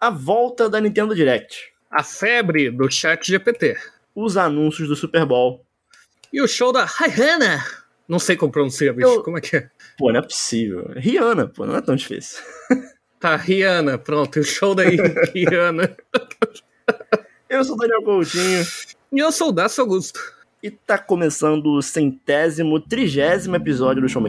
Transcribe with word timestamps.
A 0.00 0.10
volta 0.10 0.68
da 0.68 0.80
Nintendo 0.80 1.14
Direct. 1.14 1.72
A 1.90 2.02
febre 2.02 2.70
do 2.70 2.90
chat 2.90 3.26
GPT. 3.26 3.76
Os 4.14 4.36
anúncios 4.36 4.88
do 4.88 4.96
Super 4.96 5.24
Bowl. 5.24 5.64
E 6.32 6.40
o 6.42 6.48
show 6.48 6.72
da 6.72 6.84
Rihanna. 6.84 7.64
Não 8.06 8.18
sei 8.18 8.36
como 8.36 8.52
pronunciar, 8.52 8.94
bicho. 8.94 9.08
Eu- 9.08 9.22
Como 9.22 9.38
é 9.38 9.40
que 9.40 9.56
é? 9.56 9.70
Pô, 9.98 10.12
não 10.12 10.20
é 10.20 10.22
possível. 10.22 10.90
Rihanna, 10.96 11.48
pô, 11.48 11.66
não 11.66 11.76
é 11.76 11.80
tão 11.80 11.96
difícil. 11.96 12.42
Tá, 13.20 13.34
Rihanna, 13.34 13.98
pronto. 13.98 14.38
O 14.38 14.44
show 14.44 14.76
da 14.76 14.84
Rihanna. 15.34 15.96
Eu 17.48 17.64
sou 17.64 17.74
o 17.74 17.78
Daniel 17.78 18.00
Coutinho 18.04 18.64
E 19.12 19.18
eu 19.18 19.32
sou 19.32 19.48
o 19.48 19.52
Dácio 19.52 19.82
Augusto. 19.82 20.20
e 20.62 20.70
tá 20.70 20.96
começando 20.98 21.66
o 21.66 21.82
centésimo, 21.82 22.78
trigésimo 22.80 23.56
episódio 23.56 24.00
do 24.02 24.08
Show 24.08 24.22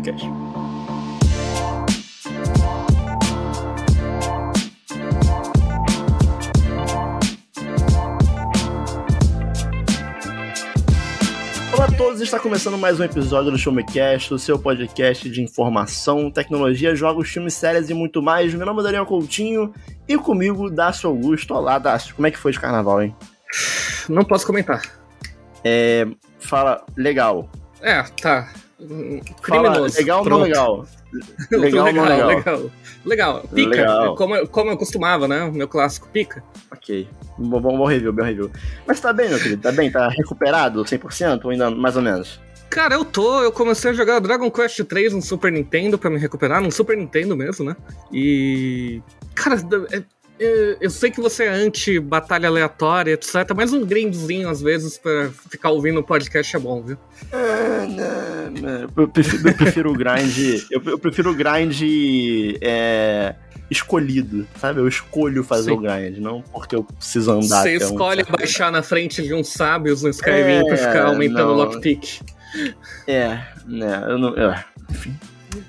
todos, 12.10 12.24
está 12.24 12.40
começando 12.40 12.76
mais 12.76 13.00
um 13.00 13.04
episódio 13.04 13.52
do 13.52 13.58
Show 13.58 13.72
Me 13.72 13.84
Cast, 13.84 14.34
o 14.34 14.40
seu 14.40 14.58
podcast 14.58 15.30
de 15.30 15.44
informação, 15.44 16.32
tecnologia, 16.32 16.96
jogos, 16.96 17.30
filmes, 17.30 17.54
séries 17.54 17.88
e 17.88 17.94
muito 17.94 18.20
mais. 18.20 18.52
Meu 18.52 18.66
nome 18.66 18.80
é 18.80 18.84
Daniel 18.86 19.06
Coutinho 19.06 19.72
e 20.08 20.18
comigo, 20.18 20.72
Dácio 20.72 21.08
Augusto. 21.08 21.54
Olá, 21.54 21.78
Dácio, 21.78 22.16
como 22.16 22.26
é 22.26 22.32
que 22.32 22.40
foi 22.40 22.52
de 22.52 22.60
carnaval, 22.60 23.04
hein? 23.04 23.16
Não 24.10 24.26
posso 24.26 24.44
comentar. 24.48 24.82
É, 25.64 26.08
fala, 26.40 26.84
legal. 26.98 27.48
É, 27.80 28.02
tá. 28.02 28.52
Hum, 28.82 29.20
Fala, 29.44 29.62
Criminoso. 29.62 29.98
legal 30.00 30.24
ou 30.24 30.30
não 30.30 30.50
Pronto. 30.50 30.90
legal? 31.52 31.86
Legal 31.86 32.06
legal? 32.06 32.28
legal. 32.28 32.72
Legal. 33.06 33.42
Pica, 33.54 33.70
Legal. 33.70 34.16
Como, 34.16 34.36
eu- 34.36 34.48
como 34.48 34.72
eu 34.72 34.78
costumava, 34.78 35.28
né? 35.28 35.44
O 35.44 35.52
meu 35.52 35.68
clássico 35.68 36.08
pica. 36.10 36.44
Ok. 36.72 37.08
Bom, 37.38 37.62
bom, 37.62 37.78
bom 37.78 37.86
review, 37.86 38.12
bom 38.14 38.24
review. 38.24 38.52
Mas 38.86 39.00
tá 39.00 39.12
bem, 39.14 39.30
meu 39.30 39.40
querido? 39.40 39.62
Tá 39.62 39.72
bem? 39.72 39.90
Tá 39.92 40.10
recuperado 40.10 40.84
100% 40.84 41.42
ou 41.46 41.52
ainda 41.52 41.72
mais 41.72 41.96
ou 41.96 42.02
menos? 42.02 42.40
Cara, 42.70 42.94
eu 42.96 43.04
tô. 43.04 43.42
Eu 43.42 43.52
comecei 43.52 43.90
a 43.90 43.94
jogar 43.94 44.20
Dragon 44.20 44.52
Quest 44.52 44.84
3 44.84 45.14
no 45.14 45.22
Super 45.22 45.52
Nintendo 45.52 45.98
pra 45.98 46.10
me 46.10 46.20
recuperar, 46.20 46.62
no 46.62 46.72
Super 46.72 46.96
Nintendo 46.96 47.36
mesmo, 47.36 47.66
né? 47.66 47.76
E. 48.12 49.02
Cara, 49.34 49.56
é- 49.92 50.04
é- 50.40 50.78
eu 50.82 50.90
sei 50.90 51.12
que 51.12 51.20
você 51.22 51.44
é 51.46 51.50
anti-batalha 51.50 52.48
aleatória, 52.48 53.14
etc., 53.14 53.36
mas 53.56 53.74
um 53.74 53.86
grindzinho 53.86 54.50
às 54.50 54.62
vezes 54.62 54.98
pra 54.98 55.30
ficar 55.50 55.70
ouvindo 55.72 56.00
o 56.00 56.04
podcast 56.04 56.56
é 56.56 56.60
bom, 56.60 56.82
viu? 56.82 56.98
Ah, 57.32 57.86
não, 57.88 58.62
não. 58.62 58.90
Eu 58.98 59.08
prefiro, 59.08 59.48
eu 59.50 59.54
prefiro 59.56 59.92
o 59.92 59.94
grind. 59.94 60.64
Eu, 60.72 60.82
eu 60.86 60.98
prefiro 61.00 61.32
o 61.32 61.36
grind 61.36 61.82
é, 62.62 63.36
escolhido, 63.70 64.48
sabe? 64.60 64.80
Eu 64.80 64.88
escolho 64.88 65.44
fazer 65.44 65.72
Sim. 65.72 65.78
o 65.78 65.82
grind, 65.82 66.18
não 66.18 66.42
porque 66.42 66.76
eu 66.76 66.84
preciso 66.84 67.32
andar. 67.32 67.62
Você 67.64 67.76
até 67.76 67.86
um 67.86 67.90
escolhe 67.90 68.24
certo- 68.24 68.38
baixar 68.38 68.72
na 68.72 68.82
frente 68.82 69.22
de 69.22 69.34
uns 69.34 69.50
sábios 69.50 70.02
no 70.04 70.10
Skyrim 70.10 70.66
pra 70.66 70.74
É, 70.74 70.78
ficar 70.78 71.06
aumentando 71.08 71.52
o 71.52 71.56
lockpick. 71.56 72.22
É, 73.08 73.40
né? 73.68 74.04
Eu 74.08 74.18
não. 74.18 74.30
é, 74.38 74.66
enfim. 74.90 75.16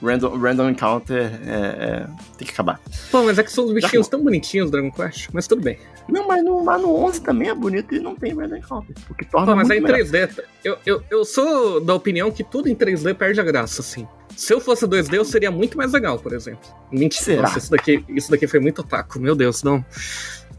Random, 0.03 0.39
random 0.39 0.71
encounter 0.71 1.31
é, 1.47 1.51
é, 1.51 2.07
tem 2.37 2.47
que 2.47 2.53
acabar. 2.53 2.81
Pô, 3.11 3.23
mas 3.23 3.39
é 3.39 3.43
que 3.43 3.53
são 3.53 3.65
os 3.65 3.73
bichinhos 3.73 4.09
tão 4.09 4.23
bonitinhos 4.23 4.71
do 4.71 4.73
Dragon 4.73 4.91
Quest, 4.91 5.29
mas 5.33 5.47
tudo 5.47 5.63
bem. 5.63 5.79
Não, 6.09 6.27
mas 6.27 6.45
no, 6.45 6.63
mas 6.63 6.83
no 6.83 6.95
11 6.97 7.21
também 7.23 7.49
é 7.49 7.55
bonito 7.55 7.95
e 7.95 8.01
não 8.01 8.15
tem 8.15 8.35
random 8.35 8.57
encounter. 8.57 8.95
O 9.09 9.15
que 9.15 9.25
torna 9.25 9.47
Pô, 9.47 9.57
mas 9.57 9.71
é 9.71 9.77
em 9.77 9.81
melhor. 9.81 9.99
3D. 9.99 10.35
tá? 10.35 10.43
Eu, 10.65 10.77
eu, 10.85 11.03
eu 11.11 11.25
sou 11.25 11.81
da 11.81 11.95
opinião 11.95 12.31
que 12.31 12.45
tudo 12.45 12.69
em 12.69 12.75
3D 12.75 13.15
perde 13.15 13.41
a 13.41 13.45
graça, 13.45 13.81
assim. 13.81 14.07
Se 14.37 14.53
eu 14.53 14.61
fosse 14.61 14.87
2D, 14.87 15.15
eu 15.15 15.25
seria 15.25 15.51
muito 15.51 15.77
mais 15.77 15.93
legal, 15.93 16.19
por 16.19 16.33
exemplo. 16.33 16.69
Mentira, 16.91 17.25
Será? 17.25 17.43
nossa, 17.43 17.59
isso 17.59 17.71
daqui, 17.71 18.05
isso 18.09 18.31
daqui 18.31 18.47
foi 18.47 18.61
muito 18.61 18.81
otaku, 18.81 19.21
meu 19.21 19.35
Deus, 19.35 19.63
não. 19.63 19.85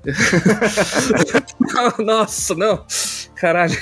nossa, 2.00 2.56
não. 2.56 2.86
Caralho. 3.36 3.78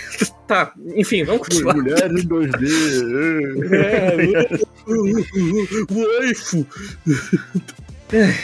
Tá, 0.50 0.74
enfim, 0.96 1.24
vamos 1.24 1.48
continuar. 1.48 1.76
Mulheres 1.76 2.24
em 2.24 2.28
2D. 2.28 2.68
Waifu. 5.92 6.66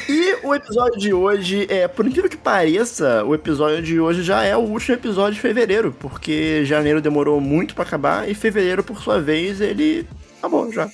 E 0.07 0.35
o 0.43 0.53
episódio 0.53 0.99
de 0.99 1.11
hoje, 1.11 1.66
é, 1.67 1.88
por 1.88 2.05
incrível 2.05 2.29
que 2.29 2.38
pareça, 2.38 3.23
o 3.25 3.33
episódio 3.33 3.81
de 3.81 3.99
hoje 3.99 4.21
já 4.21 4.43
é 4.43 4.55
o 4.55 4.59
último 4.59 4.93
episódio 4.93 5.33
de 5.33 5.39
fevereiro, 5.39 5.91
porque 5.99 6.63
janeiro 6.66 7.01
demorou 7.01 7.41
muito 7.41 7.73
pra 7.73 7.83
acabar 7.83 8.29
e 8.29 8.35
fevereiro, 8.35 8.83
por 8.83 9.01
sua 9.01 9.19
vez, 9.19 9.59
ele 9.59 10.07
acabou 10.37 10.72
já. 10.72 10.87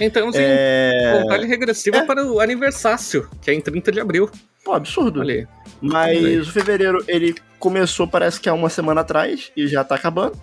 Então, 0.00 0.30
assim, 0.30 0.40
É... 0.40 1.20
contagem 1.22 1.46
regressiva 1.46 1.98
é. 1.98 2.02
para 2.04 2.26
o 2.26 2.40
aniversário, 2.40 3.30
que 3.40 3.52
é 3.52 3.54
em 3.54 3.60
30 3.60 3.92
de 3.92 4.00
abril. 4.00 4.28
Pô, 4.64 4.72
absurdo. 4.72 5.20
Olha. 5.20 5.48
Mas 5.80 6.48
o 6.48 6.52
fevereiro, 6.52 7.04
ele 7.06 7.34
começou, 7.58 8.06
parece 8.06 8.40
que 8.40 8.48
há 8.48 8.54
uma 8.54 8.68
semana 8.68 9.00
atrás, 9.00 9.50
e 9.56 9.66
já 9.66 9.82
tá 9.84 9.94
acabando. 9.94 10.38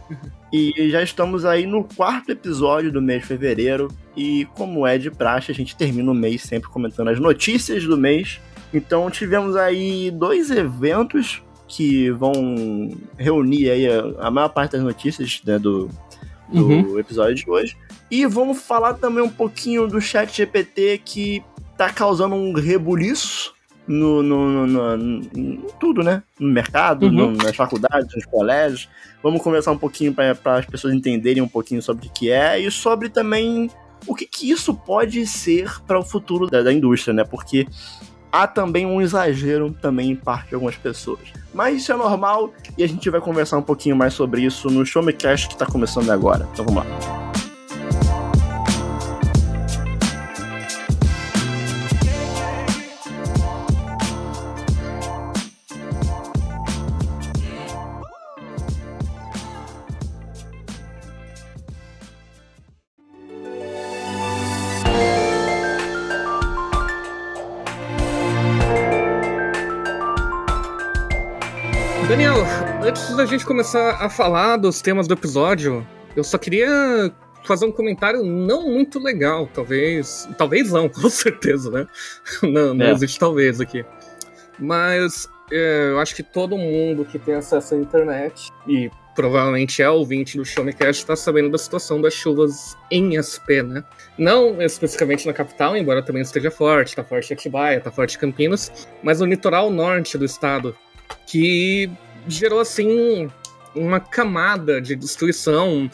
E 0.51 0.89
já 0.91 1.01
estamos 1.01 1.45
aí 1.45 1.65
no 1.65 1.83
quarto 1.83 2.31
episódio 2.31 2.91
do 2.91 3.01
mês 3.01 3.21
de 3.21 3.27
fevereiro. 3.27 3.87
E 4.15 4.45
como 4.53 4.85
é 4.85 4.97
de 4.97 5.09
praxe, 5.09 5.51
a 5.51 5.55
gente 5.55 5.75
termina 5.75 6.11
o 6.11 6.15
mês 6.15 6.43
sempre 6.43 6.69
comentando 6.69 7.07
as 7.09 7.19
notícias 7.19 7.83
do 7.85 7.97
mês. 7.97 8.39
Então 8.73 9.09
tivemos 9.09 9.55
aí 9.55 10.11
dois 10.11 10.51
eventos 10.51 11.41
que 11.67 12.11
vão 12.11 12.91
reunir 13.17 13.69
aí 13.71 13.87
a, 13.87 14.27
a 14.27 14.31
maior 14.31 14.49
parte 14.49 14.73
das 14.73 14.81
notícias 14.83 15.41
né, 15.45 15.57
do, 15.57 15.89
do 16.49 16.67
Uhum. 16.67 16.99
episódio 16.99 17.35
de 17.35 17.49
hoje. 17.49 17.75
E 18.11 18.25
vamos 18.27 18.61
falar 18.61 18.93
também 18.95 19.23
um 19.23 19.29
pouquinho 19.29 19.87
do 19.87 19.99
chat 19.99 20.35
GPT 20.35 21.01
que 21.03 21.43
tá 21.75 21.89
causando 21.91 22.35
um 22.35 22.53
rebuliço 22.53 23.53
no, 23.87 24.23
no, 24.23 24.65
no- 24.67 24.97
no- 24.97 25.61
tudo, 25.79 26.01
né? 26.03 26.23
No 26.39 26.49
mercado, 26.49 27.05
Uhum. 27.07 27.31
nas 27.33 27.55
faculdades, 27.55 28.13
nos 28.15 28.25
colégios. 28.25 28.87
Vamos 29.21 29.41
conversar 29.41 29.71
um 29.71 29.77
pouquinho 29.77 30.13
para 30.13 30.57
as 30.57 30.65
pessoas 30.65 30.93
entenderem 30.93 31.41
um 31.43 31.47
pouquinho 31.47 31.81
sobre 31.81 32.07
o 32.07 32.09
que 32.11 32.29
é 32.31 32.59
e 32.59 32.69
sobre 32.71 33.09
também 33.09 33.69
o 34.07 34.13
que, 34.15 34.25
que 34.25 34.49
isso 34.49 34.73
pode 34.73 35.25
ser 35.27 35.81
para 35.85 35.97
o 35.99 36.03
futuro 36.03 36.47
da, 36.47 36.61
da 36.61 36.71
indústria, 36.73 37.13
né? 37.13 37.23
Porque 37.23 37.67
há 38.31 38.47
também 38.47 38.85
um 38.85 39.01
exagero 39.01 39.71
também 39.81 40.11
em 40.11 40.15
parte 40.15 40.49
de 40.49 40.55
algumas 40.55 40.75
pessoas. 40.75 41.19
Mas 41.53 41.81
isso 41.81 41.91
é 41.91 41.95
normal 41.95 42.51
e 42.77 42.83
a 42.83 42.87
gente 42.87 43.09
vai 43.09 43.21
conversar 43.21 43.57
um 43.57 43.61
pouquinho 43.61 43.95
mais 43.95 44.13
sobre 44.13 44.41
isso 44.43 44.69
no 44.69 44.85
Show 44.85 45.03
Me 45.03 45.13
Cash 45.13 45.47
que 45.47 45.55
tá 45.57 45.65
começando 45.65 46.09
agora. 46.09 46.47
Então 46.51 46.65
vamos 46.65 46.83
lá. 46.85 47.32
Daniel, 72.13 72.43
antes 72.83 73.15
da 73.15 73.25
gente 73.25 73.43
começar 73.43 73.93
a 73.99 74.07
falar 74.07 74.57
dos 74.57 74.83
temas 74.83 75.07
do 75.07 75.15
episódio, 75.15 75.83
eu 76.15 76.23
só 76.23 76.37
queria 76.37 77.11
fazer 77.43 77.65
um 77.65 77.71
comentário 77.71 78.23
não 78.23 78.69
muito 78.69 78.99
legal, 78.99 79.49
talvez. 79.51 80.29
Talvez 80.37 80.71
não, 80.71 80.87
com 80.93 81.09
certeza, 81.09 81.71
né? 81.71 81.87
Não, 82.43 82.75
não 82.75 82.85
É. 82.85 82.91
existe 82.91 83.17
talvez 83.19 83.59
aqui. 83.59 83.83
Mas 84.59 85.27
é, 85.51 85.87
eu 85.89 85.99
acho 85.99 86.15
que 86.15 86.21
todo 86.21 86.55
mundo 86.55 87.03
que 87.03 87.17
tem 87.17 87.33
acesso 87.33 87.73
à 87.73 87.77
internet 87.79 88.51
e 88.67 88.91
provavelmente 89.15 89.81
é 89.81 89.89
ouvinte 89.89 90.37
do 90.37 90.45
Show 90.45 90.63
Me 90.63 90.71
Cast 90.71 91.01
está 91.01 91.15
sabendo 91.15 91.49
da 91.49 91.57
situação 91.57 91.99
das 91.99 92.13
chuvas 92.13 92.77
em 92.91 93.17
SP, 93.17 93.63
né? 93.65 93.83
Não 94.19 94.61
especificamente 94.61 95.25
na 95.25 95.33
capital, 95.33 95.75
embora 95.75 96.03
também 96.03 96.21
esteja 96.21 96.51
forte, 96.51 96.95
tá 96.95 97.03
forte 97.03 97.33
Atibaia, 97.33 97.81
tá 97.81 97.89
forte 97.89 98.19
Campinas, 98.19 98.87
mas 99.01 99.19
no 99.19 99.25
litoral 99.25 99.71
norte 99.71 100.15
do 100.15 100.25
estado, 100.25 100.75
que 101.25 101.89
gerou 102.27 102.59
assim 102.59 103.29
uma 103.75 103.99
camada 103.99 104.79
de 104.81 104.95
destruição, 104.95 105.89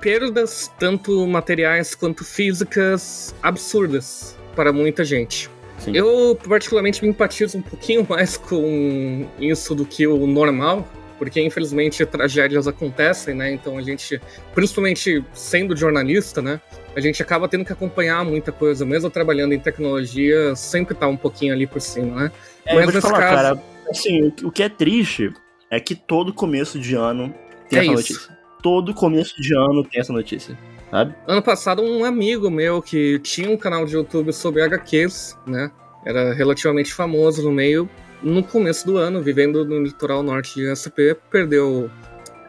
perdas 0.00 0.70
tanto 0.78 1.26
materiais 1.26 1.94
quanto 1.94 2.24
físicas 2.24 3.34
absurdas 3.42 4.36
para 4.54 4.72
muita 4.72 5.04
gente. 5.04 5.50
Sim. 5.78 5.94
Eu 5.94 6.38
particularmente 6.48 7.02
me 7.02 7.10
empatizo 7.10 7.58
um 7.58 7.62
pouquinho 7.62 8.06
mais 8.08 8.36
com 8.36 9.26
isso 9.38 9.74
do 9.74 9.84
que 9.84 10.06
o 10.06 10.26
normal, 10.26 10.86
porque 11.18 11.40
infelizmente 11.40 12.04
tragédias 12.04 12.66
acontecem, 12.68 13.34
né? 13.34 13.52
Então 13.52 13.78
a 13.78 13.82
gente, 13.82 14.20
principalmente 14.54 15.24
sendo 15.32 15.76
jornalista, 15.76 16.42
né? 16.42 16.60
A 16.94 17.00
gente 17.00 17.22
acaba 17.22 17.48
tendo 17.48 17.64
que 17.64 17.72
acompanhar 17.72 18.24
muita 18.24 18.52
coisa, 18.52 18.84
mesmo 18.84 19.10
trabalhando 19.10 19.52
em 19.52 19.58
tecnologia, 19.58 20.54
sempre 20.54 20.94
tá 20.94 21.06
um 21.06 21.16
pouquinho 21.16 21.52
ali 21.52 21.66
por 21.66 21.80
cima, 21.80 22.22
né? 22.24 22.32
É, 22.64 22.74
Mas 22.74 22.86
eu 22.86 22.92
vou 22.92 23.00
te 23.00 23.06
falar, 23.06 23.20
caso- 23.20 23.34
cara, 23.34 23.62
assim, 23.90 24.32
o 24.42 24.50
que 24.50 24.62
é 24.62 24.68
triste 24.68 25.32
é 25.70 25.80
que 25.80 25.94
todo 25.94 26.32
começo 26.32 26.78
de 26.78 26.94
ano 26.94 27.34
tem 27.68 27.78
É 27.78 27.82
essa 27.82 27.92
isso. 27.92 28.12
notícia. 28.12 28.38
Todo 28.62 28.94
começo 28.94 29.40
de 29.40 29.54
ano 29.54 29.84
tem 29.84 30.00
essa 30.00 30.12
notícia, 30.12 30.58
sabe? 30.90 31.14
Ano 31.26 31.42
passado, 31.42 31.82
um 31.82 32.04
amigo 32.04 32.50
meu 32.50 32.82
que 32.82 33.18
tinha 33.20 33.50
um 33.50 33.56
canal 33.56 33.84
de 33.86 33.94
YouTube 33.94 34.32
sobre 34.32 34.62
HQs, 34.62 35.36
né? 35.46 35.70
Era 36.04 36.32
relativamente 36.32 36.92
famoso 36.92 37.42
no 37.42 37.52
meio, 37.52 37.88
no 38.22 38.42
começo 38.42 38.86
do 38.86 38.96
ano, 38.96 39.22
vivendo 39.22 39.64
no 39.64 39.82
litoral 39.82 40.22
norte 40.22 40.54
de 40.54 40.66
SP, 40.74 41.14
perdeu 41.30 41.90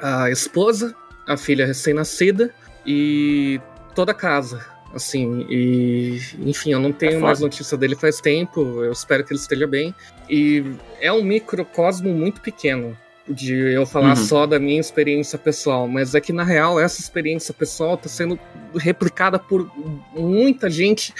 a 0.01 0.29
esposa, 0.31 0.95
a 1.27 1.35
filha 1.35 1.65
recém-nascida 1.65 2.53
e 2.85 3.59
toda 3.93 4.11
a 4.11 4.15
casa. 4.15 4.65
Assim, 4.93 5.45
e 5.49 6.19
enfim, 6.39 6.71
eu 6.71 6.79
não 6.79 6.93
tenho 6.93 7.17
é 7.17 7.19
mais 7.19 7.41
notícia 7.41 7.77
dele 7.77 7.95
faz 7.95 8.21
tempo, 8.21 8.61
eu 8.83 8.91
espero 8.91 9.23
que 9.23 9.33
ele 9.33 9.39
esteja 9.39 9.67
bem. 9.67 9.93
E 10.29 10.63
é 11.01 11.11
um 11.11 11.23
microcosmo 11.23 12.13
muito 12.13 12.39
pequeno 12.41 12.97
de 13.29 13.53
eu 13.55 13.85
falar 13.85 14.09
uhum. 14.09 14.15
só 14.15 14.45
da 14.45 14.59
minha 14.59 14.79
experiência 14.79 15.37
pessoal, 15.37 15.87
mas 15.87 16.15
é 16.15 16.21
que 16.21 16.31
na 16.31 16.43
real 16.43 16.79
essa 16.79 17.01
experiência 17.01 17.53
pessoal 17.53 17.95
está 17.95 18.07
sendo 18.07 18.39
replicada 18.75 19.37
por 19.37 19.69
muita 20.15 20.69
gente 20.69 21.13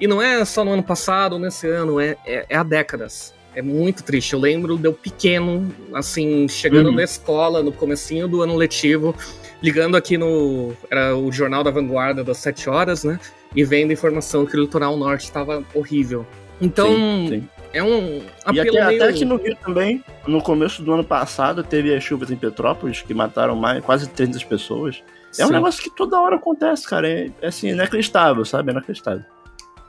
e 0.00 0.06
não 0.06 0.20
é 0.20 0.44
só 0.44 0.64
no 0.64 0.72
ano 0.72 0.82
passado, 0.82 1.38
nesse 1.38 1.68
ano, 1.68 2.00
é, 2.00 2.16
é, 2.26 2.46
é 2.48 2.56
há 2.56 2.62
décadas. 2.62 3.34
É 3.54 3.60
muito 3.60 4.02
triste. 4.02 4.32
Eu 4.32 4.38
lembro 4.38 4.78
de 4.78 4.88
eu 4.88 4.94
pequeno, 4.94 5.70
assim, 5.92 6.48
chegando 6.48 6.88
uhum. 6.88 6.94
na 6.94 7.04
escola, 7.04 7.62
no 7.62 7.70
comecinho 7.70 8.26
do 8.26 8.40
ano 8.40 8.56
letivo, 8.56 9.14
ligando 9.62 9.94
aqui 9.94 10.16
no. 10.16 10.72
Era 10.90 11.14
o 11.14 11.30
Jornal 11.30 11.62
da 11.62 11.70
Vanguarda 11.70 12.24
das 12.24 12.38
7 12.38 12.70
horas, 12.70 13.04
né? 13.04 13.20
E 13.54 13.62
vendo 13.62 13.92
informação 13.92 14.46
que 14.46 14.56
o 14.56 14.60
litoral 14.60 14.96
norte 14.96 15.24
estava 15.24 15.62
horrível. 15.74 16.26
Então, 16.62 16.94
sim, 16.94 17.26
sim. 17.28 17.48
É 17.72 17.82
um 17.82 18.22
apelo 18.44 18.56
e 18.56 18.78
até, 18.78 18.86
meio... 18.86 19.02
até 19.02 19.10
aqui 19.10 19.24
no 19.24 19.36
Rio 19.36 19.56
também, 19.56 20.04
no 20.26 20.42
começo 20.42 20.82
do 20.82 20.92
ano 20.92 21.04
passado, 21.04 21.62
teve 21.64 21.94
as 21.94 22.02
chuvas 22.02 22.30
em 22.30 22.36
Petrópolis, 22.36 23.02
que 23.02 23.14
mataram 23.14 23.56
mais, 23.56 23.84
quase 23.84 24.08
300 24.08 24.44
pessoas. 24.44 25.02
É 25.30 25.34
sim. 25.34 25.44
um 25.44 25.50
negócio 25.50 25.82
que 25.82 25.90
toda 25.90 26.20
hora 26.20 26.36
acontece, 26.36 26.86
cara. 26.86 27.08
É, 27.08 27.30
é 27.40 27.46
assim, 27.46 27.68
inacreditável, 27.68 28.44
sabe? 28.44 28.70
É 28.70 28.72
inacreditável. 28.72 29.24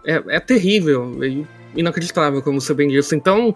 É, 0.06 0.24
é 0.28 0.40
terrível. 0.40 1.24
E 1.24 1.46
inacreditável, 1.76 2.42
como 2.42 2.62
você 2.62 2.74
bem 2.74 2.88
disse. 2.88 3.16
Então, 3.16 3.54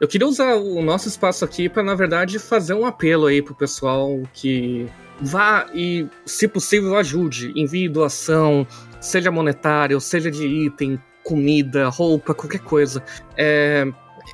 eu 0.00 0.08
queria 0.08 0.26
usar 0.26 0.54
o 0.54 0.82
nosso 0.82 1.08
espaço 1.08 1.44
aqui 1.44 1.68
para, 1.68 1.82
na 1.82 1.94
verdade, 1.94 2.38
fazer 2.38 2.74
um 2.74 2.86
apelo 2.86 3.26
aí 3.26 3.42
pro 3.42 3.54
pessoal 3.54 4.20
que 4.32 4.86
vá 5.20 5.66
e, 5.74 6.06
se 6.24 6.46
possível, 6.46 6.96
ajude, 6.96 7.52
envie 7.56 7.88
doação, 7.88 8.66
seja 9.00 9.30
monetária, 9.30 9.96
ou 9.96 10.00
seja 10.00 10.30
de 10.30 10.46
item, 10.46 10.98
comida, 11.26 11.88
roupa, 11.88 12.32
qualquer 12.32 12.60
coisa. 12.60 13.02
É, 13.36 13.84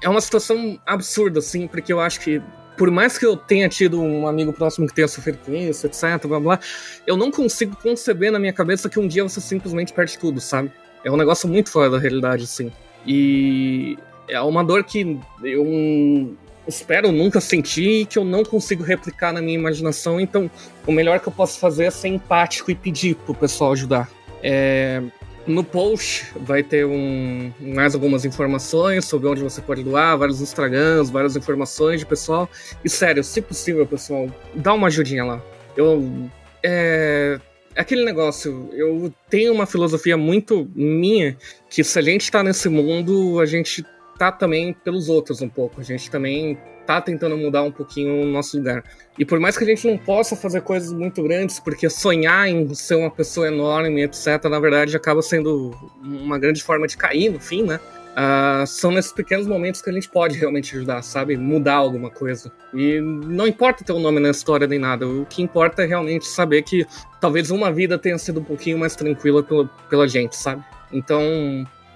é 0.03 0.09
uma 0.09 0.21
situação 0.21 0.79
absurda, 0.87 1.39
assim, 1.39 1.67
porque 1.67 1.93
eu 1.93 2.01
acho 2.01 2.21
que 2.21 2.41
por 2.77 2.91
mais 2.91 3.19
que 3.19 3.27
eu 3.27 3.37
tenha 3.37 3.69
tido 3.69 4.01
um 4.01 4.27
amigo 4.27 4.53
próximo 4.53 4.87
que 4.87 4.95
tenha 4.95 5.09
sofrido 5.09 5.39
com 5.45 5.55
isso, 5.55 5.87
etc, 5.87 6.27
blá 6.27 6.41
blá, 6.41 6.61
eu 7.07 7.17
não 7.17 7.31
consigo 7.31 7.77
conceber 7.77 8.33
na 8.33 8.39
minha 8.39 8.53
cabeça 8.53 8.89
que 8.89 8.99
um 8.99 9.07
dia 9.07 9.23
você 9.23 9.41
simplesmente 9.41 9.93
perde 9.93 10.19
tudo, 10.19 10.41
sabe? 10.41 10.73
É 11.05 11.11
um 11.11 11.17
negócio 11.17 11.49
muito 11.49 11.71
fora 11.71 11.91
da 11.91 11.99
realidade, 11.99 12.45
assim. 12.45 12.73
E 13.07 13.99
é 14.29 14.41
uma 14.41 14.65
dor 14.65 14.85
que 14.85 15.19
eu 15.43 16.37
espero 16.67 17.11
nunca 17.11 17.41
sentir 17.41 18.03
e 18.03 18.07
que 18.07 18.19
eu 18.19 18.25
não 18.25 18.45
consigo 18.45 18.83
replicar 18.83 19.33
na 19.33 19.43
minha 19.43 19.59
imaginação. 19.59 20.21
Então, 20.21 20.51
o 20.87 20.93
melhor 20.93 21.21
que 21.21 21.29
eu 21.29 21.33
posso 21.33 21.59
fazer 21.59 21.85
é 21.85 21.91
ser 21.91 22.09
empático 22.09 22.71
e 22.71 22.75
pedir 22.75 23.17
pro 23.17 23.35
pessoal 23.35 23.73
ajudar. 23.73 24.09
É, 24.43 25.03
no 25.47 25.65
post 25.65 26.27
vai 26.37 26.63
ter 26.63 26.85
um, 26.85 27.53
mais 27.61 27.95
algumas 27.95 28.25
informações 28.25 29.05
sobre 29.05 29.29
onde 29.29 29.43
você 29.43 29.61
pode 29.61 29.83
doar, 29.83 30.17
vários 30.17 30.41
Instagrams, 30.41 31.11
várias 31.11 31.37
informações 31.37 32.01
de 32.01 32.07
pessoal. 32.07 32.49
E 32.85 32.89
sério, 32.89 33.23
se 33.25 33.41
possível, 33.41 33.87
pessoal, 33.87 34.29
dá 34.55 34.73
uma 34.73 34.89
ajudinha 34.89 35.25
lá. 35.25 35.43
Eu. 35.77 36.31
É, 36.65 37.41
aquele 37.77 38.05
negócio, 38.05 38.69
eu 38.73 39.13
tenho 39.29 39.53
uma 39.53 39.67
filosofia 39.67 40.17
muito 40.17 40.71
minha 40.75 41.37
que 41.69 41.83
se 41.83 41.99
a 41.99 42.03
gente 42.03 42.31
tá 42.31 42.43
nesse 42.43 42.69
mundo, 42.69 43.41
a 43.41 43.47
gente 43.47 43.85
tá 44.19 44.31
também 44.31 44.73
pelos 44.73 45.09
outros 45.09 45.43
um 45.43 45.49
pouco. 45.49 45.81
A 45.81 45.85
gente 45.85 46.11
também 46.11 46.59
tá 46.87 47.01
tentando 47.01 47.37
mudar 47.37 47.63
um 47.63 47.71
pouquinho 47.71 48.23
o 48.23 48.27
nosso 48.27 48.57
lugar. 48.57 48.85
E 49.19 49.25
por 49.25 49.39
mais 49.39 49.57
que 49.57 49.65
a 49.65 49.67
gente 49.67 49.87
não 49.87 49.99
possa 49.99 50.35
fazer 50.35 50.63
coisas 50.63 50.93
muito 50.93 51.23
grandes, 51.23 51.61
porque 51.61 51.89
sonhar 51.89 52.49
em 52.49 52.75
ser 52.75 52.97
uma 52.97 53.11
pessoa 53.11 53.49
enorme, 53.49 54.03
etc., 54.03 54.45
na 54.51 54.59
verdade 54.59 54.97
acaba 54.97 55.23
sendo 55.23 55.73
uma 56.03 56.39
grande 56.39 56.63
forma 56.63 56.87
de 56.87 56.97
cair 56.97 57.31
no 57.31 57.41
fim, 57.41 57.63
né? 57.63 57.79
Uh, 58.13 58.67
são 58.67 58.91
nesses 58.91 59.11
pequenos 59.11 59.47
momentos 59.47 59.81
que 59.81 59.89
a 59.89 59.93
gente 59.93 60.07
pode 60.07 60.39
realmente 60.39 60.77
ajudar, 60.77 61.01
sabe? 61.03 61.35
Mudar 61.37 61.77
alguma 61.77 62.11
coisa. 62.11 62.53
E 62.75 63.01
não 63.01 63.47
importa 63.47 63.85
ter 63.85 63.93
um 63.93 64.01
nome 64.01 64.21
na 64.21 64.31
história 64.31 64.67
nem 64.67 64.79
nada, 64.79 65.09
o 65.09 65.25
que 65.25 65.43
importa 65.43 65.83
é 65.83 65.87
realmente 65.87 66.27
saber 66.27 66.63
que 66.63 66.87
talvez 67.21 67.51
uma 67.51 67.73
vida 67.73 67.99
tenha 67.99 68.19
sido 68.19 68.41
um 68.41 68.45
pouquinho 68.45 68.79
mais 68.79 68.95
tranquila 68.95 69.43
pela, 69.43 69.67
pela 69.89 70.07
gente, 70.07 70.37
sabe? 70.37 70.63
Então 70.93 71.23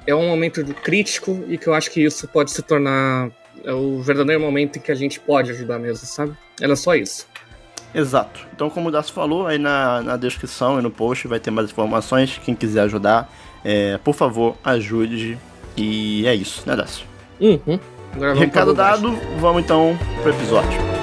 é 0.06 0.14
um 0.14 0.26
momento 0.26 0.64
crítico 0.82 1.44
e 1.48 1.58
que 1.58 1.66
eu 1.66 1.74
acho 1.74 1.90
que 1.90 2.02
isso 2.02 2.26
pode 2.28 2.50
se 2.50 2.62
tornar 2.62 3.30
é 3.66 3.72
o 3.74 4.00
verdadeiro 4.00 4.40
momento 4.40 4.78
em 4.78 4.80
que 4.80 4.92
a 4.92 4.94
gente 4.94 5.18
pode 5.18 5.50
ajudar 5.50 5.78
mesmo, 5.78 6.06
sabe? 6.06 6.32
Era 6.60 6.76
só 6.76 6.94
isso. 6.94 7.26
Exato. 7.92 8.46
Então, 8.54 8.70
como 8.70 8.88
o 8.88 8.92
Dacio 8.92 9.12
falou, 9.12 9.46
aí 9.46 9.58
na, 9.58 10.02
na 10.02 10.16
descrição 10.16 10.78
e 10.78 10.82
no 10.82 10.90
post 10.90 11.26
vai 11.26 11.40
ter 11.40 11.50
mais 11.50 11.70
informações. 11.70 12.40
Quem 12.44 12.54
quiser 12.54 12.82
ajudar, 12.82 13.30
é, 13.64 13.98
por 13.98 14.14
favor, 14.14 14.56
ajude 14.62 15.36
e 15.76 16.24
é 16.26 16.34
isso, 16.34 16.62
né, 16.64 16.76
Dácio? 16.76 17.04
Uhum. 17.40 17.78
Recado 18.38 18.72
dado, 18.72 19.18
vamos 19.38 19.62
então 19.62 19.98
pro 20.22 20.30
episódio. 20.30 20.95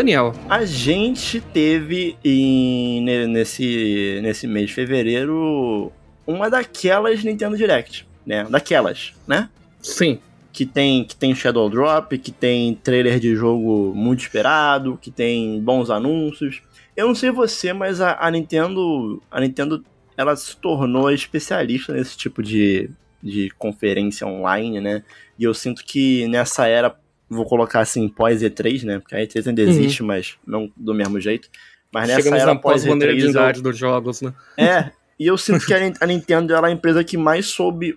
Daniel. 0.00 0.32
A 0.48 0.64
gente 0.64 1.42
teve 1.42 2.16
em, 2.24 3.02
nesse, 3.28 4.18
nesse 4.22 4.46
mês 4.46 4.68
de 4.68 4.74
fevereiro 4.74 5.92
uma 6.26 6.48
daquelas 6.48 7.22
Nintendo 7.22 7.54
Direct, 7.54 8.08
né? 8.24 8.44
Daquelas, 8.44 9.12
né? 9.26 9.50
Sim. 9.82 10.18
Que 10.54 10.64
tem, 10.64 11.04
que 11.04 11.14
tem 11.14 11.34
Shadow 11.34 11.68
Drop, 11.68 12.16
que 12.16 12.32
tem 12.32 12.74
trailer 12.76 13.20
de 13.20 13.36
jogo 13.36 13.92
muito 13.94 14.20
esperado, 14.20 14.98
que 15.00 15.10
tem 15.10 15.60
bons 15.60 15.90
anúncios. 15.90 16.62
Eu 16.96 17.06
não 17.06 17.14
sei 17.14 17.30
você, 17.30 17.74
mas 17.74 18.00
a, 18.00 18.16
a 18.18 18.30
Nintendo. 18.30 19.22
A 19.30 19.38
Nintendo 19.38 19.84
ela 20.16 20.34
se 20.34 20.56
tornou 20.56 21.10
especialista 21.10 21.92
nesse 21.92 22.16
tipo 22.16 22.42
de, 22.42 22.88
de 23.22 23.50
conferência 23.58 24.26
online, 24.26 24.80
né? 24.80 25.02
E 25.38 25.44
eu 25.44 25.52
sinto 25.52 25.84
que 25.84 26.26
nessa 26.26 26.66
era 26.66 26.96
vou 27.30 27.46
colocar 27.46 27.80
assim, 27.80 28.08
pós 28.08 28.42
E3, 28.42 28.82
né? 28.82 28.98
Porque 28.98 29.14
a 29.14 29.18
E3 29.18 29.48
ainda 29.48 29.62
existe, 29.62 30.02
uhum. 30.02 30.08
mas 30.08 30.36
não 30.44 30.70
do 30.76 30.92
mesmo 30.92 31.20
jeito. 31.20 31.48
Mas 31.92 32.08
nessa 32.08 32.22
Chegamos 32.22 32.42
era 32.42 32.56
pós 32.56 32.84
E3 32.84 33.56
eu... 33.56 33.62
dos 33.62 33.78
jogos, 33.78 34.20
né? 34.20 34.34
É, 34.58 34.90
e 35.18 35.26
eu 35.26 35.38
sinto 35.38 35.64
que 35.64 35.72
a 35.72 35.78
Nintendo 36.06 36.54
ela 36.54 36.68
é 36.68 36.70
a 36.70 36.74
empresa 36.74 37.04
que 37.04 37.16
mais 37.16 37.46
soube. 37.46 37.96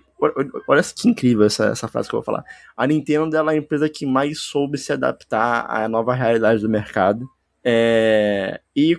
Olha 0.68 0.82
que 0.82 1.08
incrível 1.08 1.44
essa, 1.44 1.66
essa 1.66 1.88
frase 1.88 2.08
que 2.08 2.14
eu 2.14 2.18
vou 2.18 2.24
falar. 2.24 2.44
A 2.76 2.86
Nintendo 2.86 3.36
ela 3.36 3.52
é 3.52 3.56
a 3.56 3.58
empresa 3.58 3.88
que 3.88 4.06
mais 4.06 4.40
soube 4.40 4.78
se 4.78 4.92
adaptar 4.92 5.66
à 5.68 5.88
nova 5.88 6.14
realidade 6.14 6.60
do 6.60 6.68
mercado. 6.68 7.28
É... 7.62 8.60
E 8.74 8.96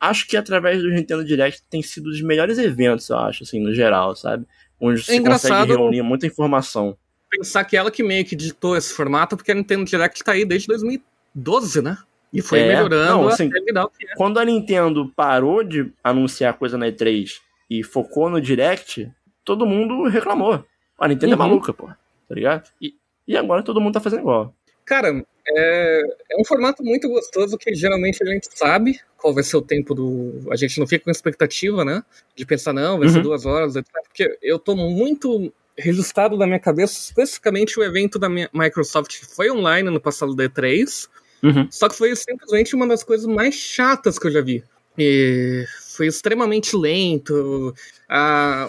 acho 0.00 0.26
que 0.26 0.36
através 0.36 0.80
do 0.80 0.90
Nintendo 0.90 1.24
Direct 1.24 1.62
tem 1.68 1.82
sido 1.82 2.06
os 2.06 2.20
melhores 2.22 2.58
eventos, 2.58 3.08
eu 3.10 3.18
acho, 3.18 3.42
assim, 3.42 3.60
no 3.60 3.74
geral, 3.74 4.16
sabe? 4.16 4.46
Onde 4.80 5.00
é 5.00 5.02
você 5.02 5.20
consegue 5.20 5.72
reunir 5.72 6.02
muita 6.02 6.26
informação 6.26 6.96
pensar 7.30 7.64
que 7.64 7.76
ela 7.76 7.90
que 7.90 8.02
meio 8.02 8.24
que 8.24 8.36
ditou 8.36 8.76
esse 8.76 8.92
formato, 8.92 9.36
porque 9.36 9.52
a 9.52 9.54
Nintendo 9.54 9.84
Direct 9.84 10.22
tá 10.22 10.32
aí 10.32 10.44
desde 10.44 10.68
2012, 10.68 11.82
né? 11.82 11.98
E 12.32 12.42
foi 12.42 12.60
é, 12.60 12.68
melhorando 12.68 13.22
não, 13.22 13.28
assim, 13.28 13.48
até 13.48 13.60
virar 13.60 13.84
o 13.84 13.88
que 13.88 14.06
é. 14.06 14.14
Quando 14.14 14.38
a 14.38 14.44
Nintendo 14.44 15.10
parou 15.14 15.62
de 15.62 15.92
anunciar 16.02 16.54
coisa 16.54 16.76
na 16.76 16.86
E3 16.86 17.30
e 17.70 17.82
focou 17.82 18.28
no 18.28 18.40
Direct, 18.40 19.10
todo 19.44 19.66
mundo 19.66 20.08
reclamou. 20.08 20.64
A 20.98 21.08
Nintendo 21.08 21.34
é 21.34 21.36
uhum. 21.36 21.42
é 21.42 21.46
maluca, 21.46 21.72
pô. 21.72 21.86
Tá 21.86 22.34
ligado? 22.34 22.68
E, 22.80 22.94
e 23.26 23.36
agora 23.36 23.62
todo 23.62 23.80
mundo 23.80 23.94
tá 23.94 24.00
fazendo 24.00 24.20
igual. 24.20 24.54
Cara, 24.84 25.24
é, 25.48 26.00
é, 26.30 26.40
um 26.40 26.44
formato 26.44 26.82
muito 26.82 27.08
gostoso 27.08 27.56
que 27.58 27.74
geralmente 27.74 28.22
a 28.22 28.26
gente 28.26 28.48
sabe 28.54 29.00
qual 29.16 29.32
vai 29.32 29.42
ser 29.42 29.56
o 29.56 29.62
tempo 29.62 29.94
do. 29.94 30.48
A 30.50 30.56
gente 30.56 30.78
não 30.78 30.86
fica 30.86 31.04
com 31.04 31.10
expectativa, 31.10 31.84
né? 31.84 32.02
De 32.34 32.44
pensar, 32.44 32.72
não, 32.72 32.98
vai 32.98 33.08
uhum. 33.08 33.14
ser 33.14 33.22
duas 33.22 33.46
horas, 33.46 33.76
etc. 33.76 33.92
Porque 34.04 34.38
eu 34.42 34.58
tô 34.58 34.76
muito 34.76 35.52
registrado 35.78 36.36
na 36.36 36.46
minha 36.46 36.58
cabeça 36.58 36.98
especificamente 36.98 37.78
o 37.78 37.82
evento 37.82 38.18
da 38.18 38.28
Microsoft 38.28 39.20
que 39.20 39.26
foi 39.26 39.50
online 39.50 39.90
no 39.90 40.00
passado 40.00 40.34
D3. 40.34 41.08
Uhum. 41.42 41.68
Só 41.70 41.88
que 41.88 41.96
foi 41.96 42.14
simplesmente 42.16 42.74
uma 42.74 42.86
das 42.86 43.02
coisas 43.02 43.26
mais 43.26 43.54
chatas 43.54 44.18
que 44.18 44.26
eu 44.26 44.30
já 44.30 44.40
vi. 44.40 44.64
E 44.98 45.64
foi 45.94 46.06
extremamente 46.06 46.74
lento, 46.74 47.74
ah, 48.08 48.68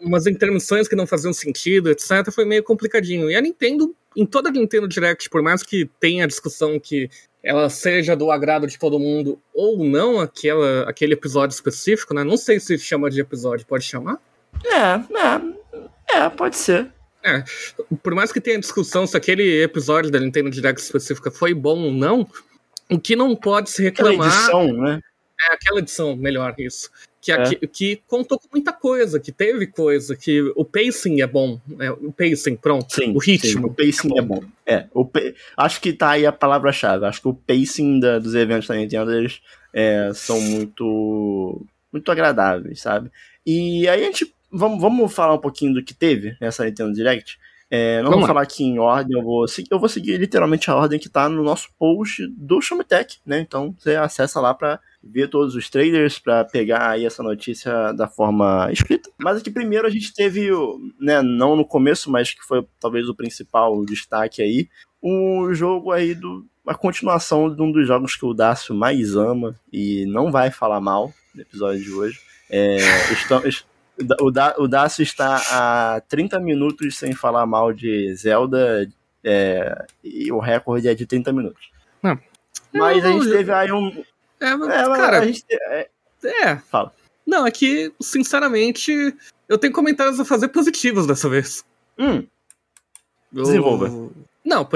umas 0.00 0.26
intermissões 0.26 0.88
que 0.88 0.96
não 0.96 1.06
faziam 1.06 1.32
sentido, 1.32 1.90
etc. 1.90 2.30
Foi 2.32 2.44
meio 2.44 2.62
complicadinho. 2.62 3.30
E 3.30 3.36
a 3.36 3.40
Nintendo 3.40 3.94
em 4.16 4.26
toda 4.26 4.48
a 4.48 4.52
Nintendo 4.52 4.88
Direct, 4.88 5.30
por 5.30 5.42
mais 5.42 5.62
que 5.62 5.88
tenha 6.00 6.24
a 6.24 6.26
discussão 6.26 6.80
que 6.80 7.08
ela 7.42 7.70
seja 7.70 8.16
do 8.16 8.30
agrado 8.32 8.66
de 8.66 8.76
todo 8.76 8.98
mundo 8.98 9.40
ou 9.54 9.84
não, 9.84 10.18
aquela, 10.18 10.88
aquele 10.88 11.14
episódio 11.14 11.54
específico, 11.54 12.12
né? 12.12 12.24
Não 12.24 12.36
sei 12.36 12.58
se 12.58 12.76
chama 12.78 13.08
de 13.08 13.20
episódio, 13.20 13.64
pode 13.64 13.84
chamar? 13.84 14.18
É, 14.64 14.94
é, 14.96 15.57
é 16.10 16.28
pode 16.28 16.56
ser. 16.56 16.90
É, 17.22 17.42
por 18.02 18.14
mais 18.14 18.30
que 18.30 18.40
tenha 18.40 18.60
discussão 18.60 19.06
se 19.06 19.16
aquele 19.16 19.62
episódio 19.62 20.10
da 20.10 20.20
Nintendo 20.20 20.50
Direct 20.50 20.80
específica 20.80 21.30
foi 21.30 21.52
bom 21.52 21.78
ou 21.80 21.92
não, 21.92 22.28
o 22.90 22.98
que 22.98 23.16
não 23.16 23.34
pode 23.34 23.70
se 23.70 23.82
reclamar. 23.82 24.28
Aquela 24.28 24.62
edição, 24.62 24.82
né? 24.82 25.00
É 25.40 25.54
aquela 25.54 25.78
edição, 25.80 26.16
melhor 26.16 26.54
isso. 26.58 26.90
Que, 27.20 27.32
é. 27.32 27.54
que 27.66 28.00
contou 28.06 28.38
com 28.38 28.48
muita 28.52 28.72
coisa, 28.72 29.18
que 29.18 29.32
teve 29.32 29.66
coisa, 29.66 30.16
que 30.16 30.40
o 30.56 30.64
pacing 30.64 31.20
é 31.20 31.26
bom. 31.26 31.60
É, 31.80 31.90
o 31.90 32.12
pacing, 32.12 32.56
pronto. 32.56 32.94
Sim, 32.94 33.12
o 33.14 33.18
ritmo. 33.18 33.50
Sim, 33.50 33.66
o 33.66 33.74
pacing 33.74 34.18
é 34.18 34.22
bom. 34.22 34.42
É, 34.64 34.86
bom. 34.94 35.10
é 35.16 35.28
o 35.28 35.34
acho 35.56 35.80
que 35.80 35.92
tá 35.92 36.10
aí 36.10 36.24
a 36.24 36.32
palavra-chave. 36.32 37.04
Acho 37.04 37.20
que 37.20 37.28
o 37.28 37.34
pacing 37.34 38.00
da, 38.00 38.18
dos 38.18 38.34
eventos 38.34 38.68
da 38.68 38.76
Nintendo 38.76 39.12
eles 39.12 39.40
é, 39.74 40.10
são 40.14 40.40
muito, 40.40 41.66
muito 41.92 42.10
agradáveis, 42.10 42.80
sabe? 42.80 43.10
E 43.44 43.88
aí 43.88 44.02
a 44.02 44.06
gente. 44.06 44.32
Vamos, 44.50 44.80
vamos 44.80 45.12
falar 45.12 45.34
um 45.34 45.40
pouquinho 45.40 45.74
do 45.74 45.84
que 45.84 45.94
teve 45.94 46.36
nessa 46.40 46.64
Nintendo 46.64 46.92
Direct. 46.92 47.38
É, 47.70 48.00
não 48.00 48.12
vou 48.12 48.26
falar 48.26 48.42
aqui 48.42 48.64
em 48.64 48.78
ordem, 48.78 49.14
eu 49.14 49.22
vou, 49.22 49.44
eu 49.70 49.78
vou 49.78 49.90
seguir 49.90 50.16
literalmente 50.16 50.70
a 50.70 50.74
ordem 50.74 50.98
que 50.98 51.08
tá 51.08 51.28
no 51.28 51.42
nosso 51.42 51.68
post 51.78 52.26
do 52.28 52.62
Showmetech, 52.62 53.18
né? 53.26 53.40
Então 53.40 53.74
você 53.78 53.94
acessa 53.94 54.40
lá 54.40 54.54
para 54.54 54.80
ver 55.02 55.28
todos 55.28 55.54
os 55.54 55.68
trailers, 55.68 56.18
para 56.18 56.44
pegar 56.46 56.90
aí 56.90 57.04
essa 57.04 57.22
notícia 57.22 57.92
da 57.92 58.08
forma 58.08 58.70
escrita. 58.72 59.10
Mas 59.18 59.36
aqui 59.36 59.50
primeiro 59.50 59.86
a 59.86 59.90
gente 59.90 60.14
teve, 60.14 60.48
né, 60.98 61.20
não 61.20 61.56
no 61.56 61.64
começo, 61.64 62.10
mas 62.10 62.32
que 62.32 62.42
foi 62.42 62.66
talvez 62.80 63.06
o 63.06 63.14
principal 63.14 63.84
destaque 63.84 64.40
aí, 64.40 64.66
um 65.02 65.52
jogo 65.52 65.92
aí 65.92 66.14
do 66.14 66.46
a 66.66 66.74
continuação 66.74 67.54
de 67.54 67.62
um 67.62 67.72
dos 67.72 67.86
jogos 67.86 68.14
que 68.14 68.26
o 68.26 68.34
Dácio 68.34 68.74
mais 68.74 69.16
ama 69.16 69.54
e 69.72 70.04
não 70.06 70.30
vai 70.30 70.50
falar 70.50 70.80
mal 70.80 71.12
no 71.34 71.40
episódio 71.40 71.82
de 71.82 71.90
hoje. 71.90 72.20
É, 72.50 72.76
estamos, 73.12 73.64
o, 74.20 74.30
da, 74.30 74.54
o 74.58 74.68
Dácio 74.68 75.02
está 75.02 75.42
a 75.50 76.00
30 76.02 76.38
minutos 76.40 76.96
sem 76.96 77.12
falar 77.14 77.46
mal 77.46 77.72
de 77.72 78.14
Zelda 78.14 78.88
é, 79.24 79.86
e 80.02 80.30
o 80.30 80.38
recorde 80.38 80.88
é 80.88 80.94
de 80.94 81.06
30 81.06 81.32
minutos. 81.32 81.70
Não. 82.02 82.18
Mas 82.72 83.04
a 83.04 83.12
gente 83.12 83.30
teve 83.30 83.52
aí 83.52 83.72
um. 83.72 84.04
É, 84.40 84.54
mas, 84.54 84.68
é, 84.70 84.82
cara. 84.96 85.18
A 85.20 85.26
gente, 85.26 85.44
é, 85.50 85.88
é. 86.24 86.56
Fala. 86.56 86.92
Não, 87.26 87.46
é 87.46 87.50
que, 87.50 87.92
sinceramente, 88.00 89.14
eu 89.48 89.58
tenho 89.58 89.72
comentários 89.72 90.18
a 90.18 90.24
fazer 90.24 90.48
positivos 90.48 91.06
dessa 91.06 91.28
vez. 91.28 91.64
Hum. 91.98 92.24
Desenvolva. 93.30 93.86
Eu... 93.86 94.12
Não, 94.44 94.66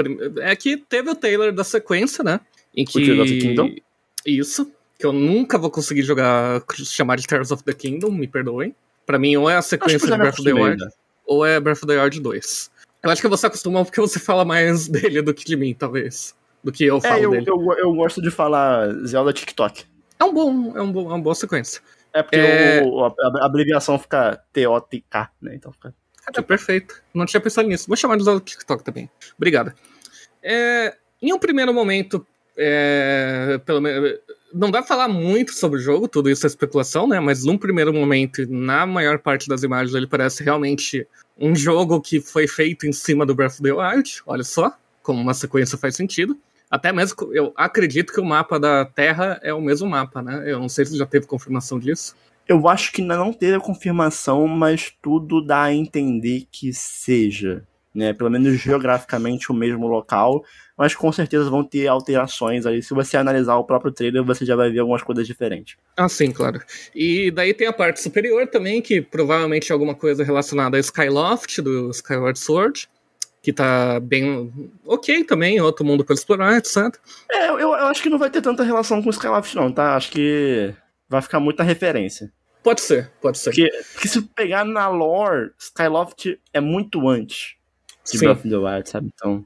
é 0.41 0.55
que 0.55 0.77
teve 0.77 1.09
o 1.09 1.15
trailer 1.15 1.53
da 1.53 1.63
sequência, 1.63 2.23
né? 2.23 2.39
Em 2.75 2.85
que. 2.85 2.99
O 2.99 3.05
Tears 3.05 3.19
of 3.19 3.33
the 3.33 3.39
Kingdom? 3.39 3.75
Isso. 4.25 4.71
Que 4.99 5.05
eu 5.05 5.13
nunca 5.13 5.57
vou 5.57 5.71
conseguir 5.71 6.03
jogar, 6.03 6.63
chamar 6.75 7.15
de 7.15 7.25
Tears 7.25 7.51
of 7.51 7.63
the 7.63 7.73
Kingdom, 7.73 8.11
me 8.11 8.27
perdoem. 8.27 8.75
Pra 9.05 9.19
mim, 9.19 9.35
ou 9.35 9.49
é 9.49 9.57
a 9.57 9.61
sequência 9.61 10.09
de 10.09 10.17
Breath 10.17 10.39
of 10.39 10.43
the 10.43 10.53
Wild, 10.53 10.83
ou 11.25 11.45
é 11.45 11.59
Breath 11.59 11.83
of 11.83 11.87
the 11.87 12.01
Wild 12.01 12.19
2. 12.19 12.71
Eu 13.03 13.09
acho 13.09 13.21
que 13.21 13.27
você 13.27 13.47
acostumou 13.47 13.83
porque 13.83 13.99
você 13.99 14.19
fala 14.19 14.45
mais 14.45 14.87
dele 14.89 15.21
do 15.21 15.33
que 15.33 15.43
de 15.43 15.57
mim, 15.57 15.73
talvez. 15.73 16.35
Do 16.63 16.71
que 16.71 16.85
eu 16.85 16.97
é, 16.97 17.01
falo 17.01 17.15
é, 17.19 17.25
eu, 17.25 17.31
dele. 17.31 17.49
Eu, 17.49 17.73
eu 17.77 17.93
gosto 17.93 18.21
de 18.21 18.31
falar 18.31 18.93
Zelda 19.05 19.33
TikTok. 19.33 19.85
É 20.19 20.23
um 20.23 20.33
bom, 20.33 20.77
é 20.77 20.81
um 20.81 20.91
bom, 20.91 21.01
é 21.01 21.13
uma 21.13 21.19
boa 21.19 21.35
sequência. 21.35 21.81
É 22.13 22.23
porque 22.23 22.37
é... 22.37 22.81
O, 22.85 23.03
a, 23.05 23.13
a, 23.41 23.45
abreviação 23.45 23.99
fica 23.99 24.41
T-O-T-K, 24.53 25.31
né? 25.41 25.55
Então 25.55 25.71
fica. 25.73 25.93
É, 26.33 26.41
perfeito. 26.41 27.01
Não 27.13 27.25
tinha 27.25 27.41
pensado 27.41 27.67
nisso. 27.67 27.87
Vou 27.87 27.97
chamar 27.97 28.15
de 28.15 28.23
Zelda 28.23 28.39
TikTok 28.39 28.83
também. 28.83 29.09
Obrigado. 29.35 29.73
É, 30.41 30.95
em 31.21 31.33
um 31.33 31.39
primeiro 31.39 31.73
momento, 31.73 32.25
é, 32.55 33.59
pelo 33.65 33.81
menos 33.81 34.19
não 34.53 34.69
dá 34.69 34.79
pra 34.79 34.87
falar 34.87 35.07
muito 35.07 35.53
sobre 35.53 35.79
o 35.79 35.81
jogo, 35.81 36.07
tudo 36.07 36.29
isso 36.29 36.45
é 36.45 36.47
especulação, 36.47 37.07
né? 37.07 37.19
Mas 37.19 37.43
num 37.43 37.57
primeiro 37.57 37.93
momento, 37.93 38.45
na 38.49 38.85
maior 38.85 39.19
parte 39.19 39.47
das 39.47 39.63
imagens, 39.63 39.95
ele 39.95 40.07
parece 40.07 40.43
realmente 40.43 41.07
um 41.37 41.55
jogo 41.55 41.99
que 41.99 42.21
foi 42.21 42.47
feito 42.47 42.85
em 42.85 42.91
cima 42.91 43.25
do 43.25 43.33
Breath 43.33 43.53
of 43.53 43.63
the 43.63 43.73
Wild. 43.73 44.21
Olha 44.25 44.43
só, 44.43 44.75
como 45.01 45.21
uma 45.21 45.33
sequência 45.33 45.77
faz 45.77 45.95
sentido. 45.95 46.37
Até 46.69 46.91
mesmo, 46.91 47.15
eu 47.33 47.53
acredito 47.55 48.13
que 48.13 48.19
o 48.19 48.25
mapa 48.25 48.59
da 48.59 48.85
Terra 48.85 49.39
é 49.43 49.53
o 49.53 49.61
mesmo 49.61 49.89
mapa, 49.89 50.21
né? 50.21 50.43
Eu 50.45 50.59
não 50.59 50.69
sei 50.69 50.85
se 50.85 50.97
já 50.97 51.05
teve 51.05 51.25
confirmação 51.25 51.79
disso. 51.79 52.15
Eu 52.47 52.67
acho 52.67 52.91
que 52.91 53.01
ainda 53.01 53.15
não 53.15 53.31
teve 53.31 53.55
a 53.55 53.59
confirmação, 53.59 54.47
mas 54.47 54.93
tudo 55.01 55.43
dá 55.43 55.63
a 55.63 55.73
entender 55.73 56.47
que 56.51 56.73
seja 56.73 57.63
né? 57.93 58.13
Pelo 58.13 58.29
menos 58.29 58.59
geograficamente 58.59 59.51
o 59.51 59.55
mesmo 59.55 59.87
local, 59.87 60.43
mas 60.77 60.95
com 60.95 61.11
certeza 61.11 61.49
vão 61.49 61.63
ter 61.63 61.87
alterações 61.87 62.65
aí. 62.65 62.81
Se 62.81 62.93
você 62.93 63.17
analisar 63.17 63.55
o 63.57 63.63
próprio 63.63 63.91
trailer, 63.91 64.23
você 64.23 64.45
já 64.45 64.55
vai 64.55 64.71
ver 64.71 64.79
algumas 64.79 65.03
coisas 65.03 65.25
diferentes. 65.27 65.77
Ah, 65.95 66.09
sim, 66.09 66.31
claro. 66.31 66.59
E 66.95 67.29
daí 67.31 67.53
tem 67.53 67.67
a 67.67 67.73
parte 67.73 68.01
superior 68.01 68.47
também, 68.47 68.81
que 68.81 69.01
provavelmente 69.01 69.71
é 69.71 69.73
alguma 69.73 69.95
coisa 69.95 70.23
relacionada 70.23 70.77
a 70.77 70.79
Skyloft, 70.79 71.61
do 71.61 71.91
Skyward 71.91 72.39
Sword, 72.39 72.89
que 73.41 73.53
tá 73.53 73.99
bem 73.99 74.51
ok 74.85 75.23
também, 75.23 75.61
outro 75.61 75.85
mundo 75.85 76.03
para 76.03 76.15
explorar, 76.15 76.57
etc. 76.57 76.97
É, 77.29 77.49
eu, 77.49 77.59
eu 77.59 77.73
acho 77.73 78.01
que 78.01 78.09
não 78.09 78.17
vai 78.17 78.29
ter 78.29 78.41
tanta 78.41 78.63
relação 78.63 79.01
com 79.03 79.09
Skyloft 79.09 79.55
não, 79.55 79.71
tá? 79.71 79.95
Acho 79.95 80.11
que 80.11 80.73
vai 81.07 81.21
ficar 81.21 81.39
muita 81.39 81.61
referência. 81.61 82.31
Pode 82.63 82.79
ser, 82.79 83.11
pode 83.21 83.37
ser. 83.37 83.49
Porque, 83.49 83.69
porque 83.91 84.07
se 84.07 84.21
pegar 84.21 84.63
na 84.63 84.87
lore, 84.87 85.51
Skyloft 85.59 86.39
é 86.53 86.61
muito 86.61 87.07
antes 87.09 87.55
de 88.05 88.17
Sim. 88.17 88.19
Breath 88.19 88.37
of 88.39 88.49
the 88.49 88.55
Wild, 88.55 88.89
sabe? 88.89 89.11
Então, 89.13 89.45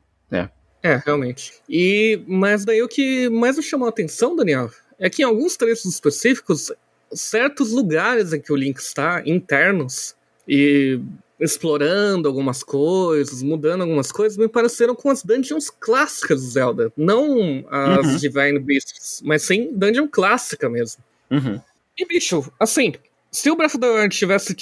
é. 0.94 1.03
Realmente. 1.06 1.53
E, 1.70 2.22
mas 2.27 2.65
daí 2.65 2.82
o 2.82 2.88
que 2.88 3.29
mais 3.29 3.58
me 3.58 3.63
chamou 3.63 3.86
a 3.86 3.89
atenção, 3.89 4.36
Daniel, 4.36 4.70
é 5.00 5.10
que 5.10 5.22
em 5.22 5.25
alguns 5.25 5.56
trechos 5.56 5.86
específicos, 5.86 6.72
certos 7.12 7.72
lugares 7.72 8.34
em 8.34 8.41
que 8.41 8.51
o 8.51 8.56
Link 8.56 8.77
está, 8.77 9.22
internos, 9.25 10.15
e 10.48 11.00
explorando 11.39 12.27
algumas 12.27 12.63
coisas, 12.63 13.44
mudando 13.44 13.82
algumas 13.82 14.12
coisas, 14.12 14.38
me 14.38 14.48
pareceram 14.48 14.96
com 14.96 15.10
as 15.10 15.24
dungeons 15.24 15.70
clássicas 15.70 16.41
do 16.41 16.50
Zelda. 16.50 16.91
Não 16.98 17.63
as 17.70 18.08
uhum. 18.08 18.15
Divine 18.17 18.60
Beasts, 18.60 19.22
mas 19.24 19.44
sim 19.44 19.70
dungeon 19.72 20.08
clássica 20.08 20.67
mesmo. 20.67 21.03
Uhum. 21.29 21.62
E, 21.98 22.06
bicho, 22.06 22.51
assim, 22.60 22.94
se 23.32 23.51
o 23.51 23.56
Breath 23.56 23.75
of 23.75 23.79
the 23.79 23.89
Wild 23.89 24.15
tivesse 24.15 24.56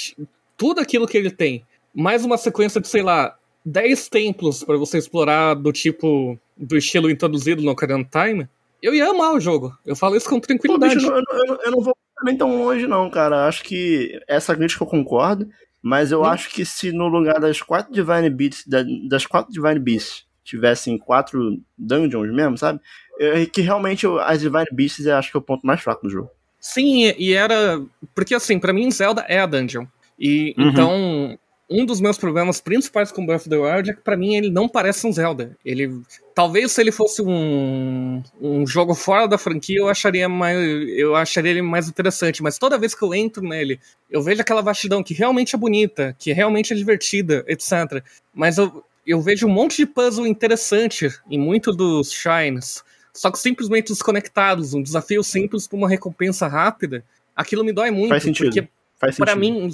tudo 0.57 0.81
aquilo 0.81 1.07
que 1.07 1.17
ele 1.17 1.31
tem, 1.31 1.65
mais 1.93 2.25
uma 2.25 2.37
sequência 2.37 2.81
de, 2.81 2.87
sei 2.87 3.01
lá, 3.01 3.37
10 3.65 4.09
templos 4.09 4.63
para 4.63 4.77
você 4.77 4.97
explorar 4.97 5.55
do 5.55 5.71
tipo, 5.71 6.39
do 6.55 6.77
estilo 6.77 7.09
introduzido 7.09 7.63
no 7.63 7.71
Ocarina 7.71 8.03
Time, 8.03 8.47
eu 8.81 8.93
ia 8.93 9.09
amar 9.09 9.33
o 9.33 9.39
jogo. 9.39 9.75
Eu 9.83 9.95
falo 9.95 10.15
isso 10.15 10.29
com 10.29 10.39
tranquilidade. 10.39 10.93
Pô, 10.93 10.99
bicho, 10.99 11.11
eu, 11.11 11.23
eu, 11.47 11.59
eu, 11.65 11.71
não 11.71 11.81
vou 11.81 11.95
nem 12.23 12.37
tão 12.37 12.63
longe, 12.63 12.85
não, 12.85 13.09
cara. 13.09 13.47
Acho 13.47 13.63
que 13.63 14.21
essa 14.27 14.55
crítica 14.55 14.83
eu 14.83 14.87
concordo, 14.87 15.49
mas 15.81 16.11
eu 16.11 16.21
hum. 16.21 16.25
acho 16.25 16.49
que 16.51 16.63
se 16.63 16.91
no 16.91 17.07
lugar 17.07 17.39
das 17.39 17.61
quatro 17.61 17.91
Divine 17.91 18.29
Beasts, 18.29 18.65
das 19.09 19.25
quatro 19.25 19.51
Divine 19.51 19.79
Beasts, 19.79 20.25
tivessem 20.43 20.97
quatro 20.99 21.59
dungeons 21.75 22.31
mesmo, 22.31 22.57
sabe? 22.57 22.79
Eu, 23.17 23.49
que 23.49 23.61
realmente 23.61 24.05
as 24.21 24.41
Divine 24.41 24.67
Beasts 24.71 25.05
eu 25.05 25.15
acho 25.15 25.31
que 25.31 25.37
é 25.37 25.39
o 25.39 25.43
ponto 25.43 25.65
mais 25.65 25.81
fraco 25.81 26.03
do 26.03 26.09
jogo. 26.09 26.29
Sim, 26.59 27.13
e 27.17 27.33
era. 27.33 27.81
Porque 28.13 28.35
assim, 28.35 28.59
para 28.59 28.73
mim 28.73 28.89
Zelda 28.91 29.25
é 29.27 29.39
a 29.39 29.45
dungeon. 29.45 29.85
E 30.19 30.55
uhum. 30.57 30.69
então 30.69 31.39
um 31.69 31.85
dos 31.85 31.99
meus 31.99 32.17
problemas 32.17 32.61
principais 32.61 33.11
com 33.11 33.25
Breath 33.25 33.41
of 33.41 33.49
the 33.49 33.57
Wild 33.57 33.89
é 33.89 33.93
que 33.93 34.01
para 34.01 34.15
mim 34.15 34.35
ele 34.35 34.51
não 34.51 34.69
parece 34.69 35.05
um 35.07 35.11
Zelda. 35.11 35.57
Ele 35.65 36.01
talvez 36.35 36.71
se 36.71 36.81
ele 36.81 36.91
fosse 36.91 37.21
um, 37.21 38.21
um 38.39 38.67
jogo 38.67 38.93
fora 38.93 39.27
da 39.27 39.37
franquia 39.37 39.79
eu 39.79 39.89
acharia 39.89 40.29
mais 40.29 40.57
eu 40.89 41.15
acharia 41.15 41.51
ele 41.51 41.61
mais 41.63 41.89
interessante, 41.89 42.43
mas 42.43 42.59
toda 42.59 42.77
vez 42.77 42.93
que 42.93 43.03
eu 43.03 43.13
entro 43.15 43.41
nele, 43.41 43.79
eu 44.09 44.21
vejo 44.21 44.41
aquela 44.41 44.61
vastidão 44.61 45.01
que 45.01 45.13
realmente 45.13 45.55
é 45.55 45.57
bonita, 45.57 46.15
que 46.19 46.31
realmente 46.31 46.71
é 46.71 46.75
divertida, 46.75 47.43
etc. 47.47 48.03
Mas 48.33 48.59
eu, 48.59 48.83
eu 49.05 49.19
vejo 49.19 49.47
um 49.47 49.51
monte 49.51 49.77
de 49.77 49.87
puzzle 49.87 50.27
interessante 50.27 51.09
em 51.29 51.39
muito 51.39 51.71
dos 51.71 52.11
shines, 52.11 52.83
só 53.11 53.31
que 53.31 53.39
simplesmente 53.39 53.87
desconectados, 53.87 54.75
um 54.75 54.83
desafio 54.83 55.23
simples 55.23 55.67
para 55.67 55.77
uma 55.77 55.89
recompensa 55.89 56.47
rápida. 56.47 57.03
Aquilo 57.35 57.63
me 57.63 57.73
dói 57.73 57.89
muito, 57.89 58.09
Faz 58.09 58.23
sentido. 58.23 58.45
porque 58.45 58.69
para 59.17 59.35
mim 59.35 59.71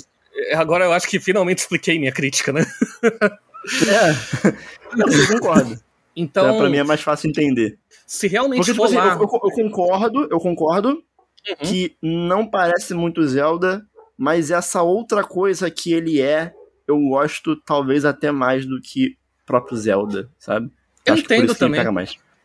Agora 0.53 0.85
eu 0.85 0.93
acho 0.93 1.07
que 1.07 1.19
finalmente 1.19 1.59
expliquei 1.59 1.99
minha 1.99 2.11
crítica, 2.11 2.51
né? 2.51 2.65
é, 3.03 4.51
eu 4.97 5.27
concordo. 5.39 5.79
Então, 6.15 6.55
é, 6.55 6.57
pra 6.57 6.69
mim 6.69 6.77
é 6.77 6.83
mais 6.83 7.01
fácil 7.01 7.29
entender. 7.29 7.77
Se 8.05 8.27
realmente 8.27 8.59
Porque, 8.59 8.71
tipo, 8.71 8.83
assim, 8.83 8.95
lá... 8.95 9.13
eu, 9.13 9.13
eu, 9.13 9.19
eu, 9.21 9.29
concordo, 9.29 10.27
eu 10.29 10.39
concordo 10.39 10.89
uhum. 10.89 11.55
que 11.63 11.95
não 12.01 12.45
parece 12.45 12.93
muito 12.93 13.25
Zelda, 13.25 13.85
mas 14.17 14.51
essa 14.51 14.81
outra 14.81 15.23
coisa 15.23 15.71
que 15.71 15.93
ele 15.93 16.21
é, 16.21 16.53
eu 16.87 16.99
gosto 16.99 17.55
talvez 17.55 18.03
até 18.03 18.31
mais 18.31 18.65
do 18.65 18.81
que 18.81 19.17
próprio 19.45 19.77
Zelda, 19.77 20.29
sabe? 20.37 20.69
Eu 21.05 21.13
acho 21.13 21.23
entendo 21.23 21.55
também. 21.55 21.81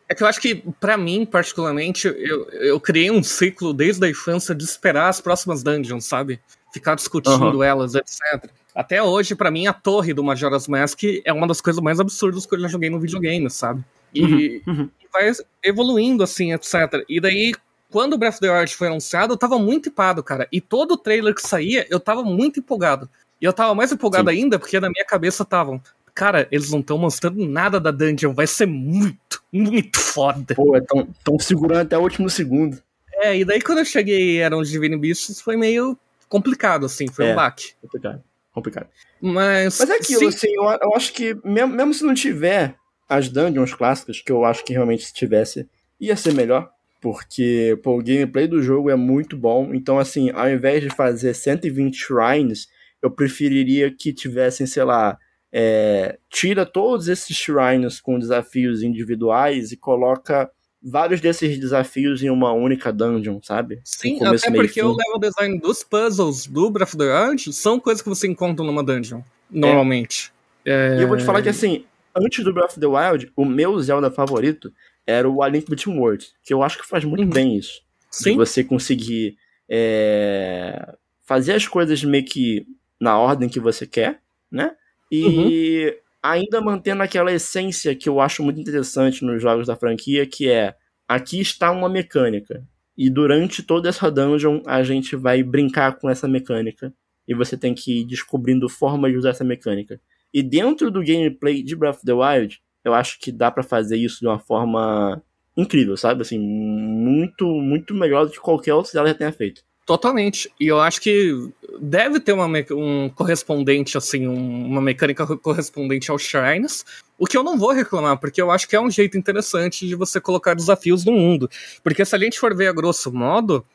É 0.09 0.15
que 0.15 0.23
eu 0.23 0.27
acho 0.27 0.39
que, 0.39 0.63
para 0.79 0.97
mim, 0.97 1.25
particularmente, 1.25 2.07
eu, 2.07 2.49
eu 2.51 2.79
criei 2.79 3.11
um 3.11 3.21
ciclo 3.21 3.73
desde 3.73 4.05
a 4.05 4.09
infância 4.09 4.55
de 4.55 4.63
esperar 4.63 5.09
as 5.09 5.19
próximas 5.19 5.61
dungeons, 5.61 6.05
sabe? 6.05 6.39
Ficar 6.77 6.95
discutindo 6.95 7.57
uhum. 7.57 7.63
elas, 7.63 7.95
etc. 7.95 8.49
Até 8.73 9.01
hoje, 9.01 9.35
para 9.35 9.51
mim, 9.51 9.67
a 9.67 9.73
torre 9.73 10.13
do 10.13 10.23
Majora's 10.23 10.67
Mask 10.67 11.01
é 11.25 11.33
uma 11.33 11.47
das 11.47 11.59
coisas 11.59 11.81
mais 11.81 11.99
absurdas 11.99 12.45
que 12.45 12.55
eu 12.55 12.59
já 12.59 12.67
joguei 12.67 12.89
no 12.89 12.99
videogame, 12.99 13.49
sabe? 13.49 13.83
E, 14.13 14.61
uhum, 14.65 14.73
uhum. 14.73 14.89
vai 15.11 15.31
evoluindo, 15.63 16.23
assim, 16.23 16.53
etc. 16.53 17.03
E 17.09 17.19
daí, 17.19 17.53
quando 17.89 18.13
o 18.13 18.17
Breath 18.17 18.35
of 18.35 18.41
the 18.41 18.51
Wild 18.51 18.75
foi 18.75 18.87
anunciado, 18.87 19.33
eu 19.33 19.37
tava 19.37 19.57
muito 19.57 19.89
empado, 19.89 20.23
cara. 20.23 20.47
E 20.51 20.61
todo 20.61 20.91
o 20.91 20.97
trailer 20.97 21.33
que 21.33 21.41
saía, 21.41 21.87
eu 21.89 21.99
tava 21.99 22.23
muito 22.23 22.59
empolgado. 22.59 23.09
E 23.41 23.45
eu 23.45 23.53
tava 23.53 23.73
mais 23.73 23.91
empolgado 23.91 24.29
Sim. 24.29 24.37
ainda 24.37 24.59
porque 24.59 24.79
na 24.79 24.89
minha 24.89 25.05
cabeça 25.05 25.43
estavam, 25.43 25.81
cara, 26.13 26.47
eles 26.51 26.71
não 26.71 26.79
estão 26.79 26.97
mostrando 26.97 27.45
nada 27.47 27.79
da 27.79 27.91
dungeon, 27.91 28.33
vai 28.33 28.47
ser 28.47 28.65
muito, 28.65 29.41
muito 29.51 29.99
foda. 29.99 30.55
Pô, 30.55 30.75
estão 30.75 31.35
é 31.35 31.39
segurando 31.39 31.81
até 31.81 31.97
o 31.97 32.01
último 32.01 32.29
segundo. 32.29 32.81
É, 33.13 33.37
e 33.37 33.45
daí 33.45 33.61
quando 33.61 33.79
eu 33.79 33.85
cheguei 33.85 34.35
e 34.35 34.37
eram 34.37 34.59
os 34.59 34.69
Divine 34.69 34.97
Beasts, 34.97 35.41
foi 35.41 35.55
meio 35.55 35.97
complicado, 36.27 36.85
assim, 36.85 37.07
foi 37.07 37.27
é, 37.27 37.33
um 37.33 37.35
baque. 37.35 37.73
Complicado, 37.81 38.23
complicado. 38.51 38.89
Mas. 39.21 39.79
Mas 39.79 39.89
é 39.89 39.95
aquilo, 39.95 40.19
sim. 40.19 40.27
assim, 40.27 40.47
eu, 40.53 40.63
eu, 40.63 40.95
acho 40.95 41.13
que 41.13 41.35
mesmo, 41.43 41.73
mesmo 41.73 41.93
se 41.93 42.03
não 42.03 42.13
tiver 42.13 42.75
as 43.07 43.29
dungeons 43.29 43.73
clássicas, 43.73 44.21
que 44.21 44.31
eu 44.31 44.43
acho 44.43 44.63
que 44.63 44.73
realmente 44.73 45.05
se 45.05 45.13
tivesse, 45.13 45.67
ia 45.99 46.15
ser 46.15 46.33
melhor. 46.33 46.69
Porque, 46.99 47.79
pô, 47.83 47.97
o 47.97 48.03
gameplay 48.03 48.47
do 48.47 48.61
jogo 48.61 48.89
é 48.89 48.95
muito 48.95 49.37
bom. 49.37 49.73
Então, 49.73 49.99
assim, 49.99 50.31
ao 50.31 50.49
invés 50.49 50.81
de 50.81 50.89
fazer 50.89 51.33
120 51.33 51.95
shrines, 51.95 52.67
eu 53.01 53.11
preferiria 53.11 53.91
que 53.91 54.11
tivessem, 54.11 54.65
sei 54.65 54.83
lá, 54.83 55.17
é, 55.51 56.17
tira 56.29 56.65
todos 56.65 57.07
esses 57.07 57.35
shrines 57.35 58.01
com 58.01 58.19
desafios 58.19 58.81
individuais 58.81 59.71
e 59.71 59.77
coloca 59.77 60.49
vários 60.81 61.19
desses 61.19 61.59
desafios 61.59 62.21
em 62.23 62.29
uma 62.29 62.51
única 62.51 62.91
dungeon, 62.91 63.39
sabe? 63.41 63.81
Sim, 63.83 64.19
começo, 64.19 64.47
até 64.47 64.55
porque 64.55 64.81
o 64.81 64.95
level 64.95 65.19
design 65.19 65.59
dos 65.59 65.83
puzzles 65.83 66.47
do 66.47 66.69
Breath 66.69 66.89
of 66.89 66.97
the 66.97 67.03
Wild 67.05 67.53
são 67.53 67.79
coisas 67.79 68.01
que 68.01 68.09
você 68.09 68.27
encontra 68.27 68.65
numa 68.65 68.83
dungeon, 68.83 69.21
normalmente. 69.49 70.31
É. 70.65 70.95
É... 70.95 70.99
E 70.99 71.01
eu 71.01 71.07
vou 71.07 71.17
te 71.17 71.23
falar 71.23 71.41
que, 71.41 71.49
assim, 71.49 71.85
antes 72.15 72.43
do 72.43 72.53
Breath 72.53 72.71
of 72.71 72.79
the 72.79 72.87
Wild, 72.87 73.31
o 73.35 73.45
meu 73.45 73.79
Zelda 73.79 74.11
favorito 74.11 74.71
era 75.05 75.29
o 75.29 75.41
A 75.41 75.47
Link 75.47 75.69
Between 75.69 75.97
Worlds, 75.97 76.33
que 76.43 76.53
eu 76.53 76.61
acho 76.61 76.77
que 76.77 76.85
faz 76.85 77.05
muito 77.05 77.23
uhum. 77.23 77.29
bem 77.29 77.57
isso. 77.57 77.81
Sim. 78.11 78.31
De 78.31 78.37
você 78.37 78.63
conseguir 78.63 79.37
é, 79.69 80.95
fazer 81.25 81.53
as 81.53 81.67
coisas 81.67 82.03
meio 82.03 82.25
que 82.25 82.65
na 82.99 83.17
ordem 83.17 83.49
que 83.49 83.59
você 83.59 83.85
quer, 83.85 84.21
né? 84.51 84.75
E 85.11 85.23
uhum. 85.23 86.06
Ainda 86.21 86.61
mantendo 86.61 87.03
aquela 87.03 87.31
essência 87.31 87.95
que 87.95 88.09
eu 88.09 88.19
acho 88.19 88.43
muito 88.43 88.59
interessante 88.59 89.23
nos 89.23 89.41
jogos 89.41 89.67
da 89.67 89.75
franquia, 89.75 90.25
que 90.25 90.49
é 90.49 90.75
aqui 91.07 91.39
está 91.39 91.71
uma 91.71 91.89
mecânica. 91.89 92.63
E 92.97 93.09
durante 93.09 93.61
toda 93.61 93.89
essa 93.89 94.09
dungeon 94.09 94.61
a 94.65 94.83
gente 94.83 95.15
vai 95.15 95.43
brincar 95.43 95.97
com 95.99 96.09
essa 96.09 96.27
mecânica. 96.27 96.93
E 97.27 97.35
você 97.35 97.57
tem 97.57 97.73
que 97.73 98.01
ir 98.01 98.05
descobrindo 98.05 98.67
formas 98.69 99.11
de 99.11 99.17
usar 99.17 99.29
essa 99.29 99.43
mecânica. 99.43 99.99
E 100.33 100.41
dentro 100.41 100.89
do 100.89 101.03
gameplay 101.03 101.61
de 101.61 101.75
Breath 101.75 101.97
of 101.97 102.05
the 102.05 102.13
Wild, 102.13 102.61
eu 102.83 102.93
acho 102.93 103.19
que 103.19 103.31
dá 103.31 103.51
para 103.51 103.63
fazer 103.63 103.97
isso 103.97 104.19
de 104.19 104.27
uma 104.27 104.39
forma 104.39 105.21
incrível, 105.55 105.97
sabe? 105.97 106.21
Assim, 106.21 106.39
muito, 106.39 107.45
muito 107.45 107.93
melhor 107.93 108.25
do 108.25 108.31
que 108.31 108.39
qualquer 108.39 108.73
outro 108.73 108.91
Zelda 108.91 109.09
já 109.09 109.15
tenha 109.15 109.31
feito. 109.31 109.61
Totalmente. 109.87 110.51
E 110.59 110.67
eu 110.67 110.81
acho 110.81 110.99
que 110.99 111.49
deve 111.79 112.19
ter 112.19 112.33
uma, 112.33 112.45
um 112.71 113.09
correspondente, 113.09 113.97
assim, 113.97 114.27
um, 114.27 114.65
uma 114.65 114.81
mecânica 114.81 115.25
correspondente 115.37 116.11
aos 116.11 116.23
Shrines. 116.23 116.85
O 117.17 117.25
que 117.25 117.37
eu 117.37 117.41
não 117.41 117.57
vou 117.57 117.71
reclamar, 117.71 118.17
porque 118.17 118.41
eu 118.41 118.51
acho 118.51 118.67
que 118.67 118.75
é 118.75 118.81
um 118.81 118.91
jeito 118.91 119.17
interessante 119.17 119.87
de 119.87 119.95
você 119.95 120.19
colocar 120.19 120.53
desafios 120.53 121.05
no 121.05 121.13
mundo. 121.13 121.49
Porque 121.81 122.03
se 122.03 122.13
a 122.13 122.19
gente 122.19 122.37
for 122.37 122.53
ver 122.53 122.67
a 122.67 122.73
grosso 122.73 123.13
modo, 123.13 123.65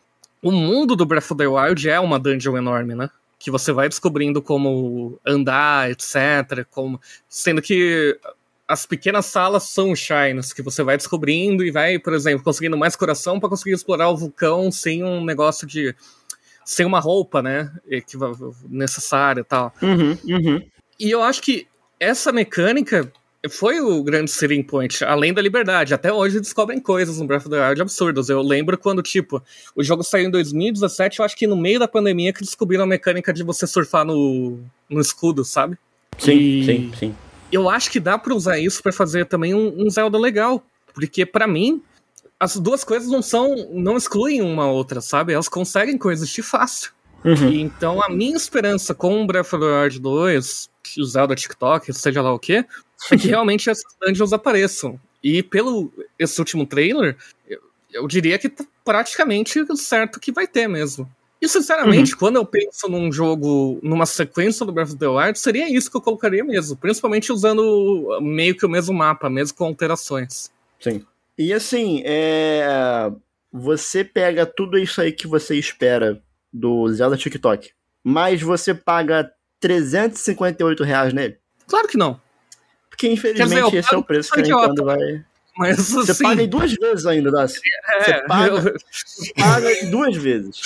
o 0.42 0.52
mundo 0.52 0.94
do 0.94 1.06
Breath 1.06 1.30
of 1.30 1.36
the 1.36 1.46
Wild 1.46 1.88
é 1.88 1.98
uma 1.98 2.20
dungeon 2.20 2.58
enorme, 2.58 2.94
né? 2.94 3.08
Que 3.38 3.50
você 3.50 3.72
vai 3.72 3.88
descobrindo 3.88 4.42
como 4.42 5.18
andar, 5.26 5.90
etc. 5.90 6.66
Como... 6.70 7.00
Sendo 7.26 7.62
que 7.62 8.18
as 8.66 8.86
pequenas 8.86 9.26
salas 9.26 9.64
são 9.64 9.94
shines 9.94 10.52
que 10.52 10.62
você 10.62 10.82
vai 10.82 10.96
descobrindo 10.96 11.64
e 11.64 11.70
vai, 11.70 11.98
por 11.98 12.12
exemplo, 12.12 12.44
conseguindo 12.44 12.76
mais 12.76 12.96
coração 12.96 13.38
para 13.38 13.48
conseguir 13.48 13.72
explorar 13.72 14.08
o 14.08 14.16
vulcão 14.16 14.70
sem 14.70 15.04
um 15.04 15.24
negócio 15.24 15.66
de 15.66 15.94
sem 16.64 16.86
uma 16.86 17.00
roupa, 17.00 17.42
né, 17.42 17.72
necessária 18.68 19.40
e 19.40 19.44
tal. 19.44 19.74
Uhum, 19.82 20.16
uhum. 20.24 20.62
E 20.98 21.10
eu 21.10 21.22
acho 21.22 21.42
que 21.42 21.66
essa 21.98 22.32
mecânica 22.32 23.12
foi 23.50 23.80
o 23.80 24.00
grande 24.04 24.30
selling 24.30 24.62
point, 24.62 25.04
além 25.04 25.34
da 25.34 25.42
liberdade. 25.42 25.92
Até 25.92 26.12
hoje 26.12 26.38
descobrem 26.38 26.78
coisas 26.78 27.18
no 27.18 27.26
Breath 27.26 27.42
of 27.42 27.50
the 27.50 27.68
Wild 27.68 27.82
absurdas. 27.82 28.28
Eu 28.28 28.40
lembro 28.40 28.78
quando, 28.78 29.02
tipo, 29.02 29.42
o 29.74 29.82
jogo 29.82 30.04
saiu 30.04 30.28
em 30.28 30.30
2017, 30.30 31.18
eu 31.18 31.24
acho 31.24 31.36
que 31.36 31.48
no 31.48 31.56
meio 31.56 31.80
da 31.80 31.88
pandemia 31.88 32.32
que 32.32 32.40
descobriram 32.40 32.84
a 32.84 32.86
mecânica 32.86 33.32
de 33.32 33.42
você 33.42 33.66
surfar 33.66 34.04
no, 34.04 34.60
no 34.88 35.00
escudo, 35.00 35.44
sabe? 35.44 35.76
Sim, 36.16 36.36
e... 36.36 36.64
sim, 36.64 36.92
sim 36.96 37.14
eu 37.52 37.68
acho 37.68 37.90
que 37.90 38.00
dá 38.00 38.18
para 38.18 38.34
usar 38.34 38.58
isso 38.58 38.82
para 38.82 38.92
fazer 38.92 39.26
também 39.26 39.54
um, 39.54 39.84
um 39.86 39.90
Zelda 39.90 40.18
legal. 40.18 40.64
Porque 40.94 41.24
para 41.26 41.46
mim, 41.46 41.82
as 42.40 42.56
duas 42.56 42.82
coisas 42.82 43.08
não 43.08 43.22
são. 43.22 43.54
não 43.70 43.96
excluem 43.96 44.42
uma 44.42 44.66
outra, 44.66 45.00
sabe? 45.00 45.32
Elas 45.32 45.48
conseguem 45.48 45.98
coexistir 45.98 46.42
fácil. 46.42 46.92
Uhum. 47.24 47.50
E, 47.50 47.60
então 47.60 48.02
a 48.02 48.08
minha 48.08 48.36
esperança 48.36 48.94
com 48.94 49.22
o 49.22 49.26
Breath 49.26 49.52
of 49.52 49.58
the 49.60 49.82
Wild 49.82 50.00
2, 50.00 50.70
o 50.98 51.04
Zelda 51.04 51.36
TikTok, 51.36 51.92
seja 51.92 52.20
lá 52.20 52.32
o 52.32 52.38
que, 52.38 52.54
é 52.54 53.16
que 53.16 53.28
realmente 53.28 53.70
essas 53.70 53.94
dungeons 54.00 54.32
apareçam. 54.32 54.98
E 55.22 55.42
pelo 55.42 55.92
esse 56.18 56.40
último 56.40 56.66
trailer, 56.66 57.16
eu, 57.48 57.60
eu 57.92 58.08
diria 58.08 58.38
que 58.38 58.48
tá 58.48 58.64
praticamente 58.84 59.64
certo 59.76 60.18
que 60.18 60.32
vai 60.32 60.48
ter 60.48 60.66
mesmo. 60.66 61.08
E 61.42 61.48
sinceramente, 61.48 62.12
uhum. 62.12 62.18
quando 62.20 62.36
eu 62.36 62.46
penso 62.46 62.88
num 62.88 63.10
jogo, 63.10 63.80
numa 63.82 64.06
sequência 64.06 64.64
do 64.64 64.70
Breath 64.70 64.90
of 64.90 64.98
the 64.98 65.08
Wild, 65.08 65.36
seria 65.36 65.68
isso 65.68 65.90
que 65.90 65.96
eu 65.96 66.00
colocaria 66.00 66.44
mesmo. 66.44 66.76
Principalmente 66.76 67.32
usando 67.32 68.16
meio 68.22 68.56
que 68.56 68.64
o 68.64 68.68
mesmo 68.68 68.94
mapa, 68.94 69.28
mesmo 69.28 69.58
com 69.58 69.64
alterações. 69.64 70.52
Sim. 70.78 71.04
E 71.36 71.52
assim, 71.52 72.00
é... 72.04 73.10
você 73.52 74.04
pega 74.04 74.46
tudo 74.46 74.78
isso 74.78 75.00
aí 75.00 75.10
que 75.10 75.26
você 75.26 75.56
espera 75.56 76.22
do 76.52 76.88
Zelda 76.92 77.16
TikTok, 77.16 77.72
mas 78.04 78.40
você 78.40 78.72
paga 78.72 79.28
358 79.58 80.84
reais 80.84 81.12
nele? 81.12 81.38
Claro 81.66 81.88
que 81.88 81.96
não. 81.96 82.20
Porque 82.88 83.08
infelizmente 83.08 83.64
dizer, 83.64 83.78
esse 83.78 83.92
é 83.92 83.98
o 83.98 84.04
preço 84.04 84.30
que 84.30 84.38
a 84.38 84.42
Nintendo 84.44 84.84
vai. 84.84 85.24
Mas, 85.56 85.90
você 85.90 86.12
assim, 86.12 86.22
paga 86.22 86.42
em 86.42 86.48
duas 86.48 86.72
vezes 86.72 87.04
ainda, 87.04 87.32
Dácio. 87.32 87.60
É, 87.98 88.04
você 88.04 88.26
paga, 88.26 88.56
eu... 88.56 88.76
paga 89.36 89.90
duas 89.90 90.16
vezes. 90.16 90.60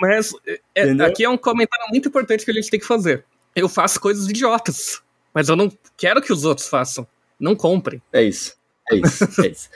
Mas 0.00 0.32
é, 0.74 0.90
aqui 1.02 1.24
é 1.24 1.28
um 1.28 1.36
comentário 1.36 1.86
muito 1.90 2.08
importante 2.08 2.44
que 2.44 2.50
a 2.50 2.54
gente 2.54 2.70
tem 2.70 2.80
que 2.80 2.86
fazer. 2.86 3.24
Eu 3.54 3.68
faço 3.68 4.00
coisas 4.00 4.28
idiotas, 4.28 5.02
mas 5.34 5.48
eu 5.48 5.56
não 5.56 5.70
quero 5.96 6.22
que 6.22 6.32
os 6.32 6.44
outros 6.44 6.68
façam. 6.68 7.06
Não 7.38 7.54
comprem. 7.54 8.00
É 8.12 8.22
isso. 8.22 8.56
É 8.90 8.96
isso. 8.96 9.24
É 9.42 9.46
isso. 9.48 9.68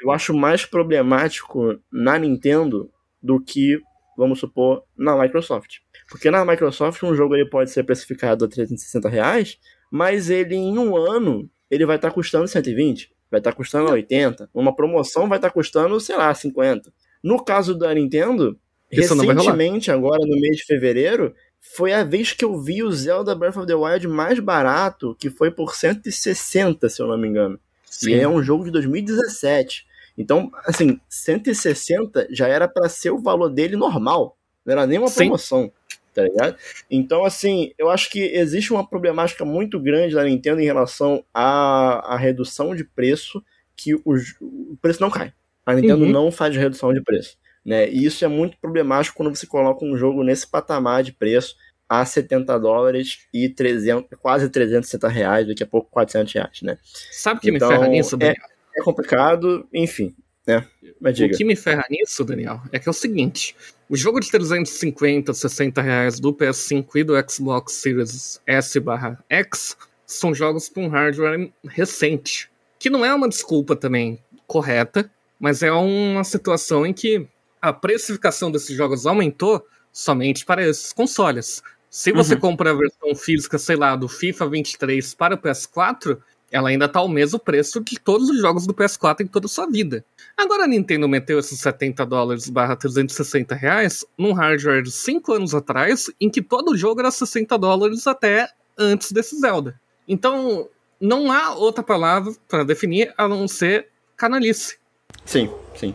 eu 0.00 0.10
acho 0.10 0.32
mais 0.32 0.64
problemático 0.64 1.78
na 1.92 2.18
Nintendo 2.18 2.90
do 3.22 3.38
que, 3.40 3.78
vamos 4.16 4.40
supor, 4.40 4.82
na 4.96 5.14
Microsoft. 5.20 5.80
Porque 6.08 6.30
na 6.30 6.42
Microsoft 6.44 7.02
um 7.02 7.14
jogo 7.14 7.34
ele 7.34 7.50
pode 7.50 7.70
ser 7.70 7.84
precificado 7.84 8.44
a 8.44 8.48
360 8.48 9.08
reais, 9.08 9.58
mas 9.90 10.30
ele 10.30 10.54
em 10.54 10.78
um 10.78 10.96
ano 10.96 11.50
ele 11.70 11.86
vai 11.86 11.96
estar 11.96 12.08
tá 12.08 12.14
custando 12.14 12.46
120 12.46 13.13
vai 13.34 13.40
estar 13.40 13.50
tá 13.50 13.56
custando 13.56 13.90
80. 13.90 14.48
Uma 14.54 14.74
promoção 14.74 15.28
vai 15.28 15.38
estar 15.38 15.48
tá 15.48 15.54
custando, 15.54 15.98
sei 16.00 16.16
lá, 16.16 16.32
50. 16.32 16.92
No 17.22 17.42
caso 17.42 17.74
da 17.74 17.92
Nintendo, 17.92 18.58
Isso 18.90 19.14
recentemente, 19.14 19.90
agora 19.90 20.24
no 20.24 20.40
mês 20.40 20.58
de 20.58 20.64
fevereiro, 20.64 21.34
foi 21.60 21.92
a 21.92 22.04
vez 22.04 22.32
que 22.32 22.44
eu 22.44 22.60
vi 22.60 22.82
o 22.82 22.92
Zelda 22.92 23.34
Breath 23.34 23.56
of 23.56 23.66
the 23.66 23.74
Wild 23.74 24.06
mais 24.06 24.38
barato, 24.38 25.16
que 25.18 25.30
foi 25.30 25.50
por 25.50 25.74
160, 25.74 26.88
se 26.88 27.02
eu 27.02 27.08
não 27.08 27.18
me 27.18 27.26
engano. 27.26 27.58
Sim. 27.90 28.10
E 28.10 28.14
é 28.14 28.28
um 28.28 28.42
jogo 28.42 28.64
de 28.64 28.70
2017. 28.70 29.86
Então, 30.16 30.50
assim, 30.64 31.00
160 31.08 32.28
já 32.30 32.46
era 32.46 32.68
para 32.68 32.88
ser 32.88 33.10
o 33.10 33.18
valor 33.18 33.48
dele 33.48 33.76
normal. 33.76 34.36
Não 34.64 34.72
era 34.72 34.86
nem 34.86 34.98
uma 34.98 35.10
promoção. 35.10 35.64
Sim 35.64 35.83
tá 36.14 36.22
ligado? 36.22 36.56
Então, 36.90 37.24
assim, 37.24 37.72
eu 37.76 37.90
acho 37.90 38.08
que 38.08 38.20
existe 38.20 38.72
uma 38.72 38.86
problemática 38.86 39.44
muito 39.44 39.80
grande 39.80 40.14
da 40.14 40.24
Nintendo 40.24 40.60
em 40.60 40.64
relação 40.64 41.24
à, 41.34 42.14
à 42.14 42.16
redução 42.16 42.74
de 42.74 42.84
preço, 42.84 43.42
que 43.76 43.94
o, 43.94 44.02
o 44.40 44.76
preço 44.80 45.00
não 45.00 45.10
cai. 45.10 45.32
A 45.66 45.74
Nintendo 45.74 46.04
uhum. 46.04 46.10
não 46.10 46.30
faz 46.30 46.54
redução 46.56 46.92
de 46.92 47.02
preço. 47.02 47.36
Né? 47.64 47.88
E 47.90 48.04
isso 48.04 48.24
é 48.24 48.28
muito 48.28 48.56
problemático 48.58 49.16
quando 49.16 49.34
você 49.34 49.46
coloca 49.46 49.84
um 49.84 49.96
jogo 49.96 50.22
nesse 50.22 50.46
patamar 50.46 51.02
de 51.02 51.12
preço. 51.12 51.56
a 51.88 52.04
70 52.04 52.58
dólares 52.58 53.26
e 53.32 53.48
300, 53.48 54.06
quase 54.18 54.48
360 54.48 55.08
reais, 55.08 55.46
daqui 55.46 55.62
a 55.62 55.66
pouco 55.66 55.90
400 55.90 56.32
reais, 56.32 56.62
né? 56.62 56.78
Sabe 57.10 57.38
o 57.38 57.40
que 57.40 57.50
então, 57.50 57.68
me 57.68 57.74
ferra 57.74 57.88
nisso, 57.88 58.16
Daniel? 58.16 58.36
É, 58.74 58.80
é 58.80 58.82
complicado, 58.82 59.68
enfim, 59.72 60.14
né? 60.46 60.66
Mas 61.00 61.16
diga. 61.16 61.34
O 61.34 61.36
que 61.36 61.44
me 61.44 61.56
ferra 61.56 61.84
nisso, 61.90 62.24
Daniel, 62.24 62.60
é 62.72 62.78
que 62.78 62.88
é 62.88 62.90
o 62.90 62.94
seguinte: 62.94 63.54
o 63.88 63.96
jogo 63.96 64.20
de 64.20 64.30
350, 64.30 65.32
60 65.32 65.82
reais 65.82 66.20
do 66.20 66.32
PS5 66.32 66.86
e 66.96 67.04
do 67.04 67.30
Xbox 67.30 67.74
Series 67.74 68.40
S/X 68.46 69.76
são 70.06 70.34
jogos 70.34 70.68
com 70.68 70.88
hardware 70.88 71.50
recente, 71.66 72.50
que 72.78 72.90
não 72.90 73.04
é 73.04 73.14
uma 73.14 73.28
desculpa 73.28 73.74
também 73.74 74.18
correta, 74.46 75.10
mas 75.40 75.62
é 75.62 75.72
uma 75.72 76.24
situação 76.24 76.86
em 76.86 76.92
que 76.92 77.26
a 77.60 77.72
precificação 77.72 78.50
desses 78.50 78.76
jogos 78.76 79.06
aumentou 79.06 79.66
somente 79.92 80.44
para 80.44 80.66
esses 80.66 80.92
consoles. 80.92 81.62
Se 81.88 82.12
você 82.12 82.34
uhum. 82.34 82.40
compra 82.40 82.72
a 82.72 82.74
versão 82.74 83.14
física, 83.14 83.56
sei 83.56 83.76
lá, 83.76 83.94
do 83.94 84.08
FIFA 84.08 84.48
23 84.48 85.14
para 85.14 85.36
o 85.36 85.38
PS4, 85.38 86.18
ela 86.54 86.68
ainda 86.68 86.88
tá 86.88 87.00
ao 87.00 87.08
mesmo 87.08 87.36
preço 87.36 87.80
de 87.80 87.98
todos 87.98 88.30
os 88.30 88.40
jogos 88.40 88.64
do 88.64 88.72
PS4 88.72 89.22
em 89.22 89.26
toda 89.26 89.46
a 89.46 89.48
sua 89.48 89.66
vida. 89.66 90.04
Agora 90.36 90.62
a 90.62 90.68
Nintendo 90.68 91.08
meteu 91.08 91.40
esses 91.40 91.58
70 91.58 92.06
dólares 92.06 92.48
barra 92.48 92.76
360 92.76 93.56
reais 93.56 94.06
num 94.16 94.32
hardware 94.32 94.80
de 94.80 94.92
5 94.92 95.32
anos 95.32 95.52
atrás, 95.52 96.08
em 96.20 96.30
que 96.30 96.40
todo 96.40 96.76
jogo 96.76 97.00
era 97.00 97.10
60 97.10 97.58
dólares 97.58 98.06
até 98.06 98.48
antes 98.78 99.10
desse 99.10 99.36
Zelda. 99.40 99.80
Então, 100.06 100.68
não 101.00 101.32
há 101.32 101.56
outra 101.56 101.82
palavra 101.82 102.32
para 102.48 102.62
definir 102.62 103.12
a 103.18 103.26
não 103.26 103.48
ser 103.48 103.88
canalice. 104.16 104.76
Sim, 105.24 105.50
sim. 105.74 105.92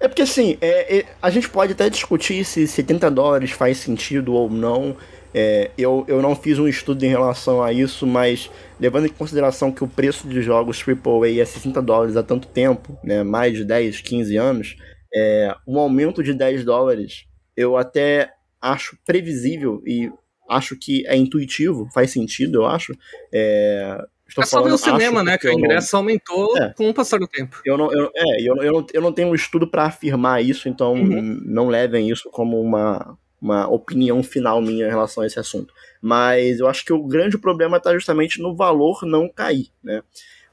É 0.00 0.08
porque 0.08 0.22
assim, 0.22 0.58
é, 0.60 0.98
é, 0.98 1.06
a 1.22 1.30
gente 1.30 1.48
pode 1.48 1.72
até 1.72 1.88
discutir 1.88 2.44
se 2.44 2.66
70 2.66 3.12
dólares 3.12 3.52
faz 3.52 3.78
sentido 3.78 4.34
ou 4.34 4.50
não. 4.50 4.96
É, 5.34 5.70
eu, 5.76 6.04
eu 6.06 6.22
não 6.22 6.36
fiz 6.36 6.58
um 6.60 6.68
estudo 6.68 7.02
em 7.04 7.08
relação 7.08 7.60
a 7.60 7.72
isso, 7.72 8.06
mas 8.06 8.48
levando 8.78 9.06
em 9.06 9.10
consideração 9.10 9.72
que 9.72 9.82
o 9.82 9.88
preço 9.88 10.28
de 10.28 10.40
jogos 10.40 10.82
AAA 10.86 11.40
é 11.40 11.44
60 11.44 11.82
dólares 11.82 12.16
há 12.16 12.22
tanto 12.22 12.46
tempo, 12.46 12.96
né, 13.02 13.24
mais 13.24 13.56
de 13.56 13.64
10, 13.64 14.00
15 14.00 14.36
anos, 14.36 14.76
é, 15.12 15.54
um 15.66 15.78
aumento 15.78 16.22
de 16.22 16.32
10 16.32 16.64
dólares 16.64 17.26
eu 17.56 17.76
até 17.76 18.32
acho 18.60 18.96
previsível 19.06 19.82
e 19.86 20.10
acho 20.48 20.76
que 20.78 21.06
é 21.06 21.16
intuitivo, 21.16 21.88
faz 21.92 22.10
sentido, 22.10 22.62
eu 22.62 22.66
acho. 22.66 22.92
É, 23.32 23.98
Estou 24.26 24.42
é 24.42 24.46
só 24.46 24.62
ver 24.62 24.72
o 24.72 24.78
cinema, 24.78 25.22
né? 25.22 25.36
Que 25.36 25.46
o 25.46 25.52
ingresso 25.52 25.90
não... 25.92 26.00
aumentou 26.00 26.56
é. 26.56 26.72
com 26.72 26.88
o 26.88 26.94
passar 26.94 27.20
do 27.20 27.28
tempo. 27.28 27.60
Eu 27.64 27.76
não, 27.76 27.92
eu, 27.92 28.10
é, 28.14 28.40
eu, 28.40 28.56
eu, 28.56 28.72
não, 28.72 28.86
eu 28.92 29.02
não 29.02 29.12
tenho 29.12 29.28
um 29.28 29.34
estudo 29.34 29.66
para 29.66 29.84
afirmar 29.84 30.42
isso, 30.42 30.68
então 30.68 30.94
uhum. 30.94 31.40
não 31.44 31.68
levem 31.68 32.10
isso 32.10 32.30
como 32.30 32.60
uma, 32.60 33.16
uma 33.44 33.68
opinião 33.68 34.22
final 34.22 34.62
minha 34.62 34.86
em 34.86 34.88
relação 34.88 35.22
a 35.22 35.26
esse 35.26 35.38
assunto. 35.38 35.74
Mas 36.00 36.60
eu 36.60 36.66
acho 36.66 36.82
que 36.82 36.94
o 36.94 37.06
grande 37.06 37.36
problema 37.36 37.76
está 37.76 37.92
justamente 37.92 38.40
no 38.40 38.56
valor 38.56 39.04
não 39.04 39.28
cair, 39.28 39.68
né? 39.82 40.02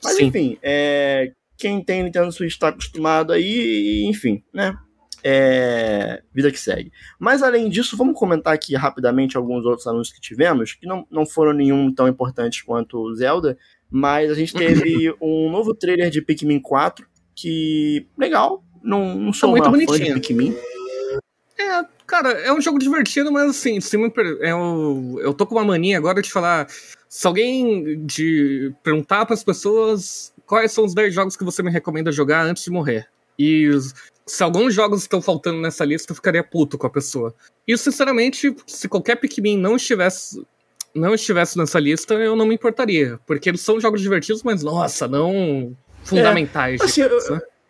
Mas 0.03 0.15
Sim. 0.15 0.25
enfim, 0.25 0.57
é, 0.61 1.31
quem 1.57 1.81
tem 1.81 2.03
Nintendo 2.03 2.31
Switch 2.33 2.51
está 2.51 2.67
acostumado 2.67 3.31
aí, 3.31 4.03
enfim, 4.05 4.43
né? 4.53 4.77
É, 5.23 6.21
vida 6.33 6.51
que 6.51 6.59
segue. 6.59 6.91
Mas 7.17 7.41
além 7.41 7.69
disso, 7.69 7.95
vamos 7.95 8.19
comentar 8.19 8.53
aqui 8.53 8.75
rapidamente 8.75 9.37
alguns 9.37 9.65
outros 9.65 9.87
anúncios 9.87 10.13
que 10.13 10.21
tivemos, 10.21 10.73
que 10.73 10.85
não, 10.85 11.05
não 11.09 11.25
foram 11.25 11.53
nenhum 11.53 11.93
tão 11.93 12.09
importantes 12.09 12.61
quanto 12.61 12.97
o 12.97 13.15
Zelda, 13.15 13.57
mas 13.89 14.29
a 14.29 14.33
gente 14.33 14.53
teve 14.53 15.15
um 15.21 15.49
novo 15.49 15.73
trailer 15.73 16.09
de 16.09 16.21
Pikmin 16.21 16.59
4, 16.59 17.05
que 17.35 18.05
legal, 18.17 18.63
não, 18.83 19.15
não 19.15 19.31
sou 19.31 19.55
tá 19.61 19.69
muito 19.69 19.93
fã 19.93 19.97
de 19.97 20.13
Pikmin. 20.13 20.53
É, 22.11 22.23
cara, 22.23 22.31
é 22.31 22.51
um 22.51 22.59
jogo 22.59 22.77
divertido, 22.77 23.31
mas 23.31 23.49
assim, 23.49 23.79
se 23.79 23.97
me, 23.97 24.11
eu, 24.41 25.19
eu 25.21 25.33
tô 25.33 25.45
com 25.45 25.55
uma 25.55 25.63
mania 25.63 25.97
agora 25.97 26.21
de 26.21 26.29
falar, 26.29 26.67
se 27.07 27.25
alguém 27.25 28.05
de 28.05 28.73
perguntar 28.83 29.25
para 29.25 29.33
as 29.33 29.43
pessoas 29.43 30.33
quais 30.45 30.73
são 30.73 30.83
os 30.83 30.93
10 30.93 31.13
jogos 31.13 31.37
que 31.37 31.45
você 31.45 31.63
me 31.63 31.71
recomenda 31.71 32.11
jogar 32.11 32.45
antes 32.45 32.65
de 32.65 32.69
morrer. 32.69 33.07
E 33.39 33.69
se 34.25 34.43
alguns 34.43 34.73
jogos 34.73 35.01
estão 35.01 35.21
faltando 35.21 35.61
nessa 35.61 35.85
lista, 35.85 36.11
eu 36.11 36.15
ficaria 36.15 36.43
puto 36.43 36.77
com 36.77 36.85
a 36.85 36.89
pessoa. 36.89 37.33
E 37.65 37.77
sinceramente, 37.77 38.53
se 38.67 38.89
qualquer 38.89 39.15
Pikmin 39.15 39.57
não 39.57 39.77
estivesse 39.77 40.45
não 40.93 41.13
estivesse 41.13 41.57
nessa 41.57 41.79
lista, 41.79 42.15
eu 42.15 42.35
não 42.35 42.45
me 42.45 42.55
importaria. 42.55 43.17
Porque 43.25 43.47
eles 43.47 43.61
são 43.61 43.79
jogos 43.79 44.01
divertidos, 44.01 44.43
mas 44.43 44.61
nossa, 44.61 45.07
não 45.07 45.73
fundamentais. 46.03 46.81
É, 46.81 46.83
assim, 46.83 47.01
eu, 47.01 47.17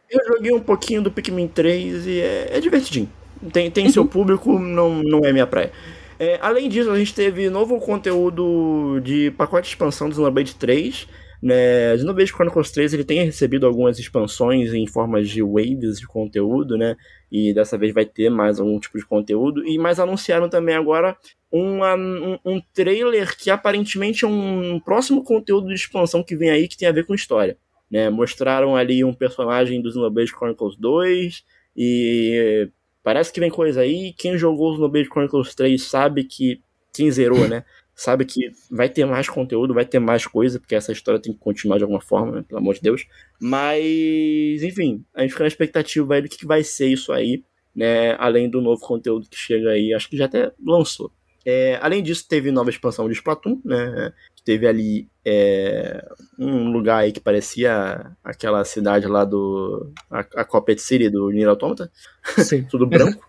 eu, 0.10 0.28
joguei 0.28 0.52
um 0.52 0.60
pouquinho 0.60 1.04
do 1.04 1.12
Pikmin 1.12 1.48
3 1.48 2.08
e 2.08 2.20
é, 2.20 2.58
é 2.58 2.60
divertidinho. 2.60 3.08
Tem, 3.52 3.72
tem 3.72 3.86
uhum. 3.86 3.92
seu 3.92 4.06
público, 4.06 4.60
não, 4.60 5.02
não 5.04 5.20
é 5.26 5.32
minha 5.32 5.48
praia. 5.48 5.72
É, 6.20 6.38
além 6.42 6.70
disso, 6.70 6.92
a 6.92 6.98
gente 6.98 7.14
teve 7.14 7.50
novo 7.50 7.80
conteúdo 7.80 9.00
de 9.04 9.32
pacote 9.32 9.64
de 9.64 9.70
expansão 9.70 10.08
do 10.08 10.16
Xenoblade 10.16 10.56
3 10.56 11.08
né? 11.42 11.98
Xenoblade 11.98 12.32
Chronicles 12.32 12.72
3 12.72 12.94
ele 12.94 13.04
tem 13.04 13.26
recebido 13.26 13.66
algumas 13.66 13.98
expansões 13.98 14.74
em 14.74 14.86
formas 14.86 15.28
de 15.28 15.42
waves 15.42 16.00
de 16.00 16.06
conteúdo, 16.06 16.78
né? 16.78 16.96
E 17.32 17.54
dessa 17.54 17.78
vez 17.78 17.94
vai 17.94 18.06
ter 18.06 18.30
mais 18.30 18.60
algum 18.60 18.80
tipo 18.80 18.98
de 19.00 19.06
conteúdo. 19.06 19.66
E 19.66 19.78
mais 19.80 20.00
anunciaram 20.00 20.48
também 20.48 20.76
agora 20.76 21.18
uma, 21.52 21.96
um, 21.96 22.38
um 22.46 22.62
trailer 22.74 23.36
que 23.36 23.50
aparentemente 23.50 24.24
é 24.24 24.28
um 24.28 24.80
próximo 24.80 25.24
conteúdo 25.24 25.70
de 25.70 25.74
expansão 25.74 26.24
que 26.24 26.36
vem 26.36 26.52
aí 26.52 26.68
que 26.68 26.78
tem 26.78 26.88
a 26.88 26.92
ver 26.92 27.08
com 27.08 27.16
história. 27.16 27.58
Né? 27.90 28.10
Mostraram 28.10 28.76
ali 28.76 29.04
um 29.04 29.14
personagem 29.14 29.82
do 29.82 29.92
Xenoblade 29.92 30.32
Chronicles 30.32 30.78
2 30.78 31.44
e 31.76 32.70
parece 33.04 33.32
que 33.32 33.40
vem 33.40 33.50
coisa 33.50 33.82
aí. 33.82 34.14
Quem 34.18 34.38
jogou 34.38 34.72
o 34.72 34.76
Xenoblade 34.76 35.10
Chronicles 35.10 35.56
3 35.56 35.82
sabe 35.82 36.24
que 36.24 36.62
quem 36.94 37.10
zerou, 37.12 37.48
né? 37.48 37.64
sabe 38.02 38.26
que 38.26 38.52
vai 38.70 38.90
ter 38.90 39.06
mais 39.06 39.30
conteúdo, 39.30 39.76
vai 39.76 39.86
ter 39.86 40.00
mais 40.00 40.26
coisa, 40.26 40.60
porque 40.60 40.74
essa 40.74 40.92
história 40.92 41.20
tem 41.20 41.34
que 41.34 41.40
continuar 41.40 41.78
de 41.78 41.84
alguma 41.84 42.02
forma, 42.02 42.32
né, 42.38 42.46
pelo 42.48 42.60
amor 42.60 42.74
de 42.74 42.82
Deus. 42.82 43.06
Mas, 43.40 44.64
enfim, 44.64 45.06
a 45.14 45.22
gente 45.22 45.32
fica 45.32 45.44
na 45.44 45.48
expectativa 45.48 46.16
aí 46.16 46.22
do 46.22 46.30
que, 46.30 46.38
que 46.38 46.48
vai 46.48 46.64
ser 46.64 46.88
isso 46.88 47.14
aí, 47.14 47.44
né? 47.76 48.16
Além 48.18 48.50
do 48.50 48.60
novo 48.60 48.82
conteúdo 48.82 49.30
que 49.30 49.38
chega 49.38 49.70
aí, 49.70 49.94
acho 49.94 50.10
que 50.10 50.18
já 50.18 50.26
até 50.26 50.52
lançou. 50.66 51.12
É, 51.46 51.80
além 51.82 52.02
disso, 52.02 52.28
teve 52.28 52.52
nova 52.52 52.70
expansão 52.70 53.08
de 53.08 53.14
Splatoon, 53.14 53.62
né? 53.64 54.12
Teve 54.44 54.68
ali 54.68 55.08
é, 55.24 56.04
um 56.38 56.72
lugar 56.72 56.98
aí 56.98 57.12
que 57.12 57.20
parecia 57.20 58.12
aquela 58.24 58.66
cidade 58.66 59.08
lá 59.08 59.24
do. 59.24 59.92
A, 60.10 60.20
a 60.20 60.46
Coppet 60.46 60.82
City 60.82 61.10
do 61.10 61.30
Nier 61.30 61.48
Automata. 61.48 61.92
Sim. 62.38 62.64
Tudo 62.70 62.88
branco. 62.88 63.24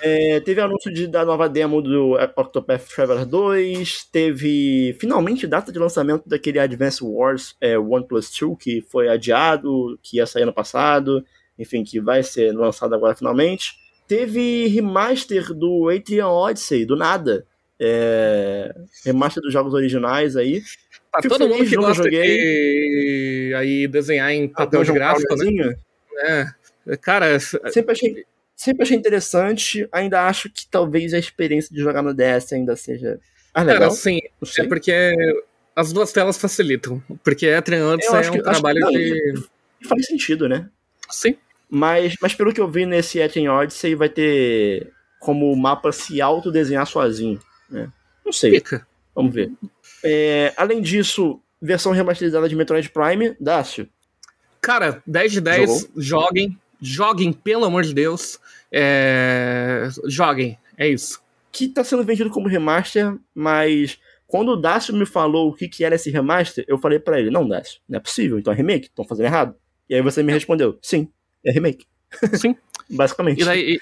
É, 0.00 0.40
teve 0.40 0.60
anúncio 0.60 0.92
de, 0.92 1.06
da 1.06 1.24
nova 1.24 1.48
demo 1.48 1.80
do 1.80 2.14
Octopath 2.36 2.88
Traveler 2.88 3.24
2. 3.24 4.04
Teve 4.10 4.96
finalmente 5.00 5.46
data 5.46 5.70
de 5.70 5.78
lançamento 5.78 6.28
daquele 6.28 6.58
Advance 6.58 7.02
Wars 7.02 7.56
é, 7.60 7.78
One 7.78 8.06
Plus 8.06 8.30
2, 8.36 8.56
que 8.58 8.80
foi 8.82 9.08
adiado, 9.08 9.98
que 10.02 10.16
ia 10.16 10.26
sair 10.26 10.42
ano 10.42 10.52
passado. 10.52 11.24
Enfim, 11.56 11.84
que 11.84 12.00
vai 12.00 12.22
ser 12.22 12.52
lançado 12.52 12.94
agora 12.94 13.14
finalmente. 13.14 13.74
Teve 14.08 14.66
remaster 14.66 15.52
do 15.52 15.88
Atrian 15.88 16.28
Odyssey, 16.28 16.84
do 16.84 16.96
nada. 16.96 17.46
É, 17.80 18.74
remaster 19.04 19.42
dos 19.42 19.52
jogos 19.52 19.72
originais 19.74 20.36
aí. 20.36 20.62
Tá 21.12 21.22
Fico 21.22 21.38
todo 21.38 21.48
mundo 21.48 21.64
que 21.64 21.76
gosta 21.76 22.02
joguei. 22.02 22.20
de 22.20 23.54
aí 23.56 23.88
desenhar 23.88 24.32
em 24.32 24.48
papel 24.48 24.84
de 24.84 24.92
gráfico, 24.92 25.34
né? 25.36 25.76
É. 26.86 26.96
Cara, 26.96 27.38
sempre 27.38 27.92
achei 27.92 28.24
sempre 28.58 28.82
achei 28.82 28.96
interessante. 28.96 29.88
Ainda 29.92 30.26
acho 30.26 30.50
que 30.50 30.66
talvez 30.66 31.14
a 31.14 31.18
experiência 31.18 31.74
de 31.74 31.80
jogar 31.80 32.02
no 32.02 32.12
DS 32.12 32.52
ainda 32.52 32.76
seja. 32.76 33.18
Ah, 33.54 33.62
legal. 33.62 33.82
Cara, 33.82 33.90
sim. 33.92 34.18
É 34.58 34.64
porque 34.64 35.14
as 35.74 35.92
duas 35.92 36.12
telas 36.12 36.36
facilitam. 36.36 37.02
Porque 37.22 37.46
a 37.48 37.58
Odyssey 37.58 38.26
é 38.26 38.30
um 38.30 38.32
que, 38.32 38.42
trabalho 38.42 38.86
que, 38.88 38.98
de. 38.98 39.88
Faz 39.88 40.06
sentido, 40.06 40.48
né? 40.48 40.68
Sim. 41.08 41.36
Mas, 41.70 42.14
mas 42.20 42.34
pelo 42.34 42.52
que 42.52 42.60
eu 42.60 42.68
vi 42.68 42.84
nesse 42.84 43.20
Etrian 43.20 43.52
Odyssey, 43.52 43.94
vai 43.94 44.08
ter 44.08 44.92
como 45.20 45.52
o 45.52 45.56
mapa 45.56 45.92
se 45.92 46.20
autodesenhar 46.20 46.86
sozinho. 46.86 47.38
Né? 47.70 47.90
Não 48.24 48.32
sei. 48.32 48.52
Fica. 48.52 48.86
Vamos 49.14 49.34
ver. 49.34 49.52
É, 50.04 50.52
além 50.56 50.80
disso, 50.80 51.40
versão 51.60 51.92
remasterizada 51.92 52.48
de 52.48 52.56
Metroid 52.56 52.88
Prime, 52.90 53.36
Dácio. 53.40 53.88
Cara, 54.60 55.02
10 55.06 55.32
de 55.32 55.40
10, 55.40 55.60
Jogou? 55.60 55.90
joguem. 55.96 56.58
Joguem, 56.80 57.32
pelo 57.32 57.64
amor 57.64 57.82
de 57.82 57.92
Deus. 57.92 58.38
É... 58.70 59.88
Joguem, 60.06 60.58
é 60.76 60.88
isso. 60.88 61.20
Que 61.50 61.68
tá 61.68 61.82
sendo 61.82 62.04
vendido 62.04 62.30
como 62.30 62.48
remaster, 62.48 63.16
mas 63.34 63.98
quando 64.26 64.50
o 64.50 64.56
Dácio 64.56 64.94
me 64.94 65.06
falou 65.06 65.48
o 65.48 65.54
que, 65.54 65.68
que 65.68 65.82
era 65.84 65.94
esse 65.94 66.10
remaster, 66.10 66.64
eu 66.68 66.78
falei 66.78 66.98
para 66.98 67.18
ele: 67.18 67.30
Não, 67.30 67.48
Dácio, 67.48 67.80
não 67.88 67.96
é 67.96 68.00
possível, 68.00 68.38
então 68.38 68.52
é 68.52 68.56
remake, 68.56 68.86
estão 68.86 69.04
fazendo 69.04 69.26
errado. 69.26 69.56
E 69.88 69.94
aí 69.94 70.02
você 70.02 70.22
me 70.22 70.32
respondeu: 70.32 70.78
Sim, 70.82 71.10
é 71.44 71.50
remake. 71.50 71.86
Sim. 72.34 72.54
Basicamente. 72.90 73.42
E 73.42 73.44
daí, 73.44 73.80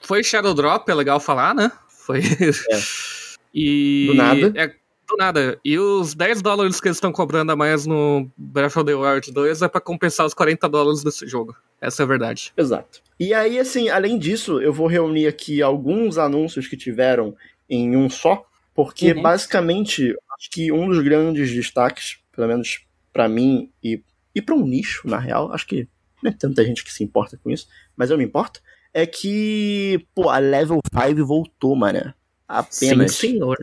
foi 0.00 0.22
Shadow 0.22 0.54
Drop, 0.54 0.88
é 0.90 0.94
legal 0.94 1.20
falar, 1.20 1.54
né? 1.54 1.70
Foi. 1.88 2.20
É. 2.20 2.78
e. 3.58 4.06
Do 4.08 4.14
nada. 4.14 4.52
É, 4.56 4.66
do 4.68 5.16
nada. 5.16 5.58
E 5.64 5.78
os 5.78 6.14
10 6.14 6.42
dólares 6.42 6.80
que 6.80 6.88
eles 6.88 6.96
estão 6.96 7.12
cobrando 7.12 7.52
a 7.52 7.56
mais 7.56 7.86
no 7.86 8.30
Breath 8.36 8.76
of 8.76 8.84
the 8.84 8.94
Wild 8.94 9.32
2 9.32 9.62
é 9.62 9.68
para 9.68 9.80
compensar 9.80 10.26
os 10.26 10.34
40 10.34 10.68
dólares 10.68 11.02
desse 11.02 11.26
jogo. 11.26 11.56
Essa 11.80 12.02
é 12.02 12.04
a 12.04 12.06
verdade. 12.06 12.52
Exato. 12.56 13.00
E 13.18 13.32
aí, 13.32 13.58
assim, 13.58 13.88
além 13.88 14.18
disso, 14.18 14.60
eu 14.60 14.72
vou 14.72 14.86
reunir 14.86 15.26
aqui 15.26 15.62
alguns 15.62 16.18
anúncios 16.18 16.66
que 16.66 16.76
tiveram 16.76 17.34
em 17.68 17.96
um 17.96 18.08
só, 18.10 18.44
porque 18.74 19.12
Uhum. 19.12 19.22
basicamente 19.22 20.14
acho 20.38 20.50
que 20.50 20.70
um 20.70 20.88
dos 20.88 21.00
grandes 21.02 21.50
destaques, 21.52 22.18
pelo 22.34 22.46
menos 22.48 22.84
pra 23.12 23.28
mim 23.28 23.70
e, 23.82 24.02
e 24.34 24.40
pra 24.42 24.54
um 24.54 24.64
nicho, 24.64 25.08
na 25.08 25.18
real, 25.18 25.52
acho 25.52 25.66
que 25.66 25.88
não 26.22 26.30
é 26.30 26.34
tanta 26.34 26.64
gente 26.64 26.84
que 26.84 26.92
se 26.92 27.02
importa 27.02 27.38
com 27.42 27.50
isso, 27.50 27.66
mas 27.96 28.10
eu 28.10 28.18
me 28.18 28.24
importo, 28.24 28.60
é 28.94 29.04
que, 29.06 30.04
pô, 30.14 30.28
a 30.30 30.38
Level 30.38 30.80
5 30.92 31.24
voltou, 31.26 31.74
mano. 31.76 32.12
Apenas. 32.48 33.12
Sim, 33.12 33.32
senhor. 33.32 33.56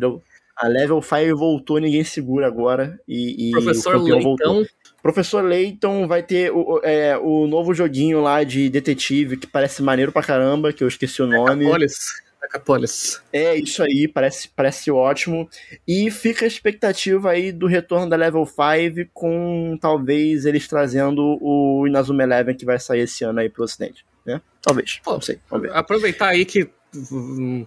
A 0.55 0.67
Level 0.67 1.01
5 1.01 1.35
voltou, 1.35 1.79
ninguém 1.79 2.03
segura 2.03 2.47
agora. 2.47 2.97
E, 3.07 3.49
e 3.49 3.51
Professor 3.51 3.95
o 3.95 3.99
campeão 3.99 4.21
voltou. 4.21 4.65
Professor 5.01 5.43
Layton 5.43 6.07
vai 6.07 6.23
ter 6.23 6.51
o, 6.51 6.79
é, 6.83 7.17
o 7.17 7.45
novo 7.45 7.73
joguinho 7.73 8.21
lá 8.21 8.43
de 8.43 8.69
detetive 8.69 9.37
que 9.37 9.45
parece 9.45 9.83
maneiro 9.83 10.11
pra 10.11 10.23
caramba, 10.23 10.71
que 10.71 10.83
eu 10.83 10.87
esqueci 10.87 11.21
o 11.21 11.27
nome. 11.27 11.65
Capolis. 11.65 12.25
Capolis. 12.49 13.21
É 13.33 13.55
isso 13.55 13.83
aí, 13.83 14.07
parece, 14.07 14.47
parece 14.49 14.89
ótimo. 14.91 15.49
E 15.87 16.09
fica 16.09 16.45
a 16.45 16.47
expectativa 16.47 17.31
aí 17.31 17.51
do 17.51 17.67
retorno 17.67 18.09
da 18.09 18.15
Level 18.15 18.45
5 18.45 19.09
com 19.13 19.77
talvez 19.81 20.45
eles 20.45 20.67
trazendo 20.67 21.37
o 21.41 21.85
Inazuma 21.87 22.23
Eleven 22.23 22.55
que 22.55 22.65
vai 22.65 22.79
sair 22.79 23.01
esse 23.01 23.23
ano 23.23 23.39
aí 23.39 23.49
pro 23.49 23.63
ocidente, 23.63 24.05
né? 24.25 24.41
Talvez, 24.61 24.99
Pô, 25.03 25.13
não 25.13 25.21
sei, 25.21 25.39
ver. 25.59 25.71
Aproveitar 25.73 26.29
aí 26.29 26.45
que 26.45 26.69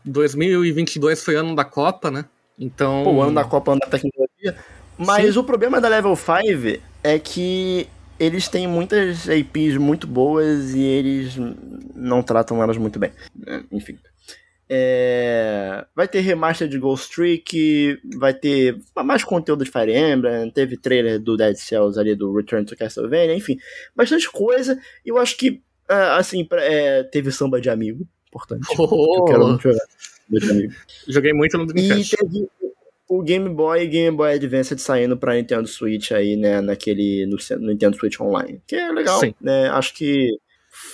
2022 0.04 1.22
foi 1.22 1.36
ano 1.36 1.54
da 1.54 1.64
Copa, 1.64 2.10
né? 2.10 2.24
Então. 2.58 3.02
Pô, 3.04 3.12
o 3.12 3.22
ano 3.22 3.34
da 3.34 3.44
Copa, 3.44 3.72
ano 3.72 3.80
da 3.80 3.86
tecnologia. 3.86 4.56
Mas 4.98 5.36
o 5.36 5.44
problema 5.44 5.80
da 5.80 5.88
Level 5.88 6.16
5 6.16 6.80
é 7.04 7.18
que 7.18 7.86
eles 8.18 8.48
têm 8.48 8.66
muitas 8.66 9.28
IPs 9.28 9.76
muito 9.76 10.06
boas 10.06 10.74
e 10.74 10.80
eles 10.80 11.36
não 11.94 12.22
tratam 12.22 12.62
elas 12.62 12.76
muito 12.76 12.98
bem. 12.98 13.12
né? 13.34 13.62
Enfim. 13.70 13.96
É, 14.70 15.86
Vai 15.94 16.06
ter 16.06 16.20
remaster 16.20 16.68
de 16.68 16.78
Ghost 16.78 17.14
Trick, 17.14 17.98
vai 18.16 18.34
ter 18.34 18.76
mais 18.94 19.24
conteúdo 19.24 19.64
de 19.64 19.70
Fire 19.70 19.96
Emblem, 19.96 20.50
teve 20.50 20.76
trailer 20.76 21.18
do 21.18 21.36
Dead 21.36 21.56
Cells 21.56 21.98
ali, 21.98 22.14
do 22.14 22.34
Return 22.36 22.66
to 22.66 22.76
Castlevania, 22.76 23.34
enfim, 23.34 23.56
bastante 23.96 24.30
coisa. 24.30 24.78
Eu 25.06 25.16
acho 25.16 25.38
que, 25.38 25.62
ah, 25.88 26.18
assim, 26.18 26.46
é, 26.52 27.02
teve 27.04 27.32
samba 27.32 27.60
de 27.60 27.70
amigo, 27.70 28.06
importante. 28.28 28.66
Oh, 28.78 29.16
Eu 29.18 29.24
quero 29.24 29.46
muito 29.48 29.62
jogar 29.62 30.50
amigo. 30.50 30.74
Joguei 31.08 31.32
muito 31.32 31.58
no 31.58 31.64
E 31.64 31.66
Dreamcast. 31.66 32.16
teve 32.16 32.48
o 33.08 33.22
Game 33.22 33.48
Boy 33.48 33.82
e 33.84 33.86
Game 33.88 34.16
Boy 34.16 34.34
Advance 34.34 34.78
saindo 34.78 35.16
pra 35.16 35.34
Nintendo 35.34 35.66
Switch 35.66 36.12
aí, 36.12 36.36
né, 36.36 36.60
naquele, 36.60 37.26
no, 37.26 37.36
no 37.58 37.68
Nintendo 37.68 37.96
Switch 37.96 38.20
Online. 38.20 38.60
Que 38.66 38.76
é 38.76 38.90
legal, 38.92 39.20
Sim. 39.20 39.34
né, 39.40 39.68
acho 39.70 39.94
que 39.94 40.28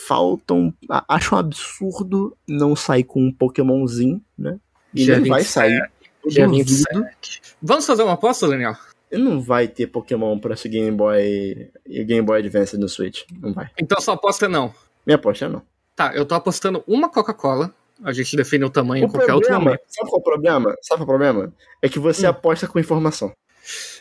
faltam, 0.07 0.73
acho 1.09 1.35
um 1.35 1.39
absurdo 1.39 2.37
não 2.49 2.75
sair 2.77 3.05
com 3.05 3.21
um 3.21 3.33
Pokémonzinho, 3.33 4.23
né, 4.39 4.59
e 4.95 5.05
Dia 5.05 5.19
não 5.19 5.27
vai 5.27 5.41
27. 5.41 5.53
sair, 5.53 5.91
Dia 6.29 6.47
duvido. 6.47 6.65
27. 6.65 7.43
Vamos 7.61 7.85
fazer 7.87 8.03
uma 8.05 8.13
aposta, 8.15 8.47
Daniel? 8.49 8.75
e 9.13 9.19
não 9.19 9.41
vai 9.41 9.69
ter 9.69 9.87
Pokémon 9.89 10.39
pra 10.39 10.55
esse 10.55 10.69
Game 10.69 10.91
Boy 10.91 11.71
e 11.87 12.05
Game 12.05 12.23
Boy 12.27 12.39
Advance 12.41 12.77
no 12.79 12.89
Switch, 12.89 13.23
não 13.41 13.53
vai. 13.53 13.69
Então 13.79 14.01
sua 14.01 14.15
aposta 14.15 14.47
é 14.47 14.49
não. 14.49 14.73
Minha 15.07 15.17
aposta 15.17 15.45
é 15.45 15.49
não. 15.49 15.63
Tá, 15.97 16.13
eu 16.15 16.25
tô 16.25 16.35
apostando 16.35 16.83
uma 16.87 17.09
Coca-Cola. 17.09 17.73
A 18.03 18.13
gente 18.13 18.37
define 18.37 18.65
o 18.65 18.71
tamanho 18.71 19.05
em 19.05 19.07
O 19.07 19.11
qualquer 19.11 19.33
outro 19.33 19.49
problema, 19.49 19.65
momento. 19.65 19.83
sabe 19.89 20.11
qual 20.11 20.19
é 20.19 20.21
o 20.21 20.25
problema? 20.25 20.77
Sabe 20.83 20.99
qual 20.99 20.99
é 21.01 21.03
o 21.03 21.07
problema? 21.07 21.53
É 21.81 21.89
que 21.89 21.99
você 21.99 22.27
Hum. 22.27 22.31
aposta 22.31 22.67
com 22.67 22.79
informação. 22.81 23.33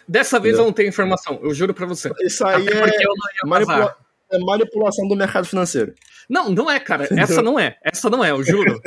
Dessa 0.08 0.40
vez 0.40 0.54
Entendeu? 0.56 0.64
eu 0.64 0.66
não 0.66 0.74
tenho 0.74 0.90
informação, 0.90 1.40
eu 1.44 1.54
juro 1.54 1.74
pra 1.74 1.86
você. 1.86 2.12
Isso 2.22 2.46
aí 2.46 2.68
Até 2.68 2.78
é, 2.78 3.46
manipula- 3.46 3.96
é 4.32 4.40
manipulação 4.40 5.08
do 5.08 5.16
mercado 5.16 5.46
financeiro. 5.48 5.94
Não, 6.28 6.50
não 6.50 6.70
é, 6.72 6.80
cara. 6.80 7.08
Essa 7.18 7.42
não 7.42 7.60
é. 7.60 7.78
Essa 7.84 8.10
não 8.10 8.24
é, 8.26 8.32
eu 8.32 8.44
juro. 8.44 8.82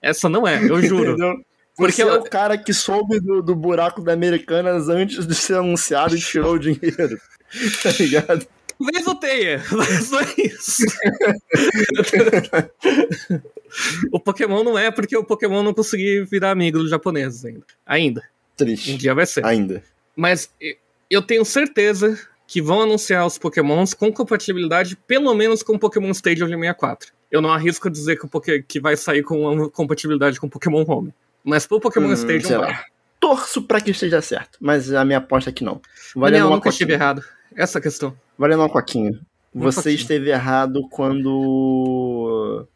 Essa 0.00 0.28
não 0.28 0.46
é, 0.46 0.62
eu 0.62 0.80
juro. 0.80 1.10
Entendeu? 1.12 1.34
Porque 1.76 1.92
Você 1.92 2.02
é 2.02 2.14
o 2.14 2.22
cara 2.22 2.56
que 2.56 2.72
soube 2.72 3.20
do, 3.20 3.42
do 3.42 3.54
buraco 3.54 4.00
da 4.00 4.12
Americanas 4.12 4.88
antes 4.88 5.26
de 5.26 5.34
ser 5.34 5.56
anunciado 5.56 6.14
e 6.16 6.20
tirou 6.20 6.54
o 6.54 6.58
dinheiro. 6.58 7.18
Tá 7.82 7.90
ligado? 8.00 8.46
Talvez 8.78 9.06
eu 9.06 9.14
tenha, 9.14 9.62
mas 9.72 10.10
não 10.10 10.20
é 10.20 10.34
isso. 10.38 10.82
o 14.12 14.20
Pokémon 14.20 14.62
não 14.64 14.78
é 14.78 14.90
porque 14.90 15.16
o 15.16 15.24
Pokémon 15.24 15.62
não 15.62 15.74
consegui 15.74 16.22
virar 16.24 16.50
amigo 16.50 16.78
dos 16.78 16.90
japoneses 16.90 17.44
ainda. 17.44 17.64
Ainda. 17.84 18.20
Um 18.20 18.56
Triste. 18.56 18.96
dia 18.96 19.14
vai 19.14 19.26
ser. 19.26 19.44
Ainda. 19.44 19.82
Mas 20.14 20.50
eu 21.10 21.22
tenho 21.22 21.44
certeza 21.44 22.18
que 22.46 22.62
vão 22.62 22.80
anunciar 22.82 23.26
os 23.26 23.36
Pokémons 23.38 23.92
com 23.92 24.12
compatibilidade, 24.12 24.96
pelo 25.06 25.34
menos 25.34 25.62
com 25.62 25.74
o 25.74 25.78
Pokémon 25.78 26.10
Stadium 26.12 26.46
de 26.46 26.54
64. 26.54 27.12
Eu 27.30 27.42
não 27.42 27.52
arrisco 27.52 27.90
dizer 27.90 28.16
que, 28.16 28.24
o 28.24 28.28
Poké- 28.28 28.62
que 28.66 28.78
vai 28.80 28.96
sair 28.96 29.22
com 29.22 29.40
uma 29.52 29.68
compatibilidade 29.68 30.38
com 30.40 30.46
o 30.46 30.50
Pokémon 30.50 30.84
Home. 30.86 31.12
Mas 31.42 31.66
pro 31.66 31.80
Pokémon 31.80 32.08
Hum, 32.08 32.12
Stadium 32.14 32.40
sei 32.48 32.56
vai. 32.58 32.78
Torço 33.18 33.62
pra 33.62 33.80
que 33.80 33.90
esteja 33.90 34.20
certo, 34.22 34.58
mas 34.60 34.92
a 34.92 35.04
minha 35.04 35.18
aposta 35.18 35.50
é 35.50 35.52
que 35.52 35.64
não. 35.64 35.74
Daniel, 35.74 36.14
Valendo 36.14 36.44
eu 36.46 36.50
nunca 36.50 36.68
estive 36.68 36.92
coquinha. 36.92 37.04
errado. 37.04 37.24
Essa 37.56 37.80
questão. 37.80 38.16
Valendo 38.38 38.60
uma 38.60 38.68
coquinha. 38.68 39.18
Uma 39.54 39.70
Você 39.72 39.92
esteve 39.92 40.30
errado 40.30 40.86
quando. 40.90 42.66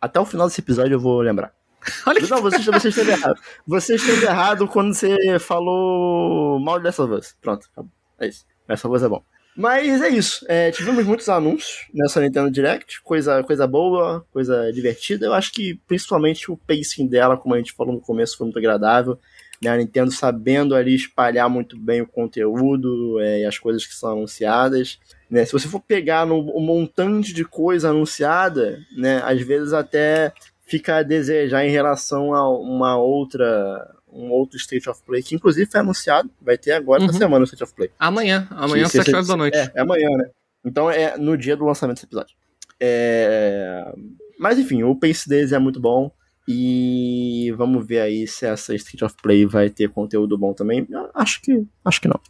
Até 0.00 0.20
o 0.20 0.24
final 0.24 0.46
desse 0.46 0.60
episódio 0.60 0.94
eu 0.94 1.00
vou 1.00 1.20
lembrar. 1.20 1.52
Olha 2.06 2.20
que 2.20 2.30
Não, 2.30 2.40
você, 2.40 2.58
você 2.58 2.88
esteve 2.88 3.10
errado. 3.12 3.40
Você 3.66 3.94
esteve 3.96 4.24
errado 4.24 4.68
quando 4.68 4.94
você 4.94 5.38
falou 5.38 6.58
mal 6.60 6.78
de 6.78 6.84
Last 6.86 7.02
of 7.02 7.12
Us. 7.12 7.36
Pronto, 7.40 7.68
acabou. 7.72 7.90
É 8.18 8.28
isso. 8.28 8.46
Of 8.68 8.88
Us 8.88 9.02
é 9.02 9.08
bom. 9.08 9.22
Mas 9.56 10.02
é 10.02 10.08
isso. 10.08 10.44
É, 10.48 10.70
tivemos 10.72 11.04
muitos 11.04 11.28
anúncios 11.28 11.86
nessa 11.92 12.20
Nintendo 12.20 12.50
Direct. 12.50 13.00
Coisa, 13.02 13.42
coisa 13.44 13.66
boa, 13.66 14.26
coisa 14.32 14.72
divertida. 14.72 15.26
Eu 15.26 15.34
acho 15.34 15.52
que 15.52 15.74
principalmente 15.86 16.50
o 16.50 16.56
pacing 16.56 17.06
dela, 17.06 17.36
como 17.36 17.54
a 17.54 17.58
gente 17.58 17.72
falou 17.72 17.94
no 17.94 18.00
começo, 18.00 18.36
foi 18.36 18.46
muito 18.46 18.58
agradável. 18.58 19.18
Né? 19.64 19.70
A 19.70 19.76
Nintendo 19.78 20.10
sabendo 20.12 20.74
ali 20.74 20.94
espalhar 20.94 21.48
muito 21.48 21.76
bem 21.78 22.02
o 22.02 22.06
conteúdo 22.06 23.18
é, 23.20 23.40
e 23.40 23.44
as 23.46 23.58
coisas 23.58 23.86
que 23.86 23.94
são 23.94 24.12
anunciadas. 24.12 24.98
Né? 25.30 25.44
Se 25.44 25.52
você 25.52 25.66
for 25.66 25.80
pegar 25.80 26.26
no, 26.26 26.38
um 26.56 26.60
montante 26.60 27.32
de 27.32 27.44
coisa 27.44 27.88
anunciada, 27.90 28.78
né? 28.96 29.22
às 29.24 29.40
vezes 29.40 29.72
até 29.72 30.32
fica 30.66 30.96
a 30.96 31.02
desejar 31.02 31.64
em 31.66 31.70
relação 31.70 32.34
a 32.34 32.48
uma 32.58 32.96
outra 32.96 33.90
um 34.16 34.30
outro 34.30 34.56
State 34.56 34.88
of 34.88 35.02
Play, 35.04 35.24
que 35.24 35.34
inclusive 35.34 35.68
foi 35.68 35.80
anunciado, 35.80 36.30
vai 36.40 36.56
ter 36.56 36.70
agora 36.70 37.02
essa 37.02 37.12
Uhum. 37.12 37.18
semana 37.18 37.40
o 37.42 37.44
State 37.46 37.64
of 37.64 37.74
Play. 37.74 37.90
Amanhã, 37.98 38.46
amanhã 38.52 38.84
às 38.86 38.92
Que 38.92 38.98
7 38.98 39.06
se- 39.10 39.14
horas 39.16 39.26
da 39.26 39.36
noite. 39.36 39.56
É, 39.58 39.72
é 39.74 39.80
amanhã, 39.80 40.08
né? 40.16 40.30
Então 40.64 40.88
é 40.88 41.18
no 41.18 41.36
dia 41.36 41.56
do 41.56 41.64
lançamento 41.64 41.96
desse 41.96 42.06
episódio. 42.06 42.36
É... 42.78 43.92
Mas 44.38 44.58
enfim, 44.58 44.82
o 44.84 44.94
pace 44.94 45.28
deles 45.28 45.52
é 45.52 45.58
muito 45.58 45.80
bom. 45.80 46.10
E 46.46 47.52
vamos 47.56 47.86
ver 47.86 48.00
aí 48.00 48.26
se 48.26 48.44
essa 48.44 48.74
Street 48.74 49.02
of 49.02 49.14
Play 49.22 49.46
vai 49.46 49.70
ter 49.70 49.88
conteúdo 49.88 50.36
bom 50.36 50.52
também. 50.52 50.86
Acho 51.14 51.40
que, 51.40 51.64
acho 51.84 52.00
que 52.00 52.08
não. 52.08 52.20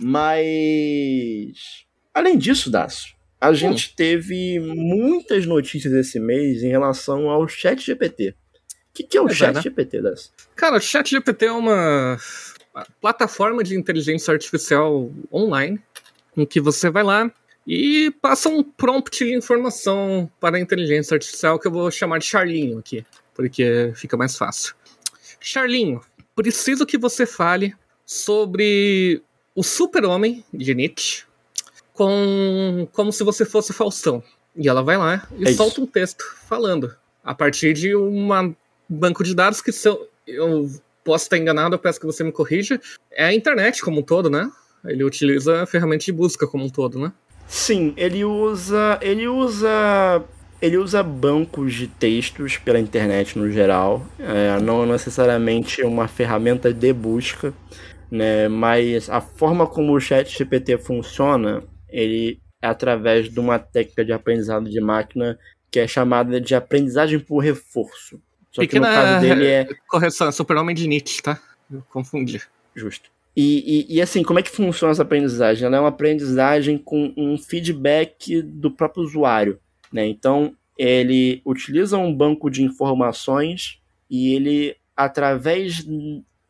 Mas 0.00 1.84
além 2.14 2.38
disso, 2.38 2.70
Dácio, 2.70 3.14
a 3.40 3.52
gente 3.52 3.94
teve 3.96 4.60
muitas 4.60 5.46
notícias 5.46 5.92
esse 5.92 6.20
mês 6.20 6.62
em 6.62 6.68
relação 6.68 7.28
ao 7.28 7.48
Chat 7.48 7.80
GPT. 7.84 8.30
O 8.30 8.92
que, 8.92 9.04
que 9.04 9.16
é 9.16 9.22
o 9.22 9.28
é, 9.28 9.34
Chat 9.34 9.54
né? 9.54 9.62
GPT, 9.62 10.02
Dácio? 10.02 10.30
Cara, 10.54 10.76
o 10.76 10.80
ChatGPT 10.80 11.46
é 11.46 11.52
uma 11.52 12.18
plataforma 13.00 13.64
de 13.64 13.74
inteligência 13.76 14.32
artificial 14.32 15.10
online 15.32 15.80
em 16.36 16.44
que 16.44 16.60
você 16.60 16.90
vai 16.90 17.02
lá 17.02 17.30
e 17.66 18.10
passa 18.20 18.48
um 18.48 18.62
prompt 18.62 19.24
de 19.24 19.34
informação 19.34 20.30
para 20.40 20.56
a 20.56 20.60
inteligência 20.60 21.14
artificial 21.14 21.58
que 21.58 21.66
eu 21.66 21.72
vou 21.72 21.90
chamar 21.90 22.18
de 22.18 22.26
Charlinho 22.26 22.78
aqui, 22.78 23.04
porque 23.40 23.90
fica 23.94 24.18
mais 24.18 24.36
fácil. 24.36 24.74
Charlinho, 25.40 26.02
preciso 26.36 26.84
que 26.84 26.98
você 26.98 27.24
fale 27.24 27.74
sobre 28.04 29.22
o 29.54 29.62
super-homem 29.62 30.44
de 30.52 30.74
Nietzsche 30.74 31.24
com, 31.94 32.86
como 32.92 33.10
se 33.10 33.24
você 33.24 33.46
fosse 33.46 33.72
Faustão. 33.72 34.22
E 34.54 34.68
ela 34.68 34.82
vai 34.82 34.98
lá 34.98 35.26
e 35.38 35.48
É 35.48 35.52
solta 35.54 35.80
um 35.80 35.86
texto 35.86 36.22
falando 36.46 36.94
a 37.24 37.34
partir 37.34 37.72
de 37.72 37.96
um 37.96 38.28
banco 38.86 39.24
de 39.24 39.34
dados 39.34 39.62
que 39.62 39.72
são. 39.72 39.98
Eu 40.26 40.70
posso 41.02 41.24
estar 41.24 41.38
enganado, 41.38 41.76
eu 41.76 41.78
peço 41.78 41.98
que 41.98 42.04
você 42.04 42.22
me 42.22 42.32
corrija. 42.32 42.78
É 43.10 43.24
a 43.24 43.32
internet 43.32 43.80
como 43.80 44.00
um 44.00 44.02
todo, 44.02 44.28
né? 44.28 44.50
Ele 44.84 45.02
utiliza 45.02 45.62
a 45.62 45.66
ferramenta 45.66 46.04
de 46.04 46.12
busca 46.12 46.46
como 46.46 46.66
um 46.66 46.68
todo, 46.68 46.98
né? 46.98 47.10
Sim, 47.48 47.94
ele 47.96 48.22
usa. 48.22 48.98
Ele 49.00 49.26
usa. 49.26 50.22
Ele 50.60 50.76
usa 50.76 51.02
bancos 51.02 51.74
de 51.74 51.86
textos 51.86 52.58
pela 52.58 52.78
internet 52.78 53.38
no 53.38 53.50
geral. 53.50 54.06
é, 54.18 54.60
não 54.60 54.84
necessariamente 54.84 55.82
uma 55.82 56.06
ferramenta 56.06 56.72
de 56.72 56.92
busca, 56.92 57.54
né? 58.10 58.48
Mas 58.48 59.08
a 59.08 59.20
forma 59.20 59.66
como 59.66 59.94
o 59.94 60.00
chat 60.00 60.36
GPT 60.36 60.78
funciona, 60.78 61.62
ele 61.88 62.40
é 62.62 62.66
através 62.66 63.30
de 63.30 63.40
uma 63.40 63.58
técnica 63.58 64.04
de 64.04 64.12
aprendizado 64.12 64.68
de 64.68 64.80
máquina 64.80 65.38
que 65.70 65.78
é 65.78 65.86
chamada 65.86 66.40
de 66.40 66.54
aprendizagem 66.54 67.18
por 67.18 67.38
reforço. 67.38 68.20
Só 68.50 68.62
que 68.66 68.78
no 68.78 68.84
Pequena 68.84 68.88
caso 68.88 69.20
dele 69.20 69.46
é. 69.46 69.68
correção, 69.88 70.28
é 70.28 70.32
super-homem 70.32 70.74
de 70.74 70.88
Nietzsche, 70.88 71.22
tá? 71.22 71.40
Eu 71.70 71.82
confundi. 71.88 72.42
Justo. 72.74 73.08
E, 73.36 73.86
e, 73.88 73.96
e, 73.96 74.02
assim, 74.02 74.24
como 74.24 74.40
é 74.40 74.42
que 74.42 74.50
funciona 74.50 74.90
essa 74.90 75.02
aprendizagem? 75.02 75.64
Ela 75.64 75.76
é 75.76 75.80
uma 75.80 75.88
aprendizagem 75.88 76.76
com 76.76 77.14
um 77.16 77.38
feedback 77.38 78.42
do 78.42 78.72
próprio 78.72 79.04
usuário. 79.04 79.60
Né? 79.92 80.06
Então, 80.06 80.54
ele 80.78 81.42
utiliza 81.44 81.98
um 81.98 82.14
banco 82.14 82.50
de 82.50 82.62
informações 82.62 83.80
e 84.08 84.34
ele 84.34 84.76
através 84.96 85.86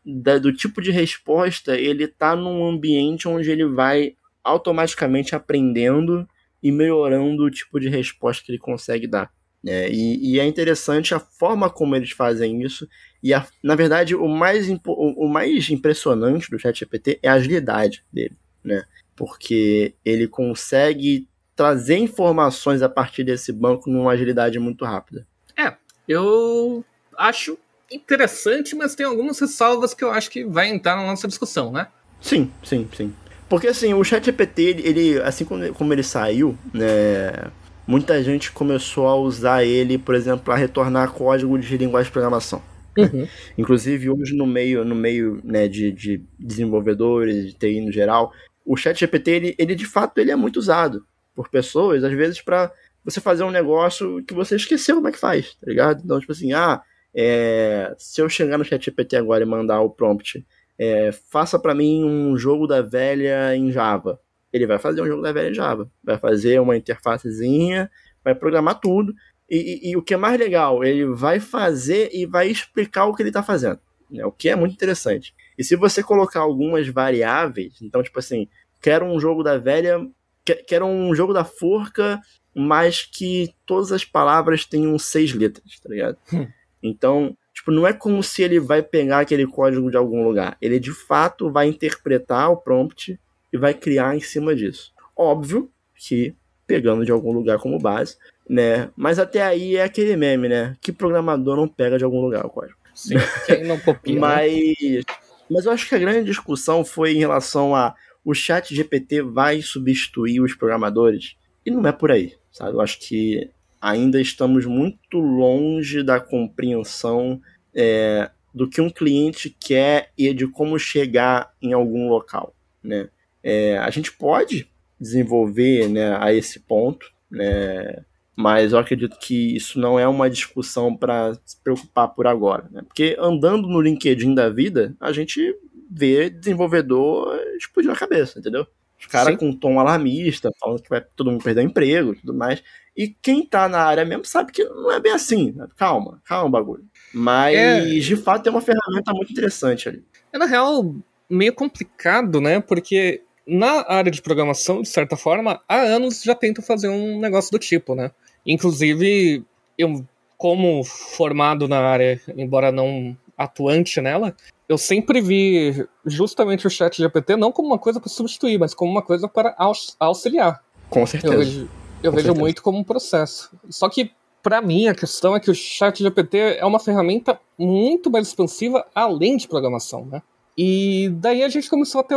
da, 0.04 0.38
do 0.38 0.52
tipo 0.52 0.80
de 0.80 0.90
resposta, 0.90 1.76
ele 1.78 2.04
está 2.04 2.34
num 2.34 2.66
ambiente 2.66 3.28
onde 3.28 3.50
ele 3.50 3.66
vai 3.66 4.14
automaticamente 4.42 5.34
aprendendo 5.34 6.26
e 6.62 6.72
melhorando 6.72 7.44
o 7.44 7.50
tipo 7.50 7.78
de 7.78 7.88
resposta 7.88 8.44
que 8.44 8.52
ele 8.52 8.58
consegue 8.58 9.06
dar. 9.06 9.30
É, 9.66 9.90
e, 9.90 10.34
e, 10.34 10.40
é 10.40 10.46
interessante 10.46 11.14
a 11.14 11.20
forma 11.20 11.68
como 11.68 11.94
eles 11.94 12.12
fazem 12.12 12.62
isso. 12.62 12.88
E, 13.22 13.34
a, 13.34 13.46
na 13.62 13.74
verdade, 13.74 14.14
o 14.14 14.26
mais, 14.26 14.68
o, 14.70 14.80
o 14.86 15.28
mais 15.28 15.68
impressionante 15.68 16.50
do 16.50 16.58
ChatGPT 16.58 17.18
é 17.22 17.28
a 17.28 17.34
agilidade 17.34 18.02
dele, 18.10 18.36
né? 18.64 18.82
Porque 19.14 19.94
ele 20.02 20.26
consegue 20.26 21.28
trazer 21.60 21.98
informações 21.98 22.80
a 22.80 22.88
partir 22.88 23.22
desse 23.22 23.52
banco 23.52 23.90
numa 23.90 24.12
agilidade 24.12 24.58
muito 24.58 24.82
rápida. 24.82 25.26
É, 25.54 25.74
eu 26.08 26.82
acho 27.18 27.58
interessante, 27.92 28.74
mas 28.74 28.94
tem 28.94 29.04
algumas 29.04 29.38
ressalvas 29.38 29.92
que 29.92 30.02
eu 30.02 30.10
acho 30.10 30.30
que 30.30 30.42
vai 30.42 30.70
entrar 30.70 30.96
na 30.96 31.04
nossa 31.04 31.28
discussão, 31.28 31.70
né? 31.70 31.88
Sim, 32.18 32.50
sim, 32.64 32.88
sim. 32.96 33.12
Porque 33.46 33.68
assim, 33.68 33.92
o 33.92 34.02
ChatGPT, 34.02 34.62
ele, 34.62 34.88
ele 34.88 35.20
assim 35.20 35.44
como 35.44 35.92
ele 35.92 36.02
saiu, 36.02 36.56
né, 36.72 37.50
muita 37.86 38.22
gente 38.22 38.50
começou 38.52 39.06
a 39.06 39.14
usar 39.16 39.62
ele, 39.62 39.98
por 39.98 40.14
exemplo, 40.14 40.42
para 40.42 40.56
retornar 40.56 41.12
código 41.12 41.58
de 41.58 41.76
linguagem 41.76 42.08
de 42.08 42.12
programação. 42.12 42.62
Uhum. 42.96 43.28
Inclusive 43.58 44.08
hoje 44.08 44.34
no 44.34 44.46
meio, 44.46 44.82
no 44.82 44.94
meio 44.94 45.42
né, 45.44 45.68
de, 45.68 45.92
de 45.92 46.22
desenvolvedores, 46.38 47.48
de 47.48 47.52
TI 47.52 47.82
no 47.82 47.92
geral, 47.92 48.32
o 48.64 48.78
ChatGPT 48.78 49.30
ele, 49.30 49.54
ele 49.58 49.74
de 49.74 49.84
fato 49.84 50.16
ele 50.16 50.30
é 50.30 50.36
muito 50.36 50.56
usado 50.56 51.04
por 51.40 51.48
pessoas, 51.48 52.04
às 52.04 52.12
vezes 52.12 52.42
para 52.42 52.70
você 53.02 53.18
fazer 53.18 53.44
um 53.44 53.50
negócio 53.50 54.22
que 54.24 54.34
você 54.34 54.56
esqueceu 54.56 54.96
como 54.96 55.08
é 55.08 55.12
que 55.12 55.18
faz, 55.18 55.54
tá 55.54 55.66
ligado? 55.66 56.02
Então, 56.04 56.20
tipo 56.20 56.32
assim, 56.32 56.52
ah, 56.52 56.82
é, 57.14 57.94
se 57.96 58.20
eu 58.20 58.28
chegar 58.28 58.58
no 58.58 58.64
ChatGPT 58.64 59.16
agora 59.16 59.42
e 59.42 59.46
mandar 59.46 59.80
o 59.80 59.88
prompt, 59.88 60.46
é, 60.78 61.10
faça 61.30 61.58
para 61.58 61.74
mim 61.74 62.04
um 62.04 62.36
jogo 62.36 62.66
da 62.66 62.82
velha 62.82 63.56
em 63.56 63.72
Java. 63.72 64.20
Ele 64.52 64.66
vai 64.66 64.78
fazer 64.78 65.00
um 65.00 65.06
jogo 65.06 65.22
da 65.22 65.32
velha 65.32 65.48
em 65.48 65.54
Java. 65.54 65.90
Vai 66.04 66.18
fazer 66.18 66.60
uma 66.60 66.76
interfacezinha, 66.76 67.90
vai 68.22 68.34
programar 68.34 68.78
tudo. 68.78 69.14
E, 69.48 69.88
e, 69.88 69.90
e 69.92 69.96
o 69.96 70.02
que 70.02 70.12
é 70.12 70.18
mais 70.18 70.38
legal, 70.38 70.84
ele 70.84 71.06
vai 71.06 71.40
fazer 71.40 72.10
e 72.12 72.26
vai 72.26 72.48
explicar 72.48 73.06
o 73.06 73.14
que 73.14 73.22
ele 73.22 73.30
está 73.30 73.42
fazendo. 73.42 73.80
Né? 74.10 74.26
O 74.26 74.32
que 74.32 74.50
é 74.50 74.56
muito 74.56 74.74
interessante. 74.74 75.34
E 75.56 75.64
se 75.64 75.74
você 75.74 76.02
colocar 76.02 76.40
algumas 76.40 76.86
variáveis, 76.88 77.80
então, 77.80 78.02
tipo 78.02 78.18
assim, 78.18 78.46
quero 78.82 79.06
um 79.06 79.18
jogo 79.18 79.42
da 79.42 79.56
velha, 79.56 80.06
quero 80.44 80.86
um 80.86 81.14
jogo 81.14 81.32
da 81.32 81.44
forca, 81.44 82.20
mas 82.54 83.02
que 83.02 83.54
todas 83.64 83.92
as 83.92 84.04
palavras 84.04 84.64
tenham 84.64 84.98
seis 84.98 85.32
letras, 85.32 85.78
tá 85.80 85.88
ligado? 85.88 86.16
Hum. 86.32 86.46
Então, 86.82 87.36
tipo, 87.52 87.70
não 87.70 87.86
é 87.86 87.92
como 87.92 88.22
se 88.22 88.42
ele 88.42 88.58
vai 88.58 88.82
pegar 88.82 89.20
aquele 89.20 89.46
código 89.46 89.90
de 89.90 89.96
algum 89.96 90.24
lugar. 90.24 90.56
Ele 90.60 90.80
de 90.80 90.92
fato 90.92 91.50
vai 91.50 91.68
interpretar 91.68 92.50
o 92.50 92.56
prompt 92.56 93.18
e 93.52 93.58
vai 93.58 93.74
criar 93.74 94.16
em 94.16 94.20
cima 94.20 94.54
disso. 94.54 94.92
Óbvio 95.16 95.70
que 95.94 96.34
pegando 96.66 97.04
de 97.04 97.10
algum 97.10 97.32
lugar 97.32 97.58
como 97.58 97.78
base, 97.78 98.16
né? 98.48 98.90
Mas 98.96 99.18
até 99.18 99.42
aí 99.42 99.76
é 99.76 99.82
aquele 99.82 100.16
meme, 100.16 100.48
né? 100.48 100.76
Que 100.80 100.92
programador 100.92 101.56
não 101.56 101.68
pega 101.68 101.98
de 101.98 102.04
algum 102.04 102.20
lugar 102.20 102.46
o 102.46 102.50
código. 102.50 102.78
Sim, 102.94 103.16
quem 103.44 103.64
não 103.64 103.78
copia. 103.78 104.14
Né? 104.14 104.20
mas, 104.20 105.04
mas 105.50 105.64
eu 105.64 105.72
acho 105.72 105.88
que 105.88 105.94
a 105.94 105.98
grande 105.98 106.24
discussão 106.24 106.84
foi 106.84 107.12
em 107.12 107.18
relação 107.18 107.74
a 107.74 107.94
o 108.24 108.34
chat 108.34 108.74
GPT 108.74 109.22
vai 109.22 109.62
substituir 109.62 110.40
os 110.40 110.54
programadores. 110.54 111.36
E 111.64 111.70
não 111.70 111.86
é 111.86 111.92
por 111.92 112.10
aí, 112.10 112.34
sabe? 112.50 112.74
Eu 112.74 112.80
acho 112.80 112.98
que 113.00 113.50
ainda 113.80 114.20
estamos 114.20 114.66
muito 114.66 115.18
longe 115.18 116.02
da 116.02 116.20
compreensão 116.20 117.40
é, 117.74 118.30
do 118.54 118.68
que 118.68 118.80
um 118.80 118.90
cliente 118.90 119.56
quer 119.58 120.10
e 120.16 120.32
de 120.34 120.46
como 120.46 120.78
chegar 120.78 121.52
em 121.62 121.72
algum 121.72 122.08
local, 122.08 122.54
né? 122.82 123.08
É, 123.42 123.78
a 123.78 123.88
gente 123.88 124.12
pode 124.12 124.68
desenvolver 125.00 125.88
né, 125.88 126.14
a 126.20 126.32
esse 126.34 126.60
ponto, 126.60 127.10
né, 127.30 128.04
mas 128.36 128.72
eu 128.72 128.78
acredito 128.78 129.18
que 129.18 129.56
isso 129.56 129.78
não 129.80 129.98
é 129.98 130.06
uma 130.06 130.28
discussão 130.28 130.94
para 130.94 131.34
se 131.44 131.58
preocupar 131.62 132.08
por 132.08 132.26
agora. 132.26 132.68
Né? 132.70 132.82
Porque 132.82 133.16
andando 133.18 133.66
no 133.66 133.80
LinkedIn 133.80 134.34
da 134.34 134.50
vida, 134.50 134.94
a 135.00 135.12
gente 135.12 135.56
vê 135.90 136.30
desenvolvedor 136.30 137.36
explodindo 137.56 137.92
a 137.92 137.98
cabeça, 137.98 138.38
entendeu? 138.38 138.66
Os 138.98 139.06
caras 139.06 139.36
com 139.36 139.48
um 139.48 139.56
tom 139.56 139.80
alarmista, 139.80 140.50
falando 140.60 140.82
que 140.82 140.90
vai 140.90 141.00
todo 141.16 141.30
mundo 141.30 141.42
perder 141.42 141.62
emprego 141.62 142.12
e 142.12 142.16
tudo 142.16 142.34
mais. 142.34 142.62
E 142.94 143.08
quem 143.08 143.46
tá 143.46 143.66
na 143.66 143.78
área 143.78 144.04
mesmo 144.04 144.26
sabe 144.26 144.52
que 144.52 144.62
não 144.62 144.92
é 144.92 145.00
bem 145.00 145.12
assim. 145.12 145.52
Né? 145.52 145.66
Calma, 145.74 146.20
calma 146.22 146.50
bagulho. 146.50 146.84
Mas, 147.14 147.56
é... 147.56 147.80
de 147.80 148.16
fato, 148.16 148.46
é 148.46 148.50
uma 148.50 148.60
ferramenta 148.60 149.12
muito 149.14 149.32
interessante 149.32 149.88
ali. 149.88 150.04
É, 150.30 150.38
na 150.38 150.44
real, 150.44 150.94
meio 151.30 151.54
complicado, 151.54 152.42
né? 152.42 152.60
Porque 152.60 153.22
na 153.46 153.86
área 153.88 154.10
de 154.10 154.20
programação, 154.20 154.82
de 154.82 154.88
certa 154.88 155.16
forma, 155.16 155.62
há 155.66 155.76
anos 155.76 156.22
já 156.22 156.34
tento 156.34 156.60
fazer 156.60 156.88
um 156.88 157.18
negócio 157.18 157.50
do 157.50 157.58
tipo, 157.58 157.94
né? 157.94 158.10
Inclusive, 158.44 159.42
eu, 159.78 160.04
como 160.36 160.84
formado 160.84 161.66
na 161.66 161.80
área, 161.80 162.20
embora 162.36 162.70
não 162.70 163.16
atuante 163.40 164.00
nela, 164.00 164.36
eu 164.68 164.76
sempre 164.76 165.20
vi 165.20 165.86
justamente 166.04 166.66
o 166.66 166.70
chat 166.70 166.98
GPT 166.98 167.36
não 167.36 167.50
como 167.50 167.68
uma 167.68 167.78
coisa 167.78 167.98
para 167.98 168.10
substituir, 168.10 168.58
mas 168.58 168.74
como 168.74 168.90
uma 168.90 169.02
coisa 169.02 169.26
para 169.26 169.54
auxiliar. 169.98 170.62
Com 170.90 171.06
certeza. 171.06 171.34
Eu 171.34 171.38
vejo, 171.38 171.68
eu 172.02 172.12
vejo 172.12 172.34
muito 172.34 172.62
como 172.62 172.78
um 172.78 172.84
processo. 172.84 173.50
Só 173.70 173.88
que, 173.88 174.12
para 174.42 174.60
mim, 174.60 174.88
a 174.88 174.94
questão 174.94 175.34
é 175.34 175.40
que 175.40 175.50
o 175.50 175.54
chat 175.54 176.02
GPT 176.02 176.58
é 176.58 176.64
uma 176.64 176.78
ferramenta 176.78 177.40
muito 177.58 178.10
mais 178.10 178.28
expansiva 178.28 178.86
além 178.94 179.36
de 179.36 179.48
programação, 179.48 180.04
né? 180.04 180.22
E 180.56 181.08
daí 181.14 181.42
a 181.42 181.48
gente 181.48 181.70
começou 181.70 182.02
a 182.02 182.04
ter 182.04 182.16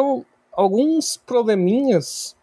alguns 0.51 1.15
probleminhas 1.15 2.35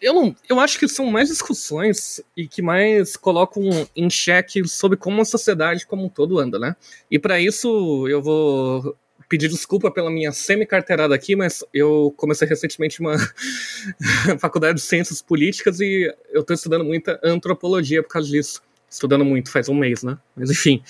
eu 0.00 0.14
não, 0.14 0.36
eu 0.48 0.60
acho 0.60 0.78
que 0.78 0.88
são 0.88 1.06
mais 1.06 1.28
discussões 1.28 2.20
e 2.36 2.46
que 2.46 2.62
mais 2.62 3.16
colocam 3.16 3.62
em 3.94 4.08
xeque 4.08 4.66
sobre 4.66 4.96
como 4.96 5.20
a 5.20 5.24
sociedade 5.24 5.86
como 5.86 6.04
um 6.04 6.08
todo 6.08 6.38
anda, 6.38 6.58
né? 6.58 6.76
E 7.10 7.18
para 7.18 7.40
isso 7.40 8.06
eu 8.08 8.22
vou 8.22 8.96
pedir 9.28 9.48
desculpa 9.48 9.90
pela 9.90 10.10
minha 10.10 10.30
semi-carteirada 10.30 11.14
aqui, 11.14 11.34
mas 11.34 11.64
eu 11.72 12.12
comecei 12.18 12.46
recentemente 12.46 13.00
uma 13.00 13.16
faculdade 14.38 14.74
de 14.74 14.82
ciências 14.82 15.22
políticas 15.22 15.80
e 15.80 16.14
eu 16.30 16.42
estou 16.42 16.54
estudando 16.54 16.84
muita 16.84 17.18
antropologia 17.22 18.02
por 18.02 18.10
causa 18.10 18.28
disso. 18.28 18.60
Estudando 18.90 19.24
muito, 19.24 19.50
faz 19.50 19.70
um 19.70 19.74
mês, 19.74 20.02
né? 20.02 20.18
Mas 20.36 20.50
enfim. 20.50 20.82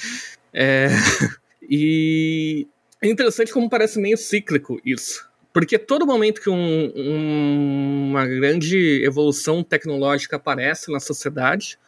É... 0.53 0.89
e 1.63 2.67
é 3.01 3.09
interessante 3.09 3.53
como 3.53 3.71
parece 3.71 4.01
meio 4.01 4.17
cíclico 4.17 4.81
isso. 4.85 5.25
Porque 5.53 5.79
todo 5.79 6.07
momento 6.07 6.41
que 6.41 6.49
um, 6.51 6.93
um, 6.97 8.09
uma 8.11 8.27
grande 8.27 9.05
evolução 9.05 9.63
tecnológica 9.63 10.37
aparece 10.37 10.91
na 10.91 11.01
sociedade, 11.01 11.79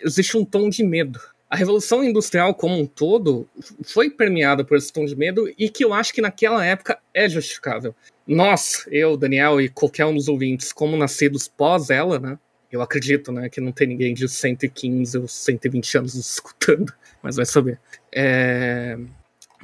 existe 0.00 0.36
um 0.36 0.44
tom 0.44 0.68
de 0.68 0.82
medo 0.82 1.20
a 1.54 1.56
Revolução 1.56 2.02
Industrial 2.02 2.52
como 2.52 2.80
um 2.80 2.84
todo 2.84 3.48
foi 3.84 4.10
permeada 4.10 4.64
por 4.64 4.76
esse 4.76 4.92
tom 4.92 5.04
de 5.04 5.14
medo 5.14 5.48
e 5.56 5.68
que 5.68 5.84
eu 5.84 5.94
acho 5.94 6.12
que 6.12 6.20
naquela 6.20 6.66
época 6.66 6.98
é 7.14 7.28
justificável. 7.28 7.94
Nós, 8.26 8.84
eu, 8.90 9.16
Daniel 9.16 9.60
e 9.60 9.68
qualquer 9.68 10.04
um 10.04 10.14
dos 10.16 10.26
ouvintes, 10.26 10.72
como 10.72 10.96
nascidos 10.96 11.46
pós 11.46 11.90
ela, 11.90 12.18
né? 12.18 12.36
Eu 12.72 12.82
acredito, 12.82 13.30
né, 13.30 13.48
que 13.48 13.60
não 13.60 13.70
tem 13.70 13.86
ninguém 13.86 14.14
de 14.14 14.28
115 14.28 15.16
ou 15.16 15.28
120 15.28 15.98
anos 15.98 16.14
escutando, 16.16 16.92
mas 17.22 17.36
vai 17.36 17.46
saber. 17.46 17.78
É... 18.12 18.98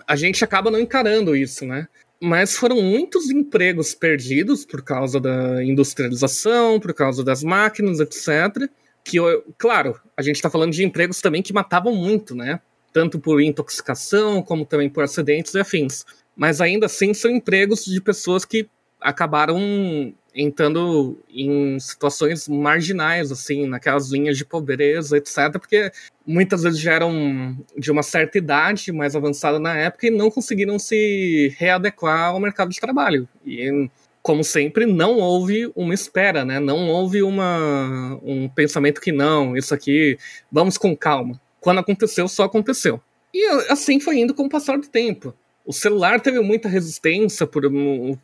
A 0.07 0.14
gente 0.14 0.44
acaba 0.44 0.70
não 0.70 0.79
encarando 0.79 1.35
isso, 1.35 1.66
né? 1.66 1.88
Mas 2.22 2.56
foram 2.56 2.83
muitos 2.83 3.30
empregos 3.30 3.94
perdidos 3.94 4.66
por 4.66 4.83
causa 4.83 5.18
da 5.18 5.64
industrialização, 5.64 6.78
por 6.78 6.92
causa 6.92 7.24
das 7.24 7.42
máquinas, 7.42 7.98
etc 7.98 8.70
que, 9.04 9.18
claro, 9.59 10.00
a 10.16 10.22
gente 10.22 10.37
está 10.37 10.50
falando 10.50 10.72
de 10.72 10.85
empregos 10.85 11.20
também 11.20 11.42
que 11.42 11.52
matavam 11.52 11.94
muito, 11.94 12.35
né? 12.35 12.61
Tanto 12.92 13.18
por 13.18 13.40
intoxicação, 13.40 14.42
como 14.42 14.64
também 14.64 14.88
por 14.88 15.04
acidentes 15.04 15.54
e 15.54 15.61
afins. 15.61 16.04
Mas 16.37 16.61
ainda 16.61 16.87
assim 16.87 17.14
são 17.14 17.30
empregos 17.30 17.84
de 17.84 18.01
pessoas 18.01 18.45
que 18.45 18.68
acabaram 19.01 20.14
entrando 20.35 21.18
em 21.28 21.78
situações 21.78 22.49
marginais, 22.49 23.33
assim, 23.33 23.66
naquelas 23.66 24.11
linhas 24.11 24.37
de 24.37 24.45
pobreza, 24.45 25.16
etc., 25.16 25.53
porque 25.53 25.91
muitas 26.26 26.62
vezes 26.62 26.78
já 26.78 26.93
eram 26.93 27.57
de 27.76 27.91
uma 27.91 28.03
certa 28.03 28.39
idade, 28.39 28.93
mais 28.93 29.16
avançada 29.16 29.59
na 29.59 29.76
época, 29.76 30.07
e 30.07 30.11
não 30.11 30.31
conseguiram 30.31 30.78
se 30.78 31.55
readequar 31.59 32.31
ao 32.31 32.41
mercado 32.41 32.70
de 32.70 32.81
trabalho. 32.81 33.28
E 33.45 33.89
como 34.22 34.45
sempre, 34.45 34.87
não 34.87 35.16
houve 35.18 35.72
uma 35.74 35.95
espera, 35.95 36.45
né? 36.45 36.61
Não 36.61 36.89
houve 36.89 37.22
uma, 37.22 38.18
um 38.22 38.49
pensamento 38.49 39.01
que 39.01 39.12
não, 39.12 39.57
isso 39.57 39.74
aqui, 39.74 40.18
vamos 40.53 40.76
com 40.76 40.97
calma. 40.97 41.41
Quando 41.59 41.78
aconteceu, 41.78 42.28
só 42.28 42.45
aconteceu. 42.45 43.01
E 43.33 43.47
assim 43.70 44.01
foi 44.01 44.18
indo 44.18 44.35
com 44.35 44.45
o 44.45 44.49
passar 44.49 44.78
do 44.78 44.89
tempo. 44.89 45.35
O 45.64 45.72
celular 45.72 46.20
teve 46.20 46.41
muita 46.41 46.68
resistência 46.68 47.47
por, 47.47 47.62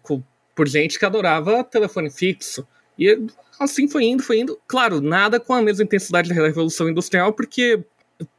por 0.02 0.22
gente 0.64 0.98
que 0.98 1.04
adorava 1.04 1.64
telefone 1.64 2.10
fixo. 2.10 2.66
E 2.98 3.26
assim 3.58 3.88
foi 3.88 4.04
indo, 4.04 4.22
foi 4.22 4.40
indo. 4.40 4.58
Claro, 4.66 5.00
nada 5.00 5.38
com 5.40 5.52
a 5.52 5.62
mesma 5.62 5.84
intensidade 5.84 6.28
da 6.28 6.34
Revolução 6.34 6.88
Industrial, 6.88 7.32
porque 7.32 7.80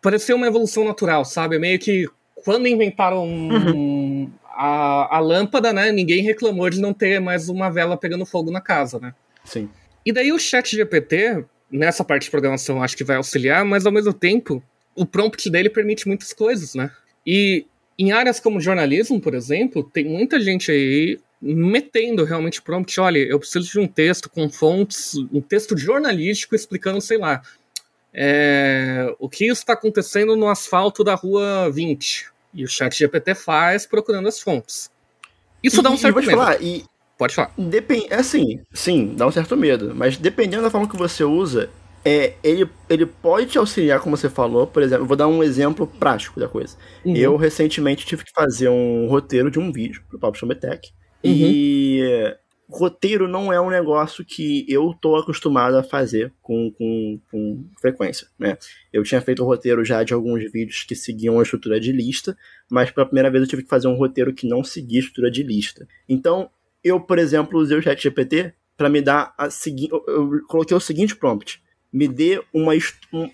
pareceu 0.01 0.35
uma 0.35 0.47
evolução 0.47 0.85
natural, 0.85 1.23
sabe? 1.25 1.59
Meio 1.59 1.77
que 1.79 2.07
quando 2.43 2.67
inventaram 2.67 3.23
uhum. 3.25 4.31
a, 4.55 5.17
a 5.17 5.19
lâmpada, 5.19 5.73
né, 5.73 5.91
ninguém 5.91 6.23
reclamou 6.23 6.69
de 6.69 6.79
não 6.79 6.93
ter 6.93 7.19
mais 7.19 7.49
uma 7.49 7.69
vela 7.69 7.97
pegando 7.97 8.25
fogo 8.25 8.51
na 8.51 8.61
casa, 8.61 8.99
né? 8.99 9.13
Sim. 9.43 9.69
E 10.05 10.11
daí 10.11 10.31
o 10.31 10.39
chat 10.39 10.75
GPT, 10.75 11.45
nessa 11.69 12.03
parte 12.03 12.23
de 12.23 12.31
programação, 12.31 12.81
acho 12.81 12.95
que 12.95 13.03
vai 13.03 13.17
auxiliar, 13.17 13.65
mas 13.65 13.85
ao 13.85 13.91
mesmo 13.91 14.13
tempo, 14.13 14.63
o 14.95 15.05
prompt 15.05 15.49
dele 15.49 15.69
permite 15.69 16.07
muitas 16.07 16.31
coisas, 16.33 16.73
né? 16.73 16.89
E 17.25 17.65
em 17.99 18.11
áreas 18.11 18.39
como 18.39 18.61
jornalismo, 18.61 19.19
por 19.19 19.33
exemplo, 19.33 19.83
tem 19.83 20.05
muita 20.05 20.39
gente 20.39 20.71
aí 20.71 21.19
metendo 21.41 22.23
realmente 22.23 22.61
prompt, 22.61 22.99
olha, 22.99 23.19
eu 23.19 23.39
preciso 23.39 23.69
de 23.69 23.79
um 23.79 23.87
texto 23.87 24.29
com 24.29 24.49
fontes, 24.49 25.15
um 25.31 25.41
texto 25.41 25.77
jornalístico 25.77 26.55
explicando, 26.55 26.99
sei 27.01 27.17
lá, 27.17 27.41
é, 28.13 29.13
o 29.19 29.29
que 29.29 29.45
está 29.45 29.73
acontecendo 29.73 30.35
no 30.35 30.47
asfalto 30.49 31.03
da 31.03 31.15
rua 31.15 31.69
20. 31.71 32.31
E 32.53 32.63
o 32.63 32.67
chat 32.67 32.97
GPT 32.97 33.35
faz 33.35 33.85
procurando 33.85 34.27
as 34.27 34.39
fontes. 34.39 34.89
Isso 35.63 35.79
e, 35.79 35.83
dá 35.83 35.91
um 35.91 35.97
certo 35.97 36.15
medo. 36.15 36.31
Falar, 36.31 36.61
e 36.61 36.85
Pode 37.17 37.33
falar. 37.33 37.51
Depend... 37.57 38.07
Assim, 38.13 38.61
sim, 38.71 39.15
dá 39.15 39.25
um 39.25 39.31
certo 39.31 39.57
medo. 39.57 39.93
Mas 39.95 40.17
dependendo 40.17 40.63
da 40.63 40.69
forma 40.69 40.87
que 40.87 40.95
você 40.95 41.23
usa, 41.23 41.69
é, 42.05 42.35
ele, 42.43 42.69
ele 42.87 43.05
pode 43.05 43.47
te 43.47 43.57
auxiliar, 43.57 43.99
como 43.99 44.15
você 44.15 44.29
falou. 44.29 44.67
Por 44.67 44.83
exemplo, 44.83 45.03
eu 45.03 45.07
vou 45.07 45.17
dar 45.17 45.27
um 45.27 45.43
exemplo 45.43 45.87
prático 45.87 46.39
da 46.39 46.47
coisa. 46.47 46.77
Uhum. 47.03 47.15
Eu 47.15 47.35
recentemente 47.35 48.05
tive 48.05 48.23
que 48.23 48.31
fazer 48.31 48.69
um 48.69 49.07
roteiro 49.07 49.49
de 49.49 49.57
um 49.57 49.71
vídeo 49.71 50.03
pro 50.07 50.19
Papo 50.19 50.37
Chometech. 50.37 50.93
Uhum. 51.23 51.31
E 51.33 52.37
roteiro 52.69 53.27
não 53.27 53.51
é 53.51 53.59
um 53.61 53.69
negócio 53.69 54.25
que 54.25 54.65
eu 54.67 54.93
tô 54.99 55.15
acostumado 55.15 55.77
a 55.77 55.83
fazer 55.83 56.33
com, 56.41 56.71
com, 56.71 57.19
com 57.31 57.65
frequência, 57.79 58.27
né? 58.37 58.57
Eu 58.91 59.03
tinha 59.03 59.21
feito 59.21 59.45
roteiro 59.45 59.85
já 59.85 60.03
de 60.03 60.13
alguns 60.13 60.51
vídeos 60.51 60.83
que 60.83 60.95
seguiam 60.95 61.39
a 61.39 61.43
estrutura 61.43 61.79
de 61.79 61.91
lista, 61.91 62.37
mas 62.69 62.91
pela 62.91 63.05
primeira 63.05 63.31
vez 63.31 63.41
eu 63.43 63.49
tive 63.49 63.63
que 63.63 63.69
fazer 63.69 63.87
um 63.87 63.95
roteiro 63.95 64.33
que 64.33 64.47
não 64.47 64.63
seguia 64.63 64.99
a 64.99 65.01
estrutura 65.01 65.31
de 65.31 65.43
lista. 65.43 65.87
Então, 66.09 66.49
eu, 66.83 66.99
por 66.99 67.17
exemplo, 67.17 67.59
usei 67.59 67.77
o 67.77 67.81
chat 67.81 68.01
GPT 68.01 68.53
para 68.75 68.89
me 68.89 69.01
dar 69.01 69.33
a 69.37 69.49
seguinte... 69.49 69.91
Eu 70.07 70.41
coloquei 70.47 70.75
o 70.75 70.79
seguinte 70.79 71.15
prompt. 71.15 71.61
Me 71.91 72.07
dê 72.07 72.43
uma, 72.53 72.73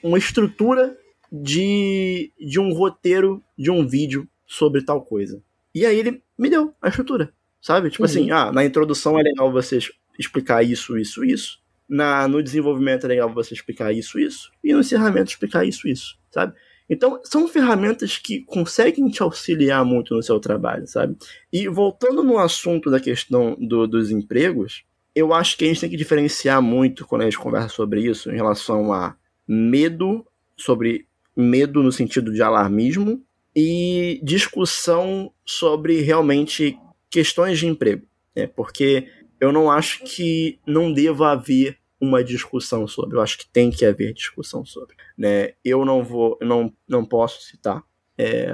uma 0.04 0.18
estrutura 0.18 0.96
de, 1.32 2.32
de 2.40 2.60
um 2.60 2.72
roteiro 2.72 3.44
de 3.58 3.72
um 3.72 3.86
vídeo 3.88 4.28
sobre 4.46 4.84
tal 4.84 5.02
coisa. 5.04 5.42
E 5.74 5.88
aí 5.88 5.98
ele 5.98 6.22
me 6.38 6.50
deu 6.50 6.72
a 6.80 6.90
estrutura. 6.90 7.34
Sabe? 7.64 7.89
Tipo 7.89 8.03
assim, 8.03 8.30
uhum. 8.30 8.36
assim, 8.36 8.49
ah, 8.49 8.51
na 8.51 8.66
introdução 8.66 9.18
é 9.18 9.24
legal 9.24 9.49
você 9.49 9.80
explicar 10.20 10.61
isso, 10.64 10.97
isso, 10.97 11.24
isso. 11.24 11.59
Na, 11.88 12.28
no 12.28 12.43
desenvolvimento 12.43 13.05
é 13.05 13.07
legal 13.07 13.34
você 13.34 13.53
explicar 13.53 13.93
isso, 13.93 14.20
isso. 14.20 14.51
E 14.61 14.74
no 14.74 14.82
encerramento 14.82 15.32
explicar 15.32 15.66
isso, 15.66 15.88
isso, 15.88 16.18
sabe? 16.30 16.53
Então, 16.89 17.22
são 17.24 17.47
ferramentas 17.47 18.18
que 18.18 18.41
conseguem 18.41 19.07
te 19.07 19.24
auxiliar 19.24 19.86
muito 19.86 20.14
no 20.14 20.22
seu 20.22 20.41
trabalho, 20.41 20.86
sabe? 20.86 21.16
E 21.53 21.70
voltando 21.70 22.22
no 22.22 22.38
assunto 22.38 22.91
da 22.91 22.99
questão 22.99 23.55
do, 23.57 23.88
dos 23.88 24.11
empregos, 24.11 24.84
eu 25.16 25.34
acho 25.34 25.57
que 25.57 25.64
a 25.64 25.68
gente 25.70 25.80
tem 25.80 25.89
que 25.89 25.95
diferenciar 25.95 26.61
muito 26.61 27.07
quando 27.07 27.22
a 27.22 27.26
gente 27.26 27.39
conversa 27.39 27.70
sobre 27.70 28.01
isso 28.01 28.30
em 28.30 28.36
relação 28.36 28.91
a 28.91 29.16
medo, 29.47 30.26
sobre 30.57 31.07
medo 31.34 31.82
no 31.82 31.93
sentido 31.93 32.34
de 32.34 32.41
alarmismo, 32.41 33.24
e 33.55 34.20
discussão 34.22 35.32
sobre 35.45 36.01
realmente 36.01 36.78
questões 37.14 37.59
de 37.59 37.68
emprego, 37.68 38.07
né? 38.36 38.47
Porque 38.47 39.07
eu 39.39 39.51
não 39.51 39.70
acho 39.70 40.03
que 40.03 40.59
não 40.66 40.91
deva 40.91 41.32
haver 41.32 41.78
uma 42.01 42.24
discussão 42.24 42.88
sobre. 42.88 43.16
Eu 43.16 43.22
acho 43.22 43.38
que 43.38 43.47
tem 43.47 43.70
que 43.70 43.86
haver 43.86 44.14
discussão 44.14 44.66
sobre. 44.66 44.95
Né? 45.16 45.53
Eu 45.64 45.86
não 45.86 46.03
vou, 46.03 46.39
eu 46.41 46.47
não, 46.47 46.74
não 46.88 47.05
posso 47.05 47.43
citar, 47.43 47.84
é, 48.18 48.51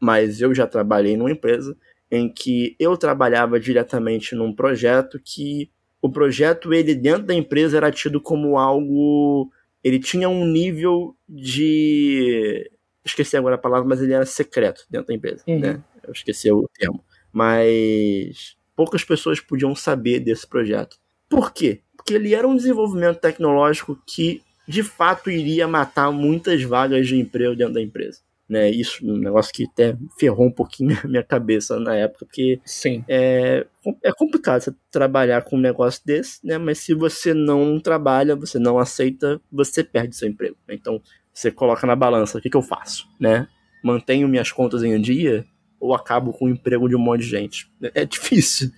mas 0.00 0.40
eu 0.40 0.54
já 0.54 0.68
trabalhei 0.68 1.16
numa 1.16 1.32
empresa 1.32 1.76
em 2.08 2.32
que 2.32 2.76
eu 2.78 2.96
trabalhava 2.96 3.58
diretamente 3.58 4.36
num 4.36 4.54
projeto 4.54 5.20
que 5.22 5.68
o 6.00 6.08
projeto 6.08 6.72
ele 6.72 6.94
dentro 6.94 7.24
da 7.24 7.34
empresa 7.34 7.76
era 7.76 7.90
tido 7.90 8.20
como 8.20 8.56
algo, 8.56 9.50
ele 9.82 9.98
tinha 9.98 10.28
um 10.28 10.46
nível 10.46 11.16
de 11.28 12.70
esqueci 13.04 13.36
agora 13.36 13.56
a 13.56 13.58
palavra, 13.58 13.88
mas 13.88 14.00
ele 14.00 14.12
era 14.12 14.24
secreto 14.24 14.86
dentro 14.88 15.08
da 15.08 15.14
empresa, 15.14 15.42
uhum. 15.48 15.58
né? 15.58 15.82
Eu 16.06 16.12
esqueci 16.12 16.52
o 16.52 16.68
termo 16.78 17.04
mas 17.36 18.56
poucas 18.74 19.04
pessoas 19.04 19.40
podiam 19.40 19.74
saber 19.74 20.20
desse 20.20 20.46
projeto. 20.46 20.96
Por 21.28 21.52
quê? 21.52 21.82
Porque 21.94 22.14
ele 22.14 22.34
era 22.34 22.48
um 22.48 22.56
desenvolvimento 22.56 23.20
tecnológico 23.20 24.00
que 24.06 24.40
de 24.66 24.82
fato 24.82 25.30
iria 25.30 25.68
matar 25.68 26.10
muitas 26.10 26.62
vagas 26.62 27.06
de 27.06 27.20
emprego 27.20 27.54
dentro 27.54 27.74
da 27.74 27.82
empresa. 27.82 28.20
Né, 28.48 28.70
isso 28.70 29.04
é 29.04 29.12
um 29.12 29.18
negócio 29.18 29.52
que 29.52 29.64
até 29.64 29.98
ferrou 30.18 30.46
um 30.46 30.50
pouquinho 30.52 30.96
a 31.04 31.06
minha 31.06 31.22
cabeça 31.22 31.78
na 31.78 31.94
época, 31.94 32.24
porque 32.24 32.58
Sim. 32.64 33.04
É, 33.06 33.66
é 34.02 34.12
complicado 34.12 34.62
você 34.62 34.74
trabalhar 34.90 35.42
com 35.42 35.56
um 35.56 35.60
negócio 35.60 36.00
desse, 36.06 36.38
né? 36.46 36.56
Mas 36.56 36.78
se 36.78 36.94
você 36.94 37.34
não 37.34 37.78
trabalha, 37.80 38.36
você 38.36 38.58
não 38.58 38.78
aceita, 38.78 39.38
você 39.52 39.84
perde 39.84 40.16
seu 40.16 40.28
emprego. 40.28 40.56
Então 40.70 41.02
você 41.34 41.50
coloca 41.50 41.86
na 41.86 41.96
balança, 41.96 42.38
o 42.38 42.40
que, 42.40 42.48
que 42.48 42.56
eu 42.56 42.62
faço? 42.62 43.06
Né? 43.20 43.46
Mantenho 43.82 44.26
minhas 44.26 44.50
contas 44.50 44.82
em 44.82 44.98
dia 44.98 45.44
ou 45.78 45.94
acabo 45.94 46.32
com 46.32 46.46
o 46.46 46.48
emprego 46.48 46.88
de 46.88 46.96
um 46.96 46.98
monte 46.98 47.20
de 47.20 47.28
gente. 47.28 47.70
É 47.94 48.04
difícil. 48.04 48.70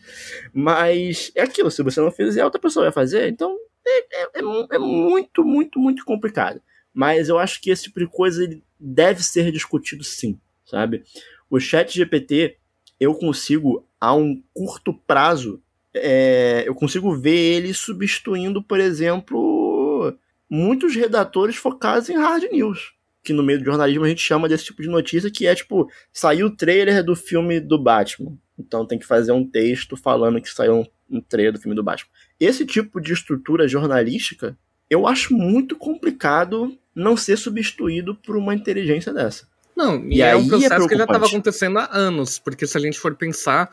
Mas 0.53 1.31
é 1.35 1.43
aquilo, 1.43 1.71
se 1.71 1.83
você 1.83 2.01
não 2.01 2.11
fizer, 2.11 2.45
outra 2.45 2.61
pessoa 2.61 2.85
vai 2.85 2.93
fazer, 2.93 3.29
então 3.29 3.57
é, 3.87 3.99
é, 3.99 4.23
é, 4.35 4.41
é 4.73 4.79
muito, 4.79 5.45
muito, 5.45 5.79
muito 5.79 6.05
complicado. 6.05 6.61
Mas 6.93 7.29
eu 7.29 7.39
acho 7.39 7.61
que 7.61 7.71
esse 7.71 7.85
tipo 7.85 8.01
de 8.01 8.07
coisa 8.07 8.43
ele 8.43 8.63
deve 8.79 9.23
ser 9.23 9.53
discutido 9.53 10.03
sim, 10.03 10.39
sabe? 10.65 11.05
O 11.49 11.61
chat 11.61 11.95
GPT, 11.95 12.57
eu 12.99 13.15
consigo, 13.15 13.87
a 14.01 14.15
um 14.15 14.43
curto 14.53 14.93
prazo, 14.93 15.63
é, 15.95 16.65
eu 16.67 16.75
consigo 16.75 17.15
ver 17.15 17.57
ele 17.57 17.73
substituindo, 17.73 18.63
por 18.63 18.81
exemplo, 18.81 20.17
muitos 20.51 20.95
redatores 20.95 21.57
focados 21.57 22.09
em 22.09 22.17
hard 22.17 22.45
news 22.51 22.98
que 23.23 23.33
no 23.33 23.43
meio 23.43 23.59
do 23.59 23.65
jornalismo 23.65 24.05
a 24.05 24.09
gente 24.09 24.23
chama 24.23 24.49
desse 24.49 24.65
tipo 24.65 24.83
de 24.83 24.89
notícia, 24.89 25.31
que 25.31 25.47
é 25.47 25.55
tipo, 25.55 25.91
saiu 26.13 26.47
o 26.47 26.57
trailer 26.57 27.05
do 27.05 27.15
filme 27.15 27.61
do 27.61 27.79
Batman. 27.79 28.37
Então 28.59 28.87
tem 28.87 28.99
que 28.99 29.07
fazer 29.07 29.33
um 29.33 29.49
texto 29.49 29.97
falando 29.97 30.41
que 30.41 30.51
saiu 30.51 30.87
um 31.11 31.21
trailer 31.21 31.53
do 31.53 31.61
filme 31.61 31.77
do 31.77 31.83
Batman. 31.83 32.11
Esse 32.39 32.65
tipo 32.65 33.01
de 33.01 33.13
estrutura 33.13 33.69
jornalística, 33.69 34.57
eu 34.91 35.07
acho 35.07 35.35
muito 35.35 35.77
complicado 35.77 36.77
não 36.95 37.17
ser 37.17 37.37
substituído 37.37 38.15
por 38.15 38.37
uma 38.37 38.55
inteligência 38.55 39.13
dessa. 39.13 39.47
Não, 39.77 40.05
e, 40.07 40.17
e 40.17 40.23
é 40.23 40.35
um 40.35 40.45
é 40.45 40.49
processo 40.49 40.85
é 40.85 40.89
que 40.89 40.97
já 40.97 41.05
estava 41.05 41.27
acontecendo 41.27 41.79
há 41.79 41.89
anos, 41.93 42.39
porque 42.39 42.67
se 42.67 42.77
a 42.77 42.81
gente 42.81 42.99
for 42.99 43.15
pensar, 43.15 43.71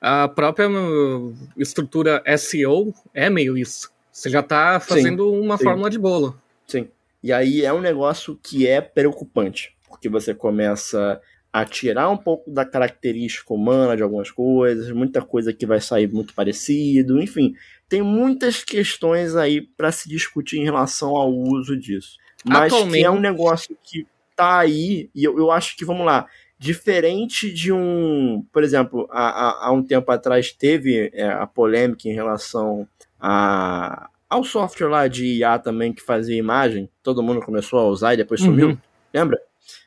a 0.00 0.26
própria 0.26 0.68
uh, 0.68 1.32
estrutura 1.56 2.20
SEO 2.36 2.92
é 3.14 3.30
meio 3.30 3.56
isso. 3.56 3.90
Você 4.10 4.28
já 4.28 4.40
está 4.40 4.80
fazendo 4.80 5.30
sim, 5.30 5.40
uma 5.40 5.56
sim. 5.56 5.64
fórmula 5.64 5.88
de 5.88 5.98
bolo. 5.98 6.40
Sim. 6.66 6.88
E 7.26 7.32
aí 7.32 7.64
é 7.64 7.72
um 7.72 7.80
negócio 7.80 8.38
que 8.40 8.68
é 8.68 8.80
preocupante, 8.80 9.76
porque 9.88 10.08
você 10.08 10.32
começa 10.32 11.20
a 11.52 11.64
tirar 11.64 12.08
um 12.08 12.16
pouco 12.16 12.48
da 12.52 12.64
característica 12.64 13.52
humana 13.52 13.96
de 13.96 14.02
algumas 14.04 14.30
coisas, 14.30 14.92
muita 14.92 15.20
coisa 15.20 15.52
que 15.52 15.66
vai 15.66 15.80
sair 15.80 16.06
muito 16.06 16.32
parecido, 16.34 17.20
enfim, 17.20 17.52
tem 17.88 18.00
muitas 18.00 18.62
questões 18.62 19.34
aí 19.34 19.60
para 19.60 19.90
se 19.90 20.08
discutir 20.08 20.58
em 20.60 20.64
relação 20.64 21.16
ao 21.16 21.32
uso 21.32 21.76
disso. 21.76 22.16
Mas 22.44 22.72
Atualmente... 22.72 23.00
que 23.00 23.04
é 23.04 23.10
um 23.10 23.18
negócio 23.18 23.76
que 23.82 24.06
tá 24.36 24.60
aí, 24.60 25.10
e 25.12 25.24
eu, 25.24 25.36
eu 25.36 25.50
acho 25.50 25.76
que, 25.76 25.84
vamos 25.84 26.06
lá, 26.06 26.28
diferente 26.56 27.52
de 27.52 27.72
um, 27.72 28.46
por 28.52 28.62
exemplo, 28.62 29.08
há, 29.10 29.30
há, 29.30 29.66
há 29.66 29.72
um 29.72 29.82
tempo 29.82 30.12
atrás 30.12 30.52
teve 30.52 31.10
é, 31.12 31.26
a 31.26 31.44
polêmica 31.44 32.08
em 32.08 32.14
relação 32.14 32.86
a, 33.18 34.10
ao 34.28 34.44
software 34.44 34.88
lá 34.88 35.08
de 35.08 35.24
IA 35.38 35.58
também 35.58 35.92
que 35.92 36.02
fazia 36.02 36.36
imagem, 36.36 36.88
todo 37.02 37.22
mundo 37.22 37.40
começou 37.40 37.78
a 37.78 37.88
usar 37.88 38.14
e 38.14 38.18
depois 38.18 38.40
sumiu. 38.40 38.70
Uhum. 38.70 38.78
Lembra? 39.14 39.40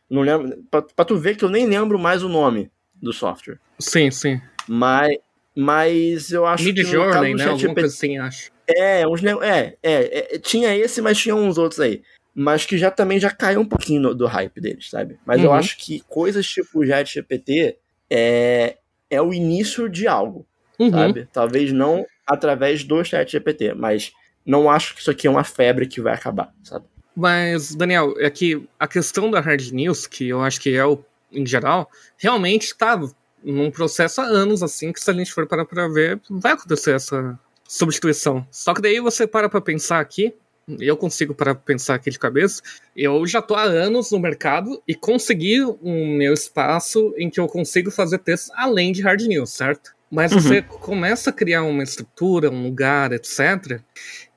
Não 0.10 0.22
lembro. 0.22 0.64
Pra, 0.72 0.82
pra, 0.82 1.06
tu 1.06 1.18
ver 1.18 1.36
que 1.36 1.46
eu 1.46 1.50
nem 1.50 1.68
lembro 1.68 2.00
mais 2.00 2.24
o 2.24 2.30
nome 2.30 2.72
do 2.96 3.14
software. 3.14 3.60
Sim, 3.78 4.10
sim. 4.10 4.42
Mas, 4.68 5.18
mas 5.56 6.32
eu 6.32 6.46
acho 6.46 6.64
Mid 6.64 6.76
que. 6.76 6.84
Journey, 6.84 7.36
né? 7.36 7.46
Alguma 7.46 7.74
coisa 7.74 7.88
assim, 7.88 8.18
acho. 8.18 8.52
É, 8.68 9.08
uns, 9.08 9.24
é, 9.24 9.78
é, 9.82 10.36
é, 10.36 10.40
tinha 10.40 10.76
esse, 10.76 11.02
mas 11.02 11.18
tinha 11.18 11.36
uns 11.36 11.58
outros 11.58 11.80
aí. 11.80 12.02
Mas 12.34 12.66
que 12.66 12.78
já 12.78 12.92
também 12.92 13.20
já 13.20 13.32
caiu 13.32 13.60
um 13.60 13.66
pouquinho 13.66 14.02
no, 14.02 14.16
do 14.16 14.28
hype 14.28 14.62
deles, 14.62 14.90
sabe? 14.90 15.18
Mas 15.26 15.40
uhum. 15.40 15.46
eu 15.46 15.54
acho 15.54 15.78
que 15.78 16.02
coisas 16.08 16.48
tipo 16.48 16.80
o 16.80 16.86
GPT 16.86 17.78
é, 18.10 18.78
é 19.10 19.22
o 19.22 19.34
início 19.34 19.90
de 19.90 20.08
algo, 20.08 20.46
uhum. 20.80 20.92
sabe? 20.92 21.28
Talvez 21.34 21.72
não 21.72 22.06
através 22.26 22.84
do 22.84 23.04
chat 23.04 23.32
GPT, 23.32 23.74
mas 23.74 24.14
não 24.50 24.68
acho 24.68 24.95
que 24.95 25.02
isso 25.02 25.12
aqui 25.12 25.28
é 25.28 25.30
uma 25.30 25.43
febre 25.43 25.86
que 25.86 26.02
vai 26.02 26.16
acabar, 26.16 26.52
sabe? 26.64 26.84
Mas, 27.16 27.76
Daniel, 27.76 28.16
é 28.18 28.30
que 28.32 28.68
a 28.80 28.88
questão 28.88 29.30
da 29.30 29.39
hard 29.39 29.72
news, 29.72 30.08
que 30.08 30.28
eu 30.28 30.41
acho 30.41 30.60
que 30.60 30.76
é 30.76 30.84
o 30.84 31.06
em 31.32 31.45
geral, 31.45 31.91
realmente 32.18 32.64
está 32.64 33.00
num 33.43 33.70
processo 33.70 34.20
há 34.20 34.24
anos, 34.24 34.64
assim, 34.64 34.91
que 34.91 35.00
se 35.00 35.12
a 35.12 35.14
gente 35.14 35.32
for 35.32 35.45
parar 35.45 35.66
para 35.66 35.88
ver, 35.88 36.20
vai 36.28 36.54
acontecer 36.54 36.95
essa 36.95 37.39
substituição. 37.68 38.43
Só 38.50 38.74
que 38.74 38.82
daí 38.82 39.00
você 39.00 39.28
para 39.28 39.47
para 39.47 39.62
pensar 39.62 40.00
aqui, 40.00 40.34
eu 40.80 40.97
consigo 40.97 41.36
para 41.36 41.54
pensar 41.54 41.93
aqui 41.93 42.10
de 42.10 42.18
cabeça, 42.18 42.64
eu 42.95 43.28
já 43.28 43.43
tô 43.43 43.54
há 43.54 43.62
anos 43.64 44.10
no 44.10 44.20
mercado 44.20 44.82
e 44.88 44.95
consegui 44.95 45.64
um 45.64 46.18
meu 46.18 46.34
espaço 46.34 47.14
em 47.16 47.30
que 47.30 47.39
eu 47.39 47.47
consigo 47.47 47.91
fazer 47.91 48.18
textos 48.18 48.52
além 48.56 48.91
de 48.91 49.04
hard 49.04 49.22
news, 49.22 49.52
certo? 49.52 49.93
Mas 50.10 50.32
uhum. 50.32 50.39
você 50.39 50.62
começa 50.62 51.30
a 51.30 51.34
criar 51.34 51.64
uma 51.64 51.84
estrutura, 51.84 52.49
um 52.49 52.64
lugar, 52.64 53.12
etc., 53.12 53.80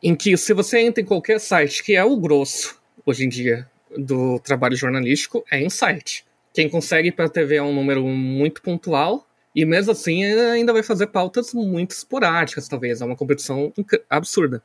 em 0.02 0.14
que 0.14 0.36
se 0.36 0.52
você 0.52 0.80
entra 0.80 1.02
em 1.02 1.06
qualquer 1.06 1.40
site, 1.40 1.82
que 1.82 1.94
é 1.94 2.04
o 2.04 2.16
grosso 2.16 2.80
hoje 3.06 3.24
em 3.24 3.28
dia 3.28 3.68
do 3.96 4.38
trabalho 4.40 4.76
jornalístico, 4.76 5.44
é 5.50 5.62
insight. 5.62 6.24
Quem 6.52 6.68
consegue 6.68 7.10
para 7.10 7.26
a 7.26 7.30
TV 7.30 7.56
é 7.56 7.62
um 7.62 7.74
número 7.74 8.04
muito 8.04 8.60
pontual, 8.60 9.26
e 9.54 9.64
mesmo 9.64 9.92
assim 9.92 10.24
ainda 10.24 10.72
vai 10.72 10.82
fazer 10.82 11.08
pautas 11.08 11.52
muito 11.52 11.92
esporádicas, 11.92 12.68
talvez. 12.68 13.00
É 13.00 13.04
uma 13.04 13.16
competição 13.16 13.72
absurda. 14.08 14.62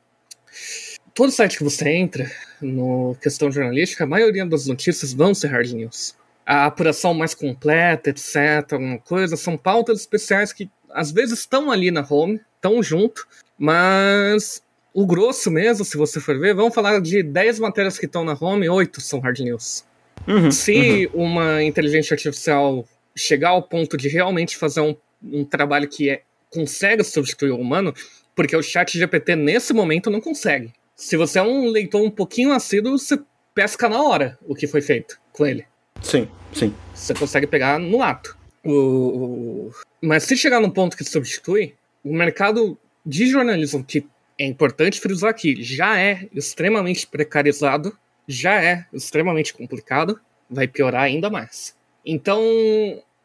Todo 1.13 1.31
site 1.31 1.57
que 1.57 1.63
você 1.63 1.89
entra, 1.89 2.29
no 2.61 3.15
questão 3.21 3.51
jornalística, 3.51 4.03
a 4.03 4.07
maioria 4.07 4.45
das 4.45 4.67
notícias 4.67 5.13
vão 5.13 5.33
ser 5.33 5.47
hard 5.47 5.71
news. 5.71 6.15
A 6.45 6.65
apuração 6.65 7.13
mais 7.13 7.33
completa, 7.33 8.09
etc., 8.09 8.71
alguma 8.71 8.99
coisa, 8.99 9.35
são 9.35 9.57
pautas 9.57 9.99
especiais 9.99 10.53
que 10.53 10.69
às 10.91 11.11
vezes 11.11 11.39
estão 11.39 11.71
ali 11.71 11.91
na 11.91 12.05
home, 12.07 12.41
estão 12.55 12.81
junto, 12.81 13.27
mas 13.57 14.61
o 14.93 15.05
grosso 15.05 15.51
mesmo, 15.51 15.85
se 15.85 15.97
você 15.97 16.19
for 16.19 16.39
ver, 16.39 16.55
vamos 16.55 16.73
falar 16.73 16.99
de 16.99 17.21
10 17.21 17.59
matérias 17.59 17.99
que 17.99 18.05
estão 18.05 18.23
na 18.23 18.35
home, 18.39 18.67
8 18.67 18.99
são 18.99 19.19
hard 19.19 19.39
news. 19.39 19.85
Uhum, 20.27 20.51
se 20.51 21.09
uhum. 21.13 21.23
uma 21.25 21.63
inteligência 21.63 22.13
artificial 22.13 22.83
chegar 23.15 23.49
ao 23.49 23.63
ponto 23.63 23.95
de 23.95 24.07
realmente 24.07 24.57
fazer 24.57 24.81
um, 24.81 24.95
um 25.23 25.45
trabalho 25.45 25.87
que 25.87 26.09
é, 26.09 26.21
consegue 26.51 27.03
substituir 27.03 27.51
o 27.51 27.59
humano, 27.59 27.93
porque 28.35 28.55
o 28.55 28.63
chat 28.63 28.97
GPT 28.97 29.35
nesse 29.35 29.73
momento 29.73 30.09
não 30.09 30.21
consegue. 30.21 30.73
Se 30.95 31.15
você 31.15 31.39
é 31.39 31.43
um 31.43 31.67
leitor 31.67 32.01
um 32.01 32.09
pouquinho 32.09 32.51
assíduo, 32.51 32.97
você 32.97 33.19
pesca 33.53 33.87
na 33.87 34.01
hora 34.01 34.37
o 34.47 34.55
que 34.55 34.67
foi 34.67 34.81
feito 34.81 35.19
com 35.31 35.45
ele. 35.45 35.65
Sim, 36.01 36.27
sim. 36.53 36.73
Você 36.93 37.13
consegue 37.13 37.47
pegar 37.47 37.79
no 37.79 38.01
ato. 38.01 38.37
O. 38.67 39.71
Mas 40.01 40.23
se 40.23 40.35
chegar 40.35 40.59
num 40.59 40.69
ponto 40.69 40.97
que 40.97 41.03
substitui, 41.03 41.73
o 42.03 42.13
mercado 42.13 42.77
de 43.05 43.25
jornalismo, 43.25 43.83
que 43.83 44.05
é 44.37 44.45
importante 44.45 44.99
frisar 44.99 45.29
aqui, 45.29 45.63
já 45.63 45.97
é 45.99 46.27
extremamente 46.33 47.07
precarizado, 47.07 47.97
já 48.27 48.61
é 48.61 48.85
extremamente 48.93 49.53
complicado, 49.53 50.19
vai 50.49 50.67
piorar 50.67 51.03
ainda 51.03 51.29
mais. 51.29 51.75
Então, 52.05 52.41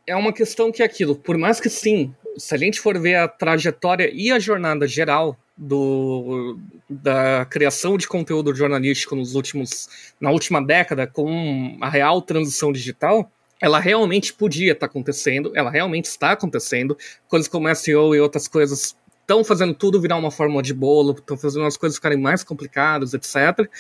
é 0.07 0.15
uma 0.17 0.33
questão 0.33 0.73
que 0.73 0.83
é 0.83 0.87
aquilo, 0.87 1.17
por 1.17 1.37
mais 1.37 1.61
que 1.61 1.69
sim, 1.69 2.15
se 2.37 2.55
a 2.55 2.59
gente 2.59 2.81
for 2.81 2.99
ver 2.99 3.17
a 3.17 3.29
trajetória 3.29 4.11
e 4.13 4.31
a 4.31 4.39
jornada 4.39 4.87
geral 4.87 5.37
do, 5.57 6.59
da 6.89 7.45
criação 7.45 7.99
de 7.99 8.09
conteúdo 8.09 8.55
jornalístico 8.55 9.15
nos 9.15 9.35
últimos, 9.35 9.89
na 10.21 10.31
última 10.31 10.65
década, 10.65 11.07
com 11.07 11.77
a 11.81 11.89
real 11.89 12.23
transição 12.23 12.73
digital, 12.73 13.31
ela 13.63 13.79
realmente 13.79 14.35
podia 14.35 14.73
estar 14.73 14.89
tá 14.89 14.91
acontecendo, 14.91 15.53
ela 15.55 15.71
realmente 15.71 16.07
está 16.07 16.33
acontecendo. 16.33 16.99
Coisas 17.29 17.47
como 17.47 17.73
SEO 17.73 18.13
e 18.13 18.21
outras 18.21 18.49
coisas 18.49 18.97
estão 19.21 19.45
fazendo 19.45 19.73
tudo 19.73 20.01
virar 20.01 20.17
uma 20.17 20.33
fórmula 20.33 20.61
de 20.61 20.75
bolo, 20.75 21.13
estão 21.13 21.39
fazendo 21.39 21.65
as 21.65 21.77
coisas 21.77 21.97
ficarem 21.97 22.19
mais 22.19 22.43
complicadas, 22.43 23.15
etc. 23.15 23.71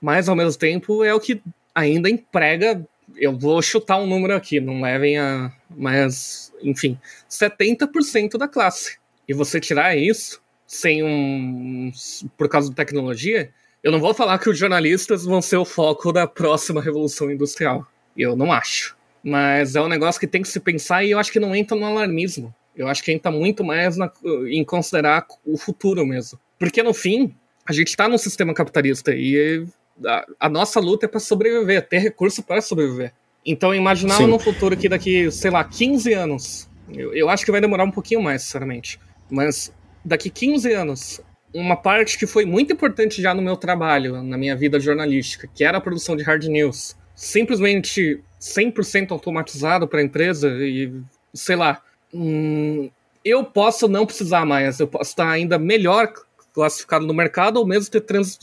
Mas 0.00 0.28
ao 0.28 0.34
mesmo 0.34 0.58
tempo 0.58 1.04
é 1.04 1.14
o 1.14 1.20
que 1.20 1.40
ainda 1.72 2.10
emprega 2.10 2.84
eu 3.16 3.36
vou 3.36 3.60
chutar 3.62 3.98
um 3.98 4.06
número 4.06 4.34
aqui, 4.34 4.58
não 4.60 4.80
levem 4.80 5.18
a. 5.18 5.52
Mas, 5.70 6.52
enfim, 6.62 6.98
70% 7.30 8.38
da 8.38 8.48
classe. 8.48 8.98
E 9.28 9.34
você 9.34 9.60
tirar 9.60 9.96
isso 9.96 10.42
sem 10.66 11.04
um. 11.04 11.92
por 12.36 12.48
causa 12.48 12.70
da 12.70 12.74
tecnologia, 12.74 13.52
eu 13.82 13.92
não 13.92 14.00
vou 14.00 14.14
falar 14.14 14.38
que 14.38 14.50
os 14.50 14.58
jornalistas 14.58 15.24
vão 15.24 15.40
ser 15.40 15.58
o 15.58 15.64
foco 15.64 16.12
da 16.12 16.26
próxima 16.26 16.80
revolução 16.80 17.30
industrial. 17.30 17.86
Eu 18.16 18.34
não 18.34 18.52
acho. 18.52 18.96
Mas 19.22 19.76
é 19.76 19.80
um 19.80 19.88
negócio 19.88 20.20
que 20.20 20.26
tem 20.26 20.42
que 20.42 20.48
se 20.48 20.58
pensar 20.58 21.04
e 21.04 21.10
eu 21.12 21.18
acho 21.18 21.30
que 21.30 21.40
não 21.40 21.54
entra 21.54 21.76
no 21.76 21.86
alarmismo. 21.86 22.52
Eu 22.76 22.88
acho 22.88 23.02
que 23.02 23.12
entra 23.12 23.30
muito 23.30 23.62
mais 23.62 23.96
na, 23.96 24.10
em 24.48 24.64
considerar 24.64 25.26
o 25.44 25.56
futuro 25.56 26.04
mesmo. 26.06 26.38
Porque 26.58 26.82
no 26.82 26.94
fim, 26.94 27.34
a 27.66 27.72
gente 27.72 27.88
está 27.88 28.08
num 28.08 28.18
sistema 28.18 28.54
capitalista 28.54 29.14
e 29.14 29.66
a, 30.04 30.26
a 30.40 30.48
nossa 30.48 30.80
luta 30.80 31.06
é 31.06 31.08
para 31.08 31.20
sobreviver, 31.20 31.86
ter 31.86 31.98
recurso 31.98 32.42
para 32.42 32.60
sobreviver. 32.60 33.12
Então, 33.44 33.74
imaginar 33.74 34.20
no 34.26 34.38
futuro 34.38 34.76
que 34.76 34.88
daqui, 34.88 35.30
sei 35.30 35.50
lá, 35.50 35.64
15 35.64 36.12
anos, 36.12 36.70
eu, 36.92 37.12
eu 37.12 37.28
acho 37.28 37.44
que 37.44 37.50
vai 37.50 37.60
demorar 37.60 37.84
um 37.84 37.90
pouquinho 37.90 38.22
mais, 38.22 38.42
sinceramente, 38.42 39.00
mas 39.28 39.72
daqui 40.04 40.30
15 40.30 40.72
anos, 40.72 41.20
uma 41.52 41.76
parte 41.76 42.16
que 42.16 42.26
foi 42.26 42.44
muito 42.44 42.72
importante 42.72 43.20
já 43.20 43.34
no 43.34 43.42
meu 43.42 43.56
trabalho, 43.56 44.22
na 44.22 44.38
minha 44.38 44.56
vida 44.56 44.78
jornalística, 44.78 45.48
que 45.52 45.64
era 45.64 45.78
a 45.78 45.80
produção 45.80 46.16
de 46.16 46.22
hard 46.22 46.44
news, 46.44 46.96
simplesmente 47.14 48.22
100% 48.42 49.12
automatizado 49.12 49.86
para 49.86 50.00
a 50.00 50.02
empresa 50.02 50.48
e, 50.58 50.92
sei 51.32 51.54
lá, 51.54 51.80
hum, 52.12 52.90
eu 53.24 53.44
posso 53.44 53.86
não 53.86 54.04
precisar 54.04 54.44
mais, 54.44 54.80
eu 54.80 54.88
posso 54.88 55.10
estar 55.10 55.30
ainda 55.30 55.58
melhor 55.60 56.12
classificado 56.52 57.06
no 57.06 57.14
mercado 57.14 57.58
ou 57.58 57.66
mesmo 57.66 57.90
ter 57.90 58.00
trans, 58.00 58.36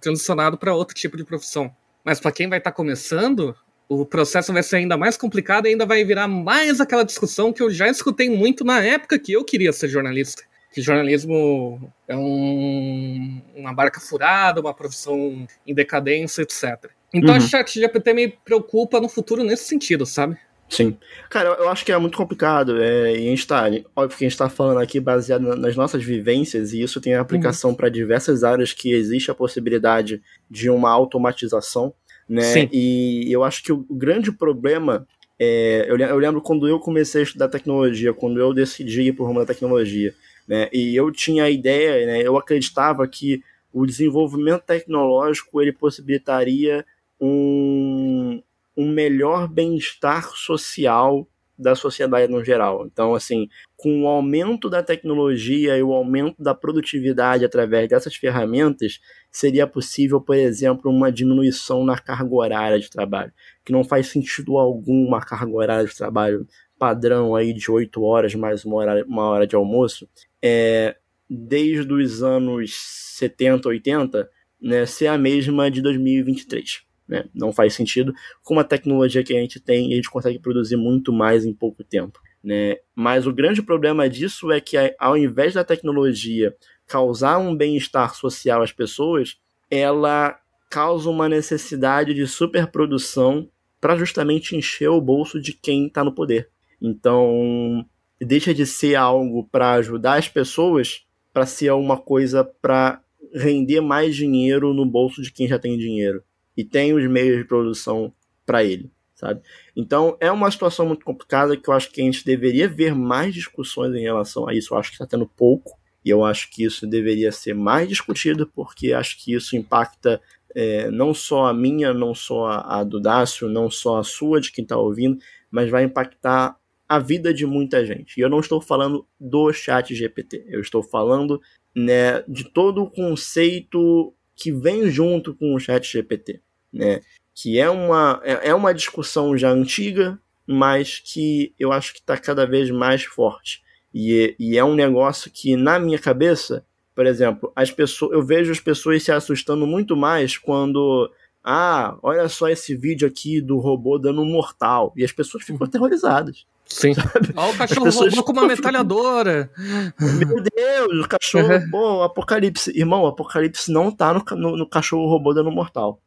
transicionado 0.00 0.56
para 0.56 0.74
outro 0.74 0.94
tipo 0.94 1.16
de 1.16 1.24
profissão. 1.24 1.70
Mas 2.02 2.18
para 2.18 2.32
quem 2.32 2.48
vai 2.48 2.58
estar 2.58 2.70
tá 2.70 2.76
começando, 2.76 3.54
o 3.86 4.06
processo 4.06 4.50
vai 4.52 4.62
ser 4.62 4.76
ainda 4.76 4.96
mais 4.96 5.16
complicado 5.16 5.66
e 5.66 5.70
ainda 5.70 5.84
vai 5.84 6.02
virar 6.04 6.26
mais 6.26 6.80
aquela 6.80 7.04
discussão 7.04 7.52
que 7.52 7.62
eu 7.62 7.70
já 7.70 7.86
escutei 7.86 8.30
muito 8.30 8.64
na 8.64 8.80
época 8.80 9.18
que 9.18 9.32
eu 9.32 9.44
queria 9.44 9.72
ser 9.74 9.88
jornalista. 9.88 10.42
Que 10.72 10.80
jornalismo 10.80 11.92
é 12.06 12.16
um, 12.16 13.42
uma 13.54 13.74
barca 13.74 14.00
furada, 14.00 14.60
uma 14.60 14.74
profissão 14.74 15.46
em 15.66 15.74
decadência, 15.74 16.42
etc. 16.42 16.90
Então 17.12 17.30
uhum. 17.30 17.36
a 17.36 17.40
ChatGPT 17.40 18.12
me 18.12 18.28
preocupa 18.28 19.00
no 19.00 19.08
futuro 19.08 19.42
nesse 19.42 19.64
sentido, 19.64 20.04
sabe? 20.04 20.36
Sim. 20.68 20.96
Cara, 21.30 21.48
eu 21.58 21.68
acho 21.68 21.84
que 21.84 21.90
é 21.90 21.98
muito 21.98 22.16
complicado. 22.16 22.80
É, 22.82 23.12
e 23.12 23.26
a 23.26 23.30
gente 23.30 23.46
tá, 23.46 23.64
óbvio 23.96 24.18
que 24.18 24.24
a 24.24 24.28
gente 24.28 24.38
tá 24.38 24.48
falando 24.48 24.78
aqui 24.78 25.00
baseado 25.00 25.56
nas 25.56 25.74
nossas 25.74 26.04
vivências, 26.04 26.72
e 26.72 26.82
isso 26.82 27.00
tem 27.00 27.14
aplicação 27.14 27.70
uhum. 27.70 27.76
para 27.76 27.88
diversas 27.88 28.44
áreas 28.44 28.72
que 28.72 28.92
existe 28.92 29.30
a 29.30 29.34
possibilidade 29.34 30.22
de 30.50 30.68
uma 30.68 30.90
automatização, 30.90 31.92
né? 32.28 32.42
Sim. 32.42 32.68
E 32.70 33.32
eu 33.32 33.42
acho 33.42 33.62
que 33.62 33.72
o 33.72 33.84
grande 33.90 34.30
problema. 34.30 35.06
É, 35.40 35.86
eu, 35.88 35.96
eu 35.96 36.18
lembro 36.18 36.42
quando 36.42 36.66
eu 36.66 36.80
comecei 36.80 37.20
a 37.20 37.24
estudar 37.24 37.48
tecnologia, 37.48 38.12
quando 38.12 38.40
eu 38.40 38.52
decidi 38.52 39.02
ir 39.02 39.12
por 39.12 39.24
rumo 39.24 39.38
da 39.38 39.46
tecnologia, 39.46 40.12
né? 40.46 40.68
E 40.72 40.94
eu 40.94 41.10
tinha 41.12 41.44
a 41.44 41.50
ideia, 41.50 42.06
né? 42.06 42.20
Eu 42.22 42.36
acreditava 42.36 43.06
que 43.06 43.42
o 43.72 43.86
desenvolvimento 43.86 44.62
tecnológico 44.62 45.62
ele 45.62 45.72
possibilitaria 45.72 46.84
um, 47.20 48.42
um 48.76 48.88
melhor 48.90 49.48
bem-estar 49.48 50.30
social 50.36 51.28
da 51.58 51.74
sociedade 51.74 52.30
no 52.30 52.44
geral. 52.44 52.86
Então, 52.86 53.14
assim, 53.14 53.48
com 53.76 54.04
o 54.04 54.06
aumento 54.06 54.70
da 54.70 54.82
tecnologia 54.82 55.76
e 55.76 55.82
o 55.82 55.92
aumento 55.92 56.40
da 56.40 56.54
produtividade 56.54 57.44
através 57.44 57.88
dessas 57.88 58.14
ferramentas, 58.14 59.00
seria 59.30 59.66
possível, 59.66 60.20
por 60.20 60.36
exemplo, 60.36 60.90
uma 60.90 61.10
diminuição 61.10 61.84
na 61.84 61.98
carga 61.98 62.32
horária 62.32 62.78
de 62.78 62.88
trabalho, 62.88 63.32
que 63.64 63.72
não 63.72 63.82
faz 63.82 64.06
sentido 64.06 64.56
algum 64.56 65.04
uma 65.04 65.20
carga 65.20 65.52
horária 65.52 65.86
de 65.86 65.96
trabalho 65.96 66.46
padrão 66.78 67.34
aí 67.34 67.52
de 67.52 67.68
8 67.68 68.00
horas 68.02 68.34
mais 68.36 68.64
uma 68.64 68.76
hora, 68.76 69.04
uma 69.04 69.24
hora 69.24 69.46
de 69.46 69.56
almoço, 69.56 70.08
é, 70.40 70.96
desde 71.28 71.92
os 71.92 72.22
anos 72.22 72.72
70, 73.16 73.68
80, 73.68 74.30
né, 74.62 74.86
ser 74.86 75.08
a 75.08 75.18
mesma 75.18 75.68
de 75.68 75.82
2023. 75.82 76.87
Né? 77.08 77.24
Não 77.34 77.52
faz 77.52 77.74
sentido. 77.74 78.12
Com 78.42 78.58
a 78.58 78.64
tecnologia 78.64 79.24
que 79.24 79.34
a 79.34 79.40
gente 79.40 79.58
tem, 79.58 79.92
a 79.92 79.96
gente 79.96 80.10
consegue 80.10 80.38
produzir 80.38 80.76
muito 80.76 81.12
mais 81.12 81.44
em 81.44 81.54
pouco 81.54 81.82
tempo. 81.82 82.20
Né? 82.44 82.76
Mas 82.94 83.26
o 83.26 83.32
grande 83.32 83.62
problema 83.62 84.08
disso 84.08 84.52
é 84.52 84.60
que, 84.60 84.76
ao 84.98 85.16
invés 85.16 85.54
da 85.54 85.64
tecnologia 85.64 86.54
causar 86.86 87.38
um 87.38 87.56
bem-estar 87.56 88.14
social 88.14 88.62
às 88.62 88.72
pessoas, 88.72 89.36
ela 89.70 90.38
causa 90.70 91.08
uma 91.08 91.28
necessidade 91.28 92.12
de 92.14 92.26
superprodução 92.26 93.48
para 93.80 93.96
justamente 93.96 94.56
encher 94.56 94.88
o 94.88 95.00
bolso 95.00 95.40
de 95.40 95.52
quem 95.52 95.86
está 95.86 96.04
no 96.04 96.14
poder. 96.14 96.50
Então, 96.80 97.84
deixa 98.20 98.52
de 98.52 98.66
ser 98.66 98.94
algo 98.94 99.48
para 99.50 99.72
ajudar 99.72 100.18
as 100.18 100.28
pessoas 100.28 101.06
para 101.32 101.46
ser 101.46 101.72
uma 101.72 101.96
coisa 101.96 102.44
para 102.44 103.02
render 103.34 103.80
mais 103.80 104.16
dinheiro 104.16 104.72
no 104.72 104.86
bolso 104.86 105.22
de 105.22 105.30
quem 105.30 105.46
já 105.46 105.58
tem 105.58 105.76
dinheiro 105.76 106.22
e 106.58 106.64
tem 106.64 106.92
os 106.92 107.08
meios 107.08 107.38
de 107.38 107.44
produção 107.44 108.12
para 108.44 108.64
ele, 108.64 108.90
sabe? 109.14 109.40
Então 109.76 110.16
é 110.18 110.28
uma 110.32 110.50
situação 110.50 110.86
muito 110.86 111.04
complicada 111.04 111.56
que 111.56 111.70
eu 111.70 111.72
acho 111.72 111.88
que 111.92 112.00
a 112.00 112.04
gente 112.04 112.24
deveria 112.24 112.68
ver 112.68 112.96
mais 112.96 113.32
discussões 113.32 113.94
em 113.94 114.02
relação 114.02 114.48
a 114.48 114.52
isso. 114.52 114.74
Eu 114.74 114.78
acho 114.78 114.90
que 114.90 114.96
está 114.96 115.06
tendo 115.06 115.24
pouco 115.24 115.78
e 116.04 116.10
eu 116.10 116.24
acho 116.24 116.50
que 116.50 116.64
isso 116.64 116.84
deveria 116.84 117.30
ser 117.30 117.54
mais 117.54 117.88
discutido 117.88 118.44
porque 118.44 118.92
acho 118.92 119.22
que 119.22 119.34
isso 119.34 119.56
impacta 119.56 120.20
é, 120.52 120.90
não 120.90 121.14
só 121.14 121.46
a 121.46 121.54
minha, 121.54 121.94
não 121.94 122.12
só 122.12 122.46
a, 122.46 122.80
a 122.80 122.84
do 122.84 122.98
Dácio, 122.98 123.48
não 123.48 123.70
só 123.70 123.98
a 123.98 124.02
sua 124.02 124.40
de 124.40 124.50
quem 124.50 124.64
está 124.64 124.76
ouvindo, 124.76 125.16
mas 125.48 125.70
vai 125.70 125.84
impactar 125.84 126.56
a 126.88 126.98
vida 126.98 127.32
de 127.32 127.46
muita 127.46 127.86
gente. 127.86 128.18
E 128.18 128.20
eu 128.20 128.28
não 128.28 128.40
estou 128.40 128.60
falando 128.60 129.06
do 129.20 129.52
chat 129.52 129.94
GPT, 129.94 130.44
eu 130.48 130.60
estou 130.60 130.82
falando 130.82 131.40
né, 131.72 132.24
de 132.26 132.50
todo 132.50 132.82
o 132.82 132.90
conceito 132.90 134.12
que 134.34 134.52
vem 134.52 134.90
junto 134.90 135.34
com 135.34 135.54
o 135.54 135.58
chat 135.58 135.84
GPT, 135.84 136.40
né? 136.72 137.00
Que 137.34 137.58
é 137.58 137.70
uma, 137.70 138.20
é, 138.24 138.48
é 138.48 138.54
uma 138.54 138.74
discussão 138.74 139.36
já 139.36 139.50
antiga, 139.50 140.18
mas 140.46 140.98
que 140.98 141.54
eu 141.58 141.72
acho 141.72 141.92
que 141.92 142.00
está 142.00 142.16
cada 142.16 142.46
vez 142.46 142.70
mais 142.70 143.04
forte. 143.04 143.62
E, 143.94 144.34
e 144.38 144.58
é 144.58 144.64
um 144.64 144.74
negócio 144.74 145.30
que, 145.30 145.56
na 145.56 145.78
minha 145.78 145.98
cabeça, 145.98 146.64
por 146.94 147.06
exemplo, 147.06 147.52
as 147.54 147.70
pessoas, 147.70 148.12
eu 148.12 148.22
vejo 148.24 148.50
as 148.50 148.60
pessoas 148.60 149.02
se 149.02 149.12
assustando 149.12 149.66
muito 149.66 149.96
mais 149.96 150.36
quando 150.36 151.10
ah, 151.44 151.96
olha 152.02 152.28
só 152.28 152.48
esse 152.48 152.74
vídeo 152.74 153.08
aqui 153.08 153.40
do 153.40 153.58
robô 153.58 153.98
dando 153.98 154.20
um 154.20 154.26
mortal. 154.26 154.92
E 154.96 155.04
as 155.04 155.12
pessoas 155.12 155.44
ficam 155.44 155.60
uhum. 155.60 155.66
aterrorizadas. 155.66 156.44
Sim. 156.66 156.92
Olha 157.34 157.54
o 157.54 157.56
cachorro 157.56 157.84
pessoas... 157.84 158.12
robô 158.12 158.24
com 158.24 158.32
uma 158.32 158.46
metralhadora. 158.46 159.50
Meu 159.98 160.42
Deus, 160.42 161.04
o 161.04 161.08
cachorro 161.08 161.48
uhum. 161.48 161.60
robô, 161.60 162.02
apocalipse. 162.02 162.70
Irmão, 162.76 163.02
o 163.02 163.06
apocalipse 163.06 163.72
não 163.72 163.90
tá 163.90 164.12
no, 164.12 164.22
no, 164.36 164.56
no 164.58 164.68
cachorro 164.68 165.08
robô 165.08 165.32
dando 165.32 165.50
mortal. 165.50 166.00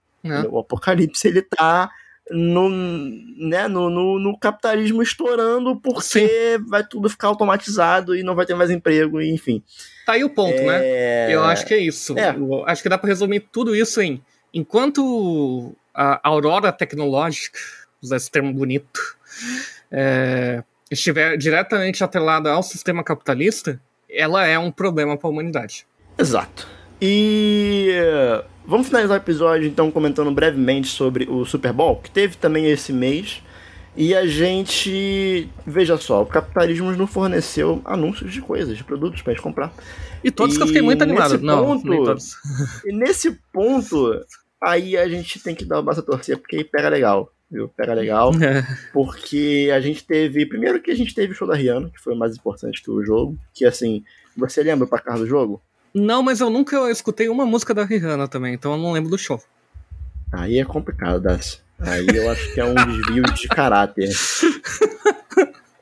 O 0.49 0.59
apocalipse, 0.59 1.27
ele 1.27 1.41
tá 1.41 1.89
no, 2.29 2.69
né, 2.69 3.67
no, 3.67 3.89
no, 3.89 4.19
no, 4.19 4.39
capitalismo 4.39 5.01
estourando 5.01 5.75
porque 5.81 6.01
Sim. 6.57 6.65
vai 6.67 6.85
tudo 6.85 7.09
ficar 7.09 7.27
automatizado 7.27 8.15
e 8.15 8.23
não 8.23 8.35
vai 8.35 8.45
ter 8.45 8.53
mais 8.53 8.69
emprego, 8.69 9.21
enfim. 9.21 9.61
Tá 10.05 10.13
aí 10.13 10.23
o 10.23 10.29
ponto, 10.29 10.55
né? 10.55 10.77
é... 10.77 11.27
né? 11.27 11.35
Eu 11.35 11.43
acho 11.43 11.65
que 11.65 11.73
é 11.73 11.79
isso. 11.79 12.17
É. 12.17 12.35
Acho 12.67 12.83
que 12.83 12.89
dá 12.89 12.97
para 12.97 13.09
resumir 13.09 13.47
tudo 13.51 13.75
isso 13.75 14.01
em 14.01 14.23
enquanto 14.53 15.75
a 15.93 16.19
aurora 16.27 16.71
tecnológica, 16.71 17.59
usar 18.01 18.17
esse 18.17 18.29
termo 18.29 18.53
bonito, 18.53 18.99
é, 19.91 20.63
estiver 20.89 21.37
diretamente 21.37 22.03
atrelada 22.03 22.51
ao 22.51 22.63
sistema 22.63 23.03
capitalista, 23.03 23.81
ela 24.09 24.45
é 24.45 24.57
um 24.59 24.71
problema 24.71 25.17
para 25.17 25.27
a 25.27 25.31
humanidade. 25.31 25.85
Exato. 26.17 26.67
E 27.01 27.89
Vamos 28.65 28.87
finalizar 28.87 29.17
o 29.17 29.21
episódio 29.21 29.67
então 29.67 29.91
comentando 29.91 30.31
brevemente 30.31 30.87
sobre 30.87 31.27
o 31.29 31.43
Super 31.45 31.73
Bowl, 31.73 31.97
que 31.97 32.11
teve 32.11 32.37
também 32.37 32.69
esse 32.69 32.93
mês. 32.93 33.41
E 33.97 34.15
a 34.15 34.25
gente. 34.25 35.49
Veja 35.65 35.97
só, 35.97 36.21
o 36.21 36.25
capitalismo 36.25 36.91
nos 36.91 37.11
forneceu 37.11 37.81
anúncios 37.83 38.31
de 38.31 38.41
coisas, 38.41 38.77
de 38.77 38.83
produtos 38.83 39.21
pra 39.21 39.33
gente 39.33 39.41
comprar. 39.41 39.73
E 40.23 40.31
todos 40.31 40.55
e 40.55 40.57
que 40.57 40.63
eu 40.63 40.67
fiquei 40.67 40.81
muito 40.81 41.01
animado. 41.01 41.37
Não, 41.39 41.65
ponto, 41.65 41.89
nem 41.89 42.01
todos. 42.01 42.35
E 42.85 42.93
nesse 42.93 43.31
ponto, 43.51 44.23
aí 44.61 44.95
a 44.95 45.09
gente 45.09 45.39
tem 45.43 45.53
que 45.53 45.65
dar 45.65 45.79
o 45.79 45.83
braço 45.83 45.99
a 45.99 46.03
torcer, 46.03 46.37
porque 46.37 46.55
aí 46.55 46.63
pega 46.63 46.87
legal. 46.87 47.33
Viu? 47.51 47.67
Pega 47.67 47.93
legal. 47.93 48.31
É. 48.41 48.63
Porque 48.93 49.69
a 49.75 49.81
gente 49.81 50.05
teve. 50.05 50.45
Primeiro 50.45 50.81
que 50.81 50.91
a 50.91 50.95
gente 50.95 51.13
teve 51.13 51.33
o 51.33 51.35
show 51.35 51.47
da 51.47 51.55
Rihanna, 51.55 51.89
que 51.89 51.99
foi 51.99 52.13
o 52.13 52.17
mais 52.17 52.37
importante 52.37 52.81
que 52.81 52.89
o 52.89 53.03
jogo. 53.03 53.37
Que 53.53 53.65
assim, 53.65 54.01
você 54.37 54.63
lembra 54.63 54.87
pra 54.87 54.99
carro 54.99 55.19
do 55.19 55.27
jogo? 55.27 55.61
Não, 55.93 56.23
mas 56.23 56.39
eu 56.39 56.49
nunca 56.49 56.89
escutei 56.89 57.27
uma 57.27 57.45
música 57.45 57.73
da 57.73 57.83
Rihanna 57.83 58.27
também, 58.27 58.53
então 58.53 58.71
eu 58.71 58.77
não 58.77 58.93
lembro 58.93 59.09
do 59.09 59.17
show. 59.17 59.41
Aí 60.31 60.57
é 60.57 60.63
complicado, 60.63 61.19
Das. 61.19 61.61
Aí 61.77 62.07
eu 62.13 62.29
acho 62.29 62.53
que 62.53 62.61
é 62.61 62.65
um 62.65 62.75
desvio 62.75 63.23
de 63.23 63.47
caráter. 63.49 64.09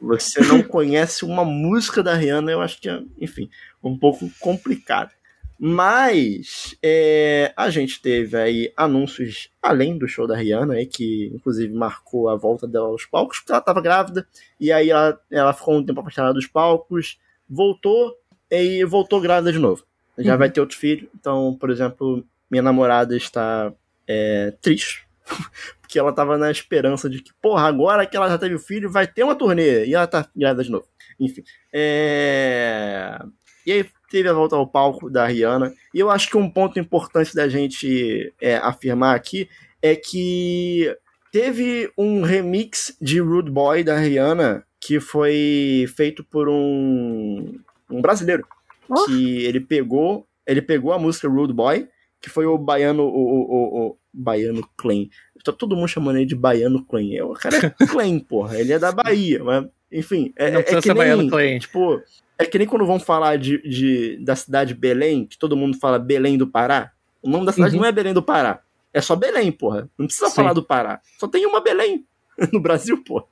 Você 0.02 0.42
não 0.42 0.64
conhece 0.64 1.26
uma 1.26 1.44
música 1.44 2.02
da 2.02 2.16
Rihanna, 2.16 2.52
eu 2.52 2.62
acho 2.62 2.82
que 2.82 2.90
é, 2.90 3.02
enfim, 3.20 3.50
um 3.84 3.98
pouco 3.98 4.30
complicado. 4.40 5.12
Mas 5.60 6.76
é, 6.82 7.54
a 7.56 7.70
gente 7.70 8.02
teve 8.02 8.38
aí 8.38 8.74
anúncios 8.78 9.50
além 9.62 9.98
do 9.98 10.08
show 10.08 10.26
da 10.26 10.38
Rihanna, 10.38 10.76
aí, 10.76 10.86
que 10.86 11.30
inclusive 11.36 11.74
marcou 11.74 12.30
a 12.30 12.36
volta 12.38 12.66
dela 12.66 12.88
aos 12.88 13.06
palcos, 13.06 13.40
porque 13.40 13.52
ela 13.52 13.60
estava 13.60 13.82
grávida, 13.82 14.26
e 14.58 14.72
aí 14.72 14.90
ela, 14.90 15.20
ela 15.30 15.54
ficou 15.54 15.78
um 15.78 15.86
tempo 15.86 16.00
afastada 16.00 16.34
dos 16.34 16.48
palcos, 16.48 17.20
voltou 17.48 18.16
e 18.50 18.86
voltou 18.86 19.20
grávida 19.20 19.52
de 19.52 19.60
novo 19.60 19.84
já 20.20 20.34
uhum. 20.34 20.38
vai 20.40 20.50
ter 20.50 20.60
outro 20.60 20.78
filho. 20.78 21.10
Então, 21.18 21.56
por 21.60 21.70
exemplo, 21.70 22.26
minha 22.50 22.64
namorada 22.64 23.16
está 23.16 23.72
é, 24.08 24.54
triste. 24.62 25.08
porque 25.82 25.98
ela 25.98 26.14
tava 26.14 26.38
na 26.38 26.52
esperança 26.52 27.10
de 27.10 27.20
que, 27.20 27.32
porra, 27.42 27.68
agora 27.68 28.06
que 28.06 28.16
ela 28.16 28.30
já 28.30 28.38
teve 28.38 28.54
o 28.54 28.60
filho, 28.60 28.92
vai 28.92 29.08
ter 29.08 29.24
uma 29.24 29.36
turnê. 29.36 29.86
E 29.86 29.96
ela 29.96 30.06
tá 30.06 30.28
grávida 30.36 30.64
de 30.64 30.70
novo. 30.70 30.86
Enfim. 31.20 31.44
É... 31.74 33.20
E 33.66 33.72
aí 33.72 33.86
teve 34.10 34.30
a 34.30 34.34
volta 34.34 34.56
ao 34.56 34.68
palco 34.68 35.10
da 35.10 35.26
Rihanna. 35.26 35.74
E 35.94 36.00
eu 36.00 36.10
acho 36.10 36.30
que 36.30 36.38
um 36.38 36.50
ponto 36.50 36.80
importante 36.80 37.36
da 37.36 37.50
gente 37.50 38.34
é, 38.40 38.58
afirmar 38.58 39.16
aqui 39.16 39.50
é 39.82 39.96
que 39.96 40.96
teve 41.32 41.92
um 41.98 42.22
remix 42.22 42.96
de 43.02 43.20
Rude 43.20 43.52
Boy 43.52 43.84
da 43.84 43.98
Rihanna 43.98 44.64
que 44.80 45.00
foi 45.00 45.86
feito 45.96 46.24
por 46.24 46.48
um, 46.48 47.60
um 47.90 48.02
brasileiro 48.02 48.48
oh. 48.90 49.06
que 49.06 49.46
ele 49.46 49.60
pegou, 49.60 50.28
ele 50.46 50.62
pegou 50.62 50.92
a 50.92 51.00
música 51.00 51.28
Rude 51.28 51.54
Boy, 51.54 51.88
que 52.22 52.30
foi 52.30 52.46
o 52.46 52.58
baiano, 52.58 53.04
o, 53.04 53.08
o, 53.08 53.42
o, 53.42 53.88
o 53.88 53.98
baiano 54.14 54.68
Clan. 54.76 55.06
Tá 55.44 55.52
todo 55.52 55.76
mundo 55.76 55.88
chamando 55.88 56.18
ele 56.18 56.26
de 56.26 56.36
baiano 56.36 56.84
Clan. 56.84 57.14
É, 57.14 57.24
o 57.24 57.34
cara 57.34 57.58
é 57.58 57.70
Clan, 57.88 58.20
porra. 58.20 58.60
Ele 58.60 58.74
é 58.74 58.80
da 58.80 58.92
Bahia, 58.92 59.44
mas 59.44 59.66
enfim, 59.92 60.34
é, 60.36 60.52
Não 60.52 60.60
é 60.60 60.64
que 60.64 60.94
nem, 60.94 61.30
Clan. 61.30 61.60
tipo, 61.60 62.02
é 62.38 62.46
que 62.46 62.58
nem 62.58 62.68
quando 62.68 62.86
vão 62.86 63.00
falar 63.00 63.38
de, 63.38 63.62
de, 63.62 64.18
da 64.24 64.36
cidade 64.36 64.74
Belém, 64.74 65.26
que 65.26 65.38
todo 65.38 65.58
mundo 65.58 65.78
fala 65.78 65.98
Belém 65.98 66.38
do 66.38 66.48
Pará. 66.48 66.92
O 67.22 67.30
nome 67.30 67.46
da 67.46 67.52
cidade 67.52 67.76
uhum. 67.76 67.82
não 67.82 67.88
é 67.88 67.92
Belém 67.92 68.14
do 68.14 68.24
Pará. 68.24 68.62
É 68.94 69.02
só 69.02 69.16
Belém, 69.16 69.52
porra. 69.52 69.90
Não 69.98 70.06
precisa 70.06 70.30
Sim. 70.30 70.36
falar 70.36 70.54
do 70.54 70.64
Pará. 70.64 71.02
Só 71.20 71.28
tem 71.28 71.46
uma 71.46 71.62
Belém 71.62 72.06
no 72.54 72.60
Brasil, 72.60 73.04
porra. 73.04 73.26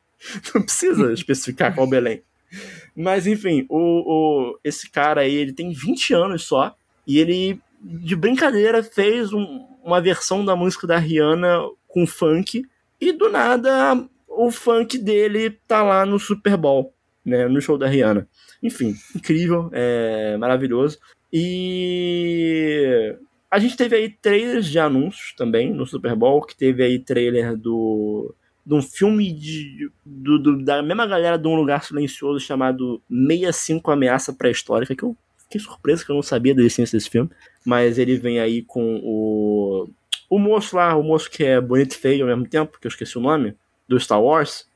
Não 0.54 0.62
precisa 0.62 1.12
especificar 1.14 1.74
qual 1.74 1.88
Belém. 1.88 2.24
Mas 2.96 3.28
enfim, 3.28 3.66
o, 3.70 3.78
o, 3.78 4.60
esse 4.64 4.90
cara 4.90 5.22
aí, 5.22 5.36
ele 5.36 5.54
tem 5.54 5.72
20 5.72 6.14
anos 6.14 6.44
só. 6.46 6.76
E 7.06 7.20
ele, 7.20 7.60
de 7.82 8.16
brincadeira, 8.16 8.84
fez 8.84 9.32
um, 9.34 9.66
uma 9.84 10.02
versão 10.02 10.44
da 10.44 10.56
música 10.56 10.88
da 10.88 10.98
Rihanna 10.98 11.62
com 11.88 12.06
funk. 12.06 12.64
E 13.00 13.12
do 13.12 13.30
nada, 13.30 14.08
o 14.28 14.52
funk 14.52 14.98
dele 14.98 15.52
tá 15.68 15.84
lá 15.84 16.06
no 16.06 16.20
Super 16.20 16.58
Bowl, 16.58 16.94
né? 17.24 17.48
No 17.48 17.62
show 17.62 17.78
da 17.78 17.88
Rihanna. 17.88 18.28
Enfim, 18.62 18.96
incrível, 19.16 19.70
é 19.72 20.36
maravilhoso. 20.38 21.00
E 21.32 23.16
a 23.50 23.60
gente 23.60 23.78
teve 23.78 23.96
aí 23.96 24.10
trailers 24.10 24.66
de 24.68 24.80
anúncios 24.80 25.34
também 25.36 25.74
no 25.74 25.86
Super 25.86 26.16
Bowl, 26.16 26.42
que 26.42 26.56
teve 26.56 26.84
aí 26.84 27.00
trailer 27.00 27.56
do 27.56 28.34
de 28.68 28.74
um 28.74 28.82
filme 28.82 29.32
de, 29.32 29.90
do, 30.06 30.38
do, 30.38 30.62
da 30.62 30.84
mesma 30.84 31.08
galera 31.08 31.38
de 31.38 31.48
um 31.48 31.56
lugar 31.56 31.82
silencioso 31.86 32.38
chamado 32.38 33.02
65 33.10 33.90
Ameaça 33.90 34.34
Pré-Histórica, 34.34 34.94
que 34.94 35.04
eu 35.04 35.16
fiquei 35.38 35.62
surpreso 35.62 36.06
que 36.06 36.12
eu 36.12 36.16
não 36.16 36.22
sabia 36.22 36.54
da 36.54 36.60
existência 36.60 36.98
desse 36.98 37.10
filme. 37.10 37.30
Mas 37.66 37.98
ele 37.98 38.18
vem 38.18 38.42
aí 38.42 38.62
com 38.62 39.00
o. 39.02 39.90
O 40.30 40.38
moço 40.38 40.76
lá, 40.76 40.94
o 40.98 41.02
moço 41.02 41.32
que 41.32 41.46
é 41.46 41.62
bonito 41.62 41.94
e 41.94 41.98
feio 41.98 42.24
ao 42.24 42.28
mesmo 42.28 42.46
tempo, 42.46 42.78
que 42.78 42.86
eu 42.86 42.90
esqueci 42.90 43.18
o 43.18 43.22
nome, 43.22 43.56
do 43.88 43.98
Star 43.98 44.22
Wars. 44.22 44.68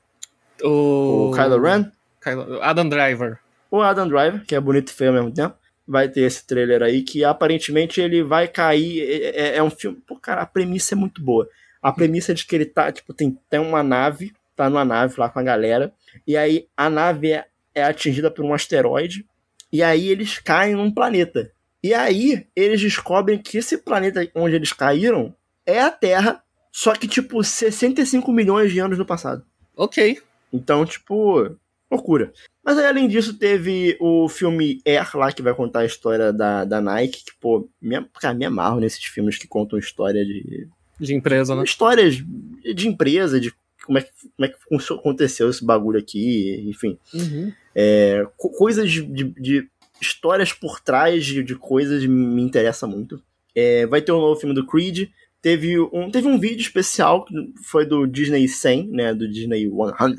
O, 0.63 1.29
o 1.29 1.31
Kylo 1.35 1.61
Ren. 1.61 1.91
Kylo... 2.23 2.61
Adam 2.61 2.87
Driver. 2.87 3.39
O 3.69 3.81
Adam 3.81 4.07
Driver, 4.07 4.45
que 4.45 4.55
é 4.55 4.59
bonito 4.61 4.87
e 4.87 4.93
feio 4.93 5.09
ao 5.09 5.17
mesmo 5.17 5.33
tempo. 5.33 5.53
Vai 5.85 6.07
ter 6.07 6.21
esse 6.21 6.47
trailer 6.47 6.81
aí 6.81 7.01
que 7.01 7.25
aparentemente 7.25 7.99
ele 7.99 8.23
vai 8.23 8.47
cair. 8.47 9.01
É, 9.01 9.55
é, 9.55 9.57
é 9.57 9.63
um 9.63 9.69
filme. 9.69 9.97
Pô, 10.07 10.15
cara, 10.15 10.43
a 10.43 10.45
premissa 10.45 10.95
é 10.95 10.97
muito 10.97 11.21
boa. 11.21 11.49
A 11.81 11.91
premissa 11.91 12.31
é 12.31 12.35
de 12.35 12.45
que 12.45 12.55
ele 12.55 12.65
tá, 12.65 12.91
tipo, 12.91 13.13
tem, 13.13 13.37
tem 13.49 13.59
uma 13.59 13.81
nave, 13.81 14.33
tá 14.55 14.69
numa 14.69 14.85
nave 14.85 15.15
lá 15.17 15.29
com 15.29 15.39
a 15.39 15.43
galera, 15.43 15.93
e 16.27 16.37
aí 16.37 16.67
a 16.77 16.89
nave 16.89 17.31
é, 17.31 17.45
é 17.73 17.83
atingida 17.83 18.29
por 18.29 18.45
um 18.45 18.53
asteroide, 18.53 19.25
e 19.71 19.81
aí 19.81 20.09
eles 20.09 20.37
caem 20.39 20.75
num 20.75 20.91
planeta. 20.91 21.51
E 21.83 21.93
aí 21.93 22.45
eles 22.55 22.79
descobrem 22.79 23.39
que 23.39 23.57
esse 23.57 23.77
planeta 23.77 24.29
onde 24.35 24.55
eles 24.55 24.71
caíram 24.71 25.35
é 25.65 25.79
a 25.79 25.89
Terra, 25.89 26.43
só 26.71 26.93
que, 26.93 27.07
tipo, 27.07 27.43
65 27.43 28.31
milhões 28.31 28.71
de 28.71 28.79
anos 28.79 28.97
no 28.97 29.05
passado. 29.05 29.43
Ok. 29.75 30.21
Então, 30.53 30.85
tipo, 30.85 31.57
loucura. 31.89 32.31
Mas 32.63 32.77
aí, 32.77 32.85
além 32.85 33.07
disso, 33.07 33.37
teve 33.37 33.97
o 33.99 34.29
filme 34.29 34.81
Air 34.85 35.17
lá, 35.17 35.31
que 35.31 35.41
vai 35.41 35.53
contar 35.53 35.79
a 35.79 35.85
história 35.85 36.31
da, 36.31 36.63
da 36.63 36.79
Nike, 36.79 37.25
que, 37.25 37.31
pô, 37.39 37.67
me, 37.81 38.01
cara, 38.19 38.33
me 38.33 38.45
amarro 38.45 38.79
nesses 38.79 39.03
filmes 39.03 39.37
que 39.37 39.47
contam 39.47 39.79
história 39.79 40.23
de, 40.23 40.67
de 41.01 41.13
empresa, 41.15 41.55
né? 41.55 41.63
Histórias 41.63 42.15
de 42.15 42.87
empresa, 42.87 43.39
de 43.39 43.53
como 43.85 43.97
é 43.97 44.01
que, 44.01 44.11
como 44.37 44.45
é 44.45 44.47
que 44.47 44.93
aconteceu 44.93 45.49
esse 45.49 45.65
bagulho 45.65 45.99
aqui, 45.99 46.63
enfim. 46.67 46.97
Uhum. 47.13 47.51
É, 47.75 48.25
coisas 48.37 48.91
de, 48.91 49.01
de, 49.01 49.23
de, 49.39 49.67
histórias 49.99 50.53
por 50.53 50.79
trás 50.79 51.25
de, 51.25 51.43
de 51.43 51.55
coisas 51.55 52.05
me 52.05 52.41
interessa 52.41 52.87
muito. 52.87 53.21
É, 53.55 53.85
vai 53.85 54.01
ter 54.01 54.11
um 54.11 54.19
novo 54.19 54.39
filme 54.39 54.55
do 54.55 54.65
Creed. 54.65 55.09
Teve 55.41 55.79
um, 55.79 56.11
teve 56.11 56.27
um 56.27 56.39
vídeo 56.39 56.61
especial 56.61 57.25
que 57.25 57.33
foi 57.63 57.83
do 57.83 58.05
Disney 58.05 58.47
100, 58.47 58.87
né, 58.89 59.13
do 59.13 59.27
Disney 59.27 59.67
100, 59.67 60.15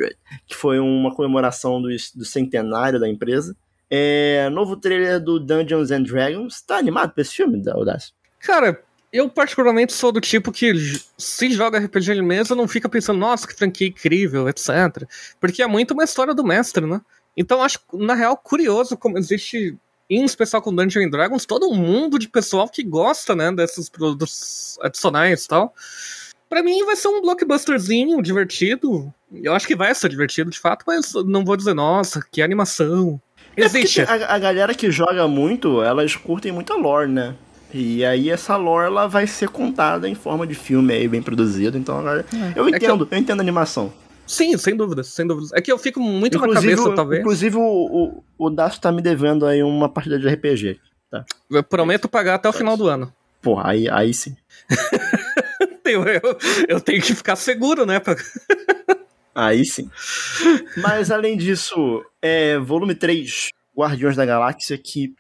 que 0.49 0.57
foi 0.57 0.81
uma 0.81 1.15
comemoração 1.15 1.81
do, 1.81 1.89
do 1.89 2.25
centenário 2.25 2.99
da 2.99 3.09
empresa. 3.09 3.57
É, 3.89 4.49
novo 4.51 4.77
trailer 4.77 5.21
do 5.21 5.39
Dungeons 5.39 5.91
and 5.91 6.03
Dragons. 6.03 6.61
Tá 6.63 6.79
animado 6.79 7.13
pra 7.13 7.23
esse 7.23 7.35
filme, 7.35 7.63
Audácio? 7.71 8.13
Cara, 8.41 8.83
eu, 9.13 9.29
particularmente, 9.29 9.93
sou 9.93 10.11
do 10.11 10.21
tipo 10.21 10.51
que 10.51 10.73
se 11.19 11.51
joga 11.51 11.79
RPG 11.79 12.15
de 12.15 12.23
mesa, 12.23 12.55
não 12.55 12.67
fica 12.67 12.89
pensando, 12.89 13.19
nossa, 13.19 13.47
que 13.47 13.55
franquia 13.55 13.89
incrível, 13.89 14.49
etc. 14.49 15.07
Porque 15.39 15.63
é 15.63 15.67
muito 15.67 15.93
uma 15.93 16.05
história 16.05 16.35
do 16.35 16.43
mestre, 16.43 16.87
né? 16.87 17.01
Então, 17.37 17.63
acho, 17.63 17.79
na 17.93 18.15
real, 18.15 18.37
curioso 18.37 18.97
como 18.97 19.19
existe 19.19 19.77
em 20.09 20.25
especial 20.25 20.61
com 20.61 20.75
Dungeons 20.75 21.11
Dragons, 21.11 21.47
todo 21.47 21.73
mundo 21.73 22.19
de 22.19 22.29
pessoal 22.29 22.69
que 22.69 22.83
gosta, 22.83 23.35
né, 23.35 23.51
desses 23.53 23.89
produtos 23.89 24.79
adicionais 24.83 25.45
e 25.45 25.49
tal. 25.49 25.75
Pra 26.49 26.63
mim 26.63 26.85
vai 26.85 26.97
ser 26.97 27.09
um 27.09 27.23
blockbusterzinho 27.23 28.21
divertido. 28.21 29.13
Eu 29.33 29.55
acho 29.55 29.67
que 29.67 29.77
vai 29.77 29.95
ser 29.95 30.11
divertido 30.11 30.51
de 30.51 30.59
fato, 30.59 30.85
mas 30.87 31.13
não 31.27 31.45
vou 31.45 31.57
dizer, 31.57 31.73
nossa, 31.73 32.21
que 32.31 32.43
animação. 32.43 33.21
É 33.57 33.65
Existe. 33.65 34.03
a, 34.03 34.35
a 34.35 34.39
galera 34.39 34.75
que 34.75 34.91
joga 34.91 35.27
muito, 35.27 35.83
elas 35.83 36.15
curtem 36.15 36.53
muita 36.53 36.75
lore, 36.75 37.11
né? 37.11 37.35
E 37.75 38.05
aí 38.05 38.29
essa 38.31 38.57
lore 38.57 38.87
ela 38.87 39.07
vai 39.07 39.27
ser 39.27 39.49
contada 39.49 40.09
em 40.09 40.15
forma 40.15 40.47
de 40.47 40.55
filme 40.55 40.93
aí, 40.93 41.09
bem 41.09 41.23
produzido. 41.23 41.79
Então 41.79 41.99
agora. 41.99 42.25
Eu 42.55 42.67
É 42.67 42.71
entendo, 42.71 43.09
eu... 43.11 43.19
entendo 43.19 43.41
a 43.41 43.43
animação. 43.43 43.93
Sim, 44.27 44.57
sem 44.57 44.77
dúvidas, 44.77 45.09
sem 45.09 45.27
dúvidas. 45.27 45.53
É 45.53 45.61
que 45.61 45.71
eu 45.73 45.79
fico 45.79 45.99
muito 46.01 46.39
na 46.39 46.47
Inclusive, 46.47 46.73
cabeça, 46.75 46.89
o- 46.91 46.95
talvez. 46.95 47.21
inclusive 47.21 47.57
o, 47.57 47.61
o, 47.61 48.25
o 48.39 48.51
Daço 48.51 48.81
tá 48.81 48.93
me 48.93 49.03
devendo 49.03 49.47
aí 49.47 49.63
uma 49.63 49.89
partida 49.89 50.19
de 50.19 50.29
RPG. 50.29 50.79
Eu 51.51 51.63
prometo 51.63 52.09
pagar 52.09 52.37
até 52.37 52.49
o 52.49 52.53
final 52.53 52.77
do 52.77 52.89
ano. 52.89 53.13
Porra, 53.43 53.71
aí, 53.71 53.89
aí 53.89 54.15
sim. 54.15 54.37
Eu, 55.85 56.05
eu, 56.05 56.21
eu 56.69 56.81
tenho 56.81 57.03
que 57.03 57.13
ficar 57.13 57.35
seguro, 57.35 57.85
né? 57.85 58.01
Aí 59.35 59.65
sim. 59.65 59.91
Mas 60.77 61.11
além 61.11 61.37
disso, 61.37 62.05
é, 62.23 62.57
volume 62.59 62.95
3, 62.95 63.49
Guardiões 63.77 64.15
da 64.15 64.25
Galáxia, 64.25 64.79
que 64.79 65.13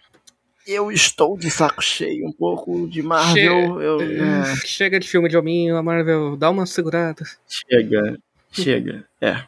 eu 0.67 0.91
estou 0.91 1.37
de 1.37 1.51
saco 1.51 1.83
cheio 1.83 2.27
um 2.27 2.33
pouco 2.33 2.87
de 2.89 3.03
Marvel. 3.03 3.81
Eu, 3.81 4.01
é, 4.01 4.57
Chega 4.65 4.99
de 4.99 5.09
filme 5.09 5.29
de 5.29 5.37
hominho, 5.37 5.77
a 5.77 5.83
Marvel 5.83 6.37
dá 6.37 6.51
uma 6.51 6.67
segurada. 6.67 7.25
chega, 7.49 8.19
chega. 8.51 9.05
É. 9.21 9.43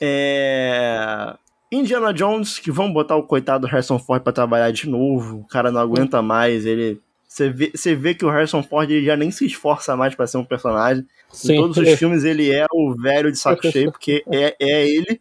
É. 0.00 1.34
Indiana 1.72 2.12
Jones, 2.12 2.58
que 2.58 2.70
vão 2.70 2.92
botar 2.92 3.16
o 3.16 3.22
coitado 3.22 3.66
Harrison 3.66 3.98
Ford 3.98 4.22
pra 4.22 4.32
trabalhar 4.32 4.72
de 4.72 4.88
novo. 4.88 5.38
O 5.38 5.46
cara 5.46 5.70
não 5.70 5.80
aguenta 5.80 6.20
mais. 6.20 6.66
Ele. 6.66 7.00
Você 7.28 7.48
vê, 7.48 7.70
vê 7.94 8.14
que 8.14 8.24
o 8.24 8.30
Harrison 8.30 8.62
Ford 8.62 8.90
ele 8.90 9.06
já 9.06 9.16
nem 9.16 9.30
se 9.30 9.46
esforça 9.46 9.96
mais 9.96 10.14
pra 10.16 10.26
ser 10.26 10.38
um 10.38 10.44
personagem. 10.44 11.06
Em 11.44 11.56
todos 11.56 11.76
os 11.76 11.98
filmes 11.98 12.24
ele 12.24 12.52
é 12.52 12.66
o 12.72 12.94
velho 13.00 13.30
de 13.30 13.38
saco 13.38 13.62
cheio, 13.70 13.92
porque 13.92 14.24
é, 14.32 14.56
é 14.58 14.88
ele 14.88 15.20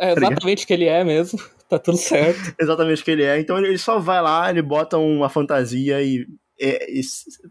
é 0.00 0.12
exatamente 0.12 0.64
o 0.64 0.66
que 0.66 0.72
ele 0.72 0.86
é 0.86 1.04
mesmo. 1.04 1.38
Tá 1.72 1.78
tudo 1.78 1.96
certo. 1.96 2.54
exatamente 2.60 3.00
o 3.00 3.04
que 3.04 3.10
ele 3.10 3.22
é. 3.24 3.40
Então 3.40 3.56
ele 3.58 3.78
só 3.78 3.98
vai 3.98 4.20
lá, 4.20 4.50
ele 4.50 4.60
bota 4.60 4.98
uma 4.98 5.28
fantasia 5.30 6.02
e, 6.02 6.26
e- 6.60 7.00
e 7.00 7.02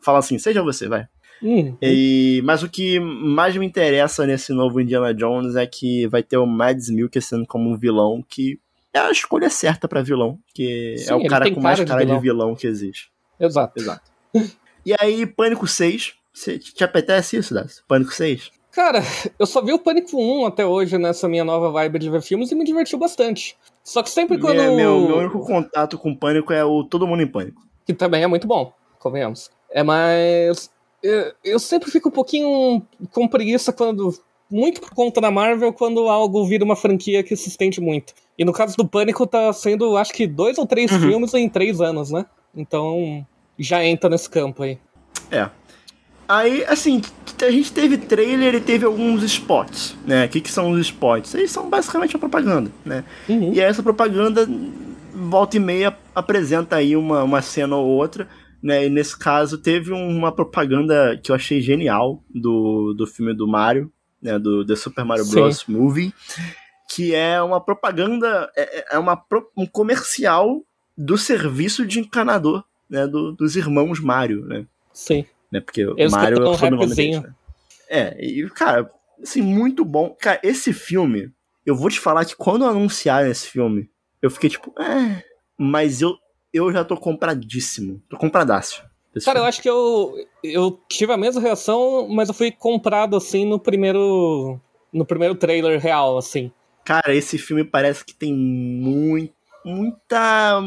fala 0.04 0.20
assim: 0.20 0.38
seja 0.38 0.62
você, 0.62 0.88
vai. 0.88 1.08
Hum, 1.44 1.76
E, 1.82 2.40
mas 2.44 2.62
o 2.62 2.70
que 2.70 3.00
mais 3.00 3.58
me 3.58 3.66
interessa 3.66 4.28
nesse 4.28 4.54
novo 4.54 4.80
Indiana 4.80 5.12
Jones 5.12 5.56
é 5.56 5.66
que 5.66 6.06
vai 6.08 6.22
ter 6.22 6.38
o 6.38 6.46
Mads 6.46 6.90
Mikkelsen 6.92 7.44
como 7.46 7.68
um 7.72 7.76
vilão, 7.76 8.24
que 8.30 8.60
é 8.94 9.00
a 9.00 9.10
escolha 9.10 9.50
certa 9.50 9.88
pra 9.88 10.04
vilão, 10.04 10.38
que 10.54 10.96
Sim, 11.00 11.12
é 11.14 11.16
o 11.16 11.26
cara 11.28 11.50
com 11.52 11.60
mais 11.60 11.80
cara 11.80 11.86
de 11.86 11.90
cara 11.92 12.02
de 12.02 12.06
vilão. 12.06 12.22
vilão 12.22 12.56
que 12.56 12.68
existe. 12.68 13.10
exato. 13.40 13.74
Exato. 13.80 14.12
e 14.86 14.94
aí, 15.00 15.26
Pânico 15.26 15.66
6. 15.66 16.14
Cê, 16.32 16.60
te 16.60 16.84
apetece 16.84 17.38
isso, 17.38 17.54
Dacio? 17.56 17.84
Pânico 17.88 18.14
6? 18.14 18.52
Cara, 18.72 19.02
eu 19.40 19.46
só 19.48 19.62
vi 19.62 19.74
o 19.74 19.80
Pânico 19.80 20.16
1 20.18 20.46
até 20.46 20.66
hoje 20.66 20.98
nessa 20.98 21.28
minha 21.28 21.44
nova 21.44 21.72
vibe 21.72 22.00
de 22.00 22.10
ver 22.10 22.22
filmes 22.22 22.52
e 22.52 22.56
me 22.56 22.64
divertiu 22.64 22.98
bastante. 23.00 23.58
Só 23.84 24.04
que 24.04 24.10
sempre 24.10 24.38
quando. 24.40 24.58
Meu, 24.58 24.76
meu, 24.76 25.00
meu 25.02 25.18
único 25.18 25.40
contato 25.40 25.98
com 25.98 26.16
Pânico 26.16 26.54
é 26.54 26.64
o 26.64 26.84
Todo 26.84 27.08
Mundo 27.08 27.24
em 27.24 27.28
Pânico. 27.28 27.62
Que 27.86 27.94
também 27.94 28.24
é 28.24 28.28
muito 28.28 28.48
bom, 28.48 28.72
convenhamos. 29.00 29.50
É 29.70 29.84
mais. 29.84 30.70
Eu, 31.02 31.34
eu 31.44 31.60
sempre 31.60 31.90
fico 31.90 32.10
um 32.10 32.12
pouquinho 32.12 32.82
com 33.12 33.28
preguiça 33.28 33.74
quando. 33.74 34.14
Muito 34.50 34.82
por 34.82 34.90
conta 34.90 35.22
da 35.22 35.32
Marvel, 35.32 35.72
quando 35.72 36.10
algo 36.10 36.46
vira 36.46 36.66
uma 36.66 36.76
franquia 36.76 37.24
que 37.24 37.36
se 37.38 37.48
estende 37.48 37.80
muito. 37.80 38.14
E 38.38 38.44
no 38.44 38.52
caso 38.52 38.76
do 38.76 38.86
Pânico, 38.86 39.26
tá 39.26 39.52
sendo, 39.54 39.96
acho 39.96 40.12
que, 40.12 40.28
dois 40.28 40.58
ou 40.58 40.66
três 40.68 40.92
Uhum. 40.92 41.00
filmes 41.00 41.34
em 41.34 41.48
três 41.48 41.80
anos, 41.80 42.12
né? 42.12 42.26
Então. 42.56 43.26
Já 43.60 43.84
entra 43.86 44.10
nesse 44.10 44.30
campo 44.30 44.64
aí. 44.64 44.80
É. 45.30 45.48
Aí, 46.32 46.64
assim, 46.64 47.02
a 47.46 47.52
gente 47.52 47.74
teve 47.74 47.98
trailer 47.98 48.56
e 48.56 48.62
teve 48.62 48.86
alguns 48.86 49.22
spots, 49.22 49.98
né? 50.06 50.26
O 50.26 50.30
que, 50.30 50.40
que 50.40 50.50
são 50.50 50.72
os 50.72 50.80
spots? 50.80 51.34
Eles 51.36 51.52
são 51.52 51.70
basicamente 51.70 52.16
a 52.16 52.20
propaganda, 52.20 52.72
né? 52.86 53.04
Uhum. 53.28 53.52
E 53.52 53.60
aí 53.60 53.68
essa 53.68 53.84
propaganda, 53.84 54.48
volta 55.14 55.58
e 55.58 55.60
meia, 55.60 55.98
apresenta 56.16 56.78
aí 56.78 56.96
uma, 56.96 57.22
uma 57.22 57.42
cena 57.42 57.76
ou 57.76 57.86
outra, 57.86 58.30
né? 58.64 58.86
E 58.86 58.90
nesse 58.90 59.20
caso 59.20 59.58
teve 59.58 59.92
uma 59.92 60.32
propaganda 60.32 61.20
que 61.22 61.34
eu 61.34 61.36
achei 61.36 61.60
genial 61.60 62.24
do, 62.34 62.94
do 62.94 63.06
filme 63.06 63.34
do 63.34 63.46
Mario, 63.46 63.92
né? 64.22 64.40
Do 64.40 64.66
The 64.66 64.78
Super 64.78 65.04
Mario 65.04 65.26
Sim. 65.26 65.32
Bros. 65.32 65.66
Movie, 65.68 66.14
que 66.88 67.14
é 67.14 67.42
uma 67.42 67.60
propaganda, 67.60 68.50
é, 68.56 68.96
é 68.96 68.98
uma, 68.98 69.18
pro- 69.18 69.52
um 69.58 69.66
comercial 69.66 70.62
do 70.98 71.18
serviço 71.18 71.86
de 71.86 72.00
encanador, 72.00 72.64
né? 72.90 73.06
Do, 73.06 73.34
dos 73.34 73.58
irmãos 73.58 74.00
Mario, 74.00 74.46
né? 74.46 74.66
Sim. 74.94 75.26
Né? 75.52 75.60
Porque 75.60 75.86
o 75.86 75.96
Eles 75.98 76.12
Mario 76.12 76.44
é 76.44 76.48
o 76.48 76.54
um 76.54 76.88
deles, 76.88 77.22
né? 77.22 77.34
É, 77.90 78.26
e, 78.26 78.50
cara, 78.50 78.90
assim, 79.22 79.42
muito 79.42 79.84
bom. 79.84 80.16
Cara, 80.20 80.40
esse 80.44 80.72
filme, 80.72 81.32
eu 81.66 81.76
vou 81.76 81.90
te 81.90 82.00
falar 82.00 82.26
que 82.26 82.36
quando 82.36 82.66
anunciaram 82.66 83.30
esse 83.30 83.48
filme, 83.48 83.90
eu 84.22 84.30
fiquei 84.30 84.50
tipo, 84.50 84.74
é. 84.82 85.24
Mas 85.58 86.02
eu, 86.02 86.16
eu 86.54 86.72
já 86.72 86.84
tô 86.84 86.96
compradíssimo. 86.96 88.02
Tô 88.10 88.18
compradaço. 88.18 88.84
Cara, 89.26 89.40
eu 89.40 89.44
filme. 89.44 89.50
acho 89.50 89.62
que 89.62 89.70
eu, 89.70 90.16
eu 90.42 90.80
tive 90.88 91.12
a 91.12 91.18
mesma 91.18 91.42
reação, 91.42 92.08
mas 92.08 92.30
eu 92.30 92.34
fui 92.34 92.50
comprado 92.50 93.18
assim 93.18 93.46
no 93.46 93.60
primeiro. 93.60 94.60
No 94.94 95.06
primeiro 95.06 95.36
trailer 95.36 95.80
real, 95.80 96.18
assim. 96.18 96.52
Cara, 96.84 97.14
esse 97.14 97.38
filme 97.38 97.64
parece 97.64 98.04
que 98.04 98.14
tem 98.14 98.34
muito, 98.34 99.34
muita. 99.66 100.62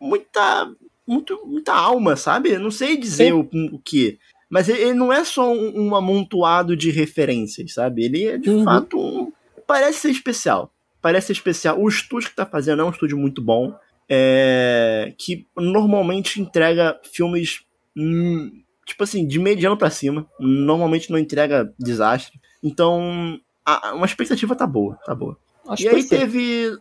Muita. 0.00 0.70
Muito, 1.10 1.40
muita 1.46 1.72
alma, 1.74 2.14
sabe? 2.16 2.50
Eu 2.52 2.60
não 2.60 2.70
sei 2.70 2.96
dizer 2.96 3.32
o, 3.34 3.40
o 3.72 3.78
que. 3.78 4.18
Mas 4.48 4.68
ele, 4.68 4.94
não 4.94 5.12
é 5.12 5.24
só 5.24 5.52
um, 5.52 5.88
um 5.88 5.94
amontoado 5.96 6.76
de 6.76 6.90
referências, 6.90 7.74
sabe? 7.74 8.04
Ele 8.04 8.24
é 8.26 8.38
de 8.38 8.48
Uhum. 8.50 8.64
fato 8.64 8.98
um. 8.98 9.32
Parece 9.66 9.98
ser 10.00 10.10
especial. 10.10 10.72
Parece 11.02 11.28
ser 11.28 11.32
especial. 11.34 11.80
O 11.80 11.88
estúdio 11.88 12.28
que 12.30 12.36
tá 12.36 12.44
fazendo 12.46 12.82
é 12.82 12.84
um 12.84 12.90
estúdio 12.90 13.16
muito 13.18 13.42
bom. 13.42 13.74
é, 14.12 15.12
que 15.16 15.46
normalmente 15.56 16.40
entrega 16.40 16.98
filmes. 17.12 17.60
hum, 17.96 18.50
tipo 18.84 19.04
assim, 19.04 19.24
de 19.26 19.38
mediano 19.38 19.76
pra 19.76 19.88
cima. 19.90 20.26
Normalmente 20.40 21.10
não 21.12 21.18
entrega 21.18 21.72
desastre. 21.78 22.40
Então, 22.62 23.38
a- 23.64 23.94
uma 23.94 24.06
expectativa 24.06 24.56
tá 24.56 24.66
boa, 24.66 24.96
tá 25.06 25.14
boa. 25.14 25.36
Acho 25.68 25.84
E 25.84 25.88
aí 25.88 26.02
teve, 26.04 26.72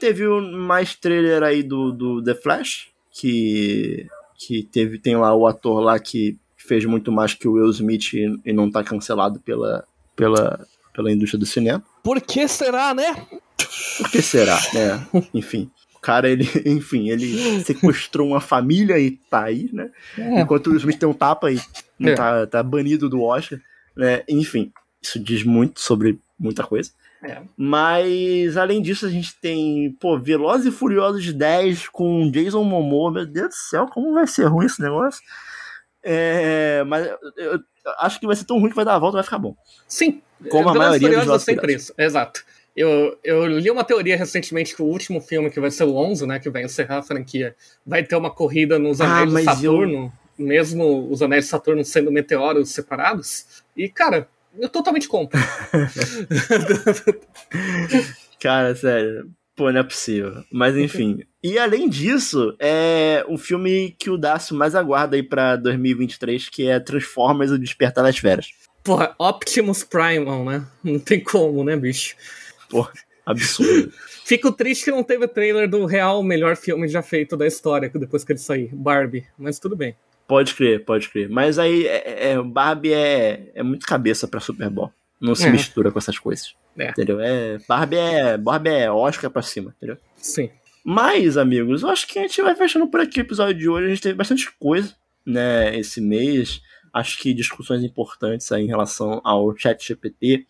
teve 0.00 0.26
mais 0.26 0.94
trailer 0.94 1.42
aí 1.42 1.62
do, 1.62 1.92
do 1.92 2.22
The 2.24 2.34
Flash, 2.34 2.88
que, 3.12 4.06
que 4.38 4.62
teve, 4.62 4.98
tem 4.98 5.16
lá 5.16 5.34
o 5.34 5.46
ator 5.46 5.80
lá 5.80 5.98
que 5.98 6.36
fez 6.56 6.84
muito 6.84 7.10
mais 7.10 7.34
que 7.34 7.48
o 7.48 7.52
Will 7.52 7.70
Smith 7.70 8.12
e, 8.14 8.40
e 8.44 8.52
não 8.52 8.70
tá 8.70 8.84
cancelado 8.84 9.40
pela, 9.40 9.84
pela, 10.14 10.66
pela 10.94 11.10
indústria 11.10 11.38
do 11.38 11.46
cinema. 11.46 11.82
Por 12.02 12.20
que 12.20 12.46
será, 12.46 12.94
né? 12.94 13.26
Por 13.98 14.10
que 14.10 14.22
será? 14.22 14.58
É, 14.74 15.00
enfim. 15.34 15.70
O 15.96 16.00
cara, 16.00 16.30
ele, 16.30 16.48
enfim, 16.64 17.10
ele 17.10 17.62
sequestrou 17.64 18.28
uma 18.28 18.40
família 18.40 18.98
e 18.98 19.10
tá 19.10 19.44
aí, 19.44 19.68
né? 19.72 19.90
É. 20.16 20.40
Enquanto 20.40 20.68
o 20.68 20.70
Will 20.70 20.78
Smith 20.78 20.98
tem 20.98 21.08
um 21.08 21.12
tapa 21.12 21.50
e 21.50 21.60
É. 22.00 22.14
tá, 22.14 22.46
tá 22.46 22.62
banido 22.62 23.08
do 23.08 23.22
Oscar, 23.22 23.60
né? 23.96 24.22
Enfim, 24.28 24.72
isso 25.02 25.18
diz 25.18 25.42
muito 25.42 25.80
sobre 25.80 26.18
muita 26.38 26.62
coisa. 26.62 26.90
É. 27.22 27.42
Mas, 27.56 28.56
além 28.56 28.80
disso, 28.80 29.06
a 29.06 29.10
gente 29.10 29.38
tem, 29.40 29.94
pô, 30.00 30.18
Velozes 30.18 30.66
e 30.66 30.76
Furiosos 30.76 31.32
10 31.32 31.88
com 31.88 32.30
Jason 32.30 32.64
Momoa. 32.64 33.12
Meu 33.12 33.26
Deus 33.26 33.48
do 33.48 33.54
céu, 33.54 33.86
como 33.86 34.14
vai 34.14 34.26
ser 34.26 34.46
ruim 34.46 34.66
esse 34.66 34.80
negócio? 34.80 35.22
É, 36.02 36.82
mas 36.86 37.06
eu, 37.36 37.52
eu 37.54 37.60
acho 37.98 38.18
que 38.18 38.26
vai 38.26 38.34
ser 38.34 38.44
tão 38.44 38.58
ruim 38.58 38.70
que 38.70 38.76
vai 38.76 38.84
dar 38.84 38.94
a 38.94 38.98
volta 38.98 39.16
e 39.16 39.18
vai 39.18 39.24
ficar 39.24 39.38
bom. 39.38 39.54
Sim. 39.86 40.22
Como 40.48 40.70
a 40.70 40.72
Velozes 40.72 41.02
maioria 41.02 41.18
dos 41.18 41.24
Furiosos 41.24 41.24
é 41.24 41.24
Velozes 41.24 41.42
e 41.42 41.44
sempre 41.44 41.74
isso. 41.74 41.94
Exato. 41.98 42.44
Eu, 42.74 43.18
eu 43.22 43.46
li 43.46 43.70
uma 43.70 43.84
teoria 43.84 44.16
recentemente 44.16 44.74
que 44.74 44.80
o 44.80 44.86
último 44.86 45.20
filme, 45.20 45.50
que 45.50 45.60
vai 45.60 45.70
ser 45.70 45.84
o 45.84 45.94
11, 45.94 46.26
né, 46.26 46.38
que 46.38 46.48
vai 46.48 46.64
encerrar 46.64 46.98
a 46.98 47.02
franquia, 47.02 47.54
vai 47.84 48.02
ter 48.02 48.16
uma 48.16 48.30
corrida 48.30 48.78
nos 48.78 49.00
Ah, 49.00 49.06
anéis 49.06 49.28
de 49.28 49.34
mas 49.34 49.44
Saturno, 49.44 50.12
mesmo 50.38 51.08
os 51.10 51.20
anéis 51.20 51.44
de 51.44 51.50
Saturno 51.50 51.84
sendo 51.84 52.10
meteoros 52.10 52.70
separados. 52.70 53.62
E, 53.76 53.88
cara, 53.88 54.28
eu 54.58 54.68
totalmente 54.68 55.08
compro. 55.08 55.38
Cara, 58.40 58.74
sério. 58.74 59.30
Pô, 59.54 59.70
não 59.70 59.80
é 59.80 59.84
possível. 59.84 60.42
Mas 60.50 60.76
enfim. 60.76 61.20
e 61.42 61.58
além 61.58 61.88
disso, 61.88 62.56
é 62.58 63.24
um 63.28 63.36
filme 63.36 63.94
que 63.98 64.08
o 64.08 64.16
Dácio 64.16 64.56
mais 64.56 64.74
aguarda 64.74 65.16
aí 65.16 65.22
pra 65.22 65.56
2023, 65.56 66.48
que 66.48 66.66
é 66.66 66.80
Transformers: 66.80 67.50
O 67.50 67.58
Despertar 67.58 68.02
das 68.02 68.16
Feras. 68.16 68.48
Porra, 68.82 69.14
Optimus 69.18 69.84
Primal, 69.84 70.44
né? 70.44 70.64
Não 70.82 70.98
tem 70.98 71.20
como, 71.20 71.62
né, 71.62 71.76
bicho? 71.76 72.16
Porra, 72.70 72.92
absurdo. 73.26 73.92
Fico 74.24 74.50
triste 74.52 74.84
que 74.84 74.90
não 74.90 75.02
teve 75.02 75.28
trailer 75.28 75.68
do 75.68 75.84
real 75.84 76.22
melhor 76.22 76.56
filme 76.56 76.88
já 76.88 77.02
feito 77.02 77.36
da 77.36 77.46
história 77.46 77.90
depois 77.92 78.24
que 78.24 78.32
ele 78.32 78.38
sair, 78.38 78.70
Barbie, 78.72 79.26
mas 79.36 79.58
tudo 79.58 79.76
bem. 79.76 79.94
Pode 80.30 80.54
crer, 80.54 80.84
pode 80.84 81.08
crer. 81.08 81.28
Mas 81.28 81.58
aí, 81.58 81.84
é, 81.88 82.30
é, 82.30 82.42
Barbie 82.42 82.92
é, 82.94 83.50
é 83.52 83.62
muito 83.64 83.84
cabeça 83.84 84.28
pra 84.28 84.38
Super 84.38 84.70
Bowl. 84.70 84.92
Não 85.20 85.34
se 85.34 85.48
É. 85.48 85.50
mistura 85.50 85.90
com 85.90 85.98
essas 85.98 86.16
coisas. 86.18 86.54
É. 86.78 86.90
Entendeu? 86.90 87.20
É, 87.20 87.58
Barbie, 87.68 87.96
é, 87.96 88.38
Barbie 88.38 88.70
é 88.70 88.90
Oscar 88.90 89.28
pra 89.28 89.42
cima, 89.42 89.74
entendeu? 89.76 89.98
Sim. 90.16 90.48
Mas, 90.84 91.36
amigos, 91.36 91.82
eu 91.82 91.88
acho 91.88 92.06
que 92.06 92.16
a 92.18 92.22
gente 92.22 92.40
vai 92.40 92.54
fechando 92.54 92.86
por 92.86 93.00
aqui 93.00 93.18
o 93.18 93.22
episódio 93.22 93.54
de 93.58 93.68
hoje. 93.68 93.86
A 93.86 93.88
gente 93.90 94.02
teve 94.02 94.14
bastante 94.14 94.48
coisa, 94.58 94.94
né, 95.26 95.76
esse 95.76 96.00
mês. 96.00 96.62
Acho 96.94 97.18
que 97.18 97.34
discussões 97.34 97.82
importantes 97.82 98.50
aí 98.52 98.62
em 98.64 98.68
relação 98.68 99.20
ao 99.24 99.54
chat 99.56 99.84
GPT. 99.86 100.46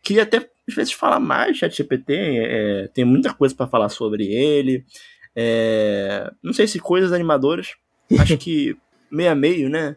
Queria 0.00 0.22
até, 0.22 0.38
às 0.68 0.74
vezes, 0.74 0.92
falar 0.92 1.18
mais 1.18 1.52
do 1.52 1.58
chat 1.58 1.76
GPT. 1.76 2.14
É, 2.16 2.88
tem 2.94 3.04
muita 3.04 3.34
coisa 3.34 3.54
para 3.54 3.66
falar 3.66 3.88
sobre 3.88 4.26
ele. 4.32 4.84
É, 5.36 6.30
não 6.42 6.52
sei 6.52 6.66
se 6.68 6.78
coisas 6.78 7.12
animadoras. 7.12 7.72
Acho 8.18 8.36
que 8.38 8.76
meio 9.10 9.30
a 9.30 9.34
meio, 9.34 9.68
né? 9.68 9.96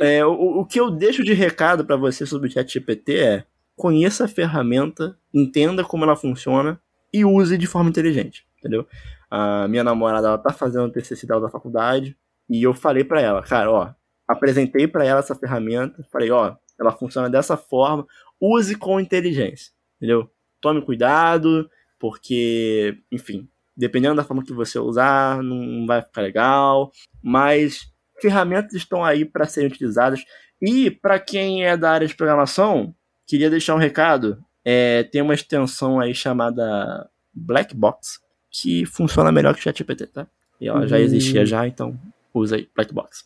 É, 0.00 0.24
o, 0.24 0.60
o 0.60 0.64
que 0.64 0.78
eu 0.78 0.90
deixo 0.90 1.24
de 1.24 1.32
recado 1.32 1.84
para 1.84 1.96
você 1.96 2.24
sobre 2.24 2.48
o 2.48 2.50
chat 2.50 2.72
GPT 2.72 3.18
é 3.18 3.44
conheça 3.76 4.24
a 4.24 4.28
ferramenta, 4.28 5.18
entenda 5.32 5.84
como 5.84 6.04
ela 6.04 6.16
funciona 6.16 6.80
e 7.12 7.24
use 7.24 7.58
de 7.58 7.66
forma 7.66 7.90
inteligente, 7.90 8.46
entendeu? 8.58 8.86
A 9.30 9.66
minha 9.68 9.82
namorada, 9.82 10.28
ela 10.28 10.38
tá 10.38 10.52
fazendo 10.52 10.86
o 10.86 10.90
TCC 10.90 11.26
dela 11.26 11.40
da 11.40 11.48
faculdade 11.48 12.16
e 12.48 12.62
eu 12.62 12.72
falei 12.72 13.02
para 13.02 13.20
ela, 13.20 13.42
cara, 13.42 13.70
ó, 13.70 13.92
apresentei 14.28 14.86
para 14.86 15.04
ela 15.04 15.20
essa 15.20 15.34
ferramenta, 15.34 16.04
falei, 16.10 16.30
ó, 16.30 16.56
ela 16.78 16.92
funciona 16.92 17.28
dessa 17.28 17.56
forma, 17.56 18.06
use 18.40 18.76
com 18.76 19.00
inteligência, 19.00 19.72
entendeu? 19.96 20.30
Tome 20.60 20.82
cuidado, 20.82 21.68
porque, 21.98 22.98
enfim, 23.10 23.48
dependendo 23.76 24.16
da 24.16 24.24
forma 24.24 24.44
que 24.44 24.52
você 24.52 24.78
usar, 24.78 25.42
não 25.42 25.86
vai 25.86 26.02
ficar 26.02 26.22
legal, 26.22 26.92
mas 27.22 27.92
ferramentas 28.24 28.72
estão 28.72 29.04
aí 29.04 29.22
para 29.22 29.44
serem 29.44 29.68
utilizadas. 29.68 30.24
E 30.62 30.90
para 30.90 31.18
quem 31.18 31.66
é 31.66 31.76
da 31.76 31.90
área 31.90 32.06
de 32.06 32.16
programação, 32.16 32.94
queria 33.26 33.50
deixar 33.50 33.74
um 33.74 33.78
recado. 33.78 34.42
É, 34.64 35.02
tem 35.02 35.20
uma 35.20 35.34
extensão 35.34 36.00
aí 36.00 36.14
chamada 36.14 37.06
Black 37.34 37.76
Box, 37.76 38.18
que 38.50 38.86
funciona 38.86 39.30
melhor 39.30 39.52
que 39.52 39.60
o 39.60 39.62
ChatGPT, 39.62 40.06
tá? 40.06 40.26
E 40.58 40.66
ela 40.66 40.86
já 40.86 40.98
existia 40.98 41.44
já, 41.44 41.66
então 41.66 42.00
usa 42.32 42.56
aí, 42.56 42.66
Black 42.74 42.94
Box. 42.94 43.24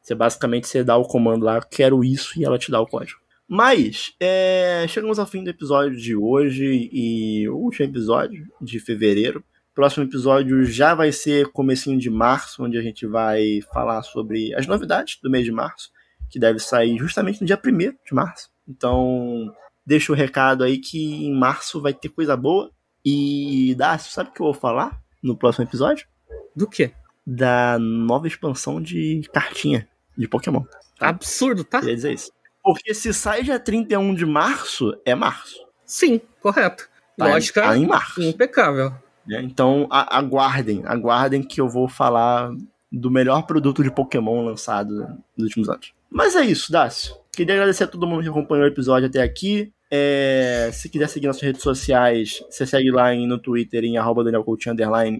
Você 0.00 0.12
basicamente 0.12 0.66
você 0.66 0.82
dá 0.82 0.96
o 0.96 1.04
comando 1.04 1.44
lá, 1.44 1.62
quero 1.62 2.02
isso, 2.02 2.36
e 2.36 2.44
ela 2.44 2.58
te 2.58 2.68
dá 2.70 2.80
o 2.80 2.86
código. 2.86 3.20
Mas, 3.46 4.14
é, 4.18 4.86
chegamos 4.88 5.20
ao 5.20 5.26
fim 5.26 5.44
do 5.44 5.50
episódio 5.50 5.96
de 5.96 6.16
hoje 6.16 6.90
e 6.92 7.48
o 7.48 7.56
último 7.56 7.86
episódio 7.86 8.48
de 8.60 8.80
fevereiro. 8.80 9.44
Próximo 9.74 10.04
episódio 10.04 10.64
já 10.64 10.94
vai 10.94 11.10
ser 11.10 11.48
comecinho 11.48 11.98
de 11.98 12.10
março, 12.10 12.62
onde 12.62 12.76
a 12.76 12.82
gente 12.82 13.06
vai 13.06 13.60
falar 13.72 14.02
sobre 14.02 14.54
as 14.54 14.66
novidades 14.66 15.18
do 15.22 15.30
mês 15.30 15.44
de 15.44 15.52
março, 15.52 15.90
que 16.28 16.38
deve 16.38 16.58
sair 16.58 16.98
justamente 16.98 17.40
no 17.40 17.46
dia 17.46 17.58
1 17.58 17.78
de 17.78 18.12
março. 18.12 18.50
Então, 18.68 19.50
deixa 19.84 20.12
o 20.12 20.14
recado 20.14 20.62
aí 20.62 20.78
que 20.78 21.26
em 21.26 21.34
março 21.34 21.80
vai 21.80 21.94
ter 21.94 22.10
coisa 22.10 22.36
boa. 22.36 22.70
E, 23.04 23.74
Dácio, 23.76 24.12
sabe 24.12 24.30
o 24.30 24.32
que 24.32 24.40
eu 24.40 24.46
vou 24.46 24.54
falar 24.54 25.00
no 25.22 25.36
próximo 25.36 25.64
episódio? 25.64 26.06
Do 26.54 26.68
quê? 26.68 26.92
Da 27.26 27.78
nova 27.78 28.26
expansão 28.26 28.80
de 28.80 29.22
cartinha 29.32 29.88
de 30.16 30.28
Pokémon. 30.28 30.64
Tá 30.98 31.08
absurdo, 31.08 31.64
tá? 31.64 31.80
Queria 31.80 31.94
dizer 31.94 32.12
isso. 32.12 32.30
Porque 32.62 32.92
se 32.94 33.12
sai 33.12 33.42
dia 33.42 33.58
31 33.58 34.14
de 34.14 34.26
março, 34.26 34.94
é 35.04 35.14
março. 35.14 35.66
Sim, 35.84 36.20
correto. 36.40 36.88
Tá 37.16 37.26
Lógica 37.26 37.62
tá 37.62 37.76
em 37.76 37.86
março. 37.86 38.22
impecável. 38.22 38.94
Né? 39.26 39.42
Então 39.42 39.86
a, 39.90 40.18
aguardem, 40.18 40.82
aguardem 40.84 41.42
que 41.42 41.60
eu 41.60 41.68
vou 41.68 41.88
falar 41.88 42.50
do 42.90 43.10
melhor 43.10 43.42
produto 43.46 43.82
de 43.82 43.90
Pokémon 43.90 44.44
lançado 44.44 44.90
nos 45.36 45.46
últimos 45.46 45.68
anos. 45.68 45.92
Mas 46.10 46.36
é 46.36 46.44
isso, 46.44 46.70
Dácio. 46.70 47.14
Queria 47.32 47.54
agradecer 47.54 47.84
a 47.84 47.86
todo 47.86 48.06
mundo 48.06 48.22
que 48.22 48.28
acompanhou 48.28 48.66
o 48.66 48.68
episódio 48.68 49.08
até 49.08 49.22
aqui. 49.22 49.72
É, 49.90 50.70
se 50.72 50.88
quiser 50.88 51.08
seguir 51.08 51.26
nossas 51.26 51.42
redes 51.42 51.62
sociais, 51.62 52.42
você 52.50 52.66
segue 52.66 52.90
lá 52.90 53.14
em, 53.14 53.26
no 53.26 53.38
Twitter 53.38 53.84
em 53.84 53.96
arroba 53.96 54.22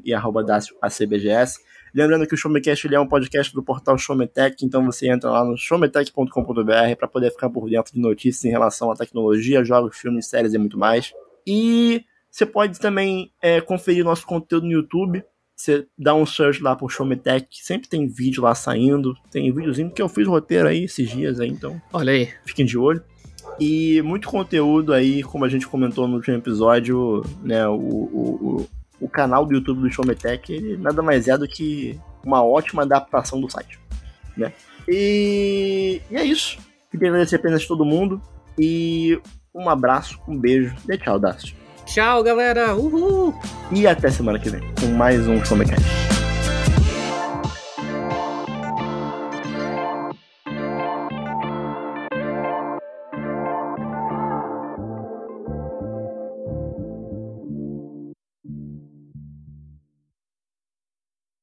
e 0.04 0.14
arroba. 0.14 0.44
Lembrando 1.94 2.26
que 2.26 2.34
o 2.34 2.36
Showmecast 2.38 2.94
é 2.94 3.00
um 3.00 3.06
podcast 3.06 3.54
do 3.54 3.62
portal 3.62 3.98
Showmetech, 3.98 4.64
então 4.64 4.84
você 4.84 5.10
entra 5.10 5.30
lá 5.30 5.44
no 5.44 5.58
showmetech.com.br 5.58 6.96
para 6.98 7.06
poder 7.06 7.30
ficar 7.30 7.50
por 7.50 7.68
dentro 7.68 7.92
de 7.92 8.00
notícias 8.00 8.44
em 8.46 8.50
relação 8.50 8.90
à 8.90 8.96
tecnologia, 8.96 9.62
jogos, 9.62 9.98
filmes, 9.98 10.26
séries 10.26 10.54
e 10.54 10.58
muito 10.58 10.78
mais. 10.78 11.12
E 11.46 12.02
você 12.32 12.46
pode 12.46 12.80
também 12.80 13.30
é, 13.42 13.60
conferir 13.60 14.02
nosso 14.02 14.26
conteúdo 14.26 14.66
no 14.66 14.72
YouTube. 14.72 15.22
Você 15.54 15.86
dá 15.98 16.14
um 16.14 16.24
search 16.24 16.62
lá 16.62 16.74
por 16.74 16.90
Showmetech, 16.90 17.46
sempre 17.62 17.88
tem 17.88 18.08
vídeo 18.08 18.42
lá 18.42 18.54
saindo. 18.54 19.14
Tem 19.30 19.52
videozinho 19.52 19.90
que 19.90 20.00
eu 20.00 20.08
fiz 20.08 20.26
roteiro 20.26 20.66
aí 20.66 20.84
esses 20.84 21.10
dias 21.10 21.38
aí, 21.38 21.50
então. 21.50 21.80
Olha 21.92 22.10
aí. 22.10 22.30
Fiquem 22.46 22.64
de 22.64 22.78
olho. 22.78 23.04
E 23.60 24.00
muito 24.02 24.28
conteúdo 24.28 24.94
aí, 24.94 25.22
como 25.22 25.44
a 25.44 25.48
gente 25.48 25.68
comentou 25.68 26.08
no 26.08 26.16
último 26.16 26.34
episódio, 26.34 27.22
né? 27.42 27.68
O, 27.68 27.74
o, 27.74 28.38
o, 28.40 28.68
o 29.02 29.08
canal 29.08 29.44
do 29.44 29.52
YouTube 29.52 29.82
do 29.82 29.92
Showmetech, 29.92 30.50
ele 30.50 30.78
nada 30.78 31.02
mais 31.02 31.28
é 31.28 31.36
do 31.36 31.46
que 31.46 32.00
uma 32.24 32.42
ótima 32.42 32.82
adaptação 32.82 33.38
do 33.40 33.50
site, 33.50 33.78
né? 34.36 34.54
E, 34.88 36.00
e 36.10 36.16
é 36.16 36.24
isso. 36.24 36.58
Queria 36.90 37.08
agradecer 37.08 37.36
apenas 37.36 37.62
a 37.62 37.66
todo 37.66 37.84
mundo. 37.84 38.22
E 38.58 39.20
um 39.54 39.68
abraço, 39.68 40.18
um 40.26 40.38
beijo 40.38 40.74
e 40.88 40.96
tchau, 40.96 41.18
Dácio. 41.18 41.61
Tchau, 41.92 42.22
galera. 42.22 42.74
Uhul. 42.74 43.34
E 43.70 43.86
até 43.86 44.10
semana 44.10 44.38
que 44.38 44.48
vem 44.48 44.62
com 44.80 44.86
mais 44.86 45.26
um 45.28 45.44
Showmecast. 45.44 46.11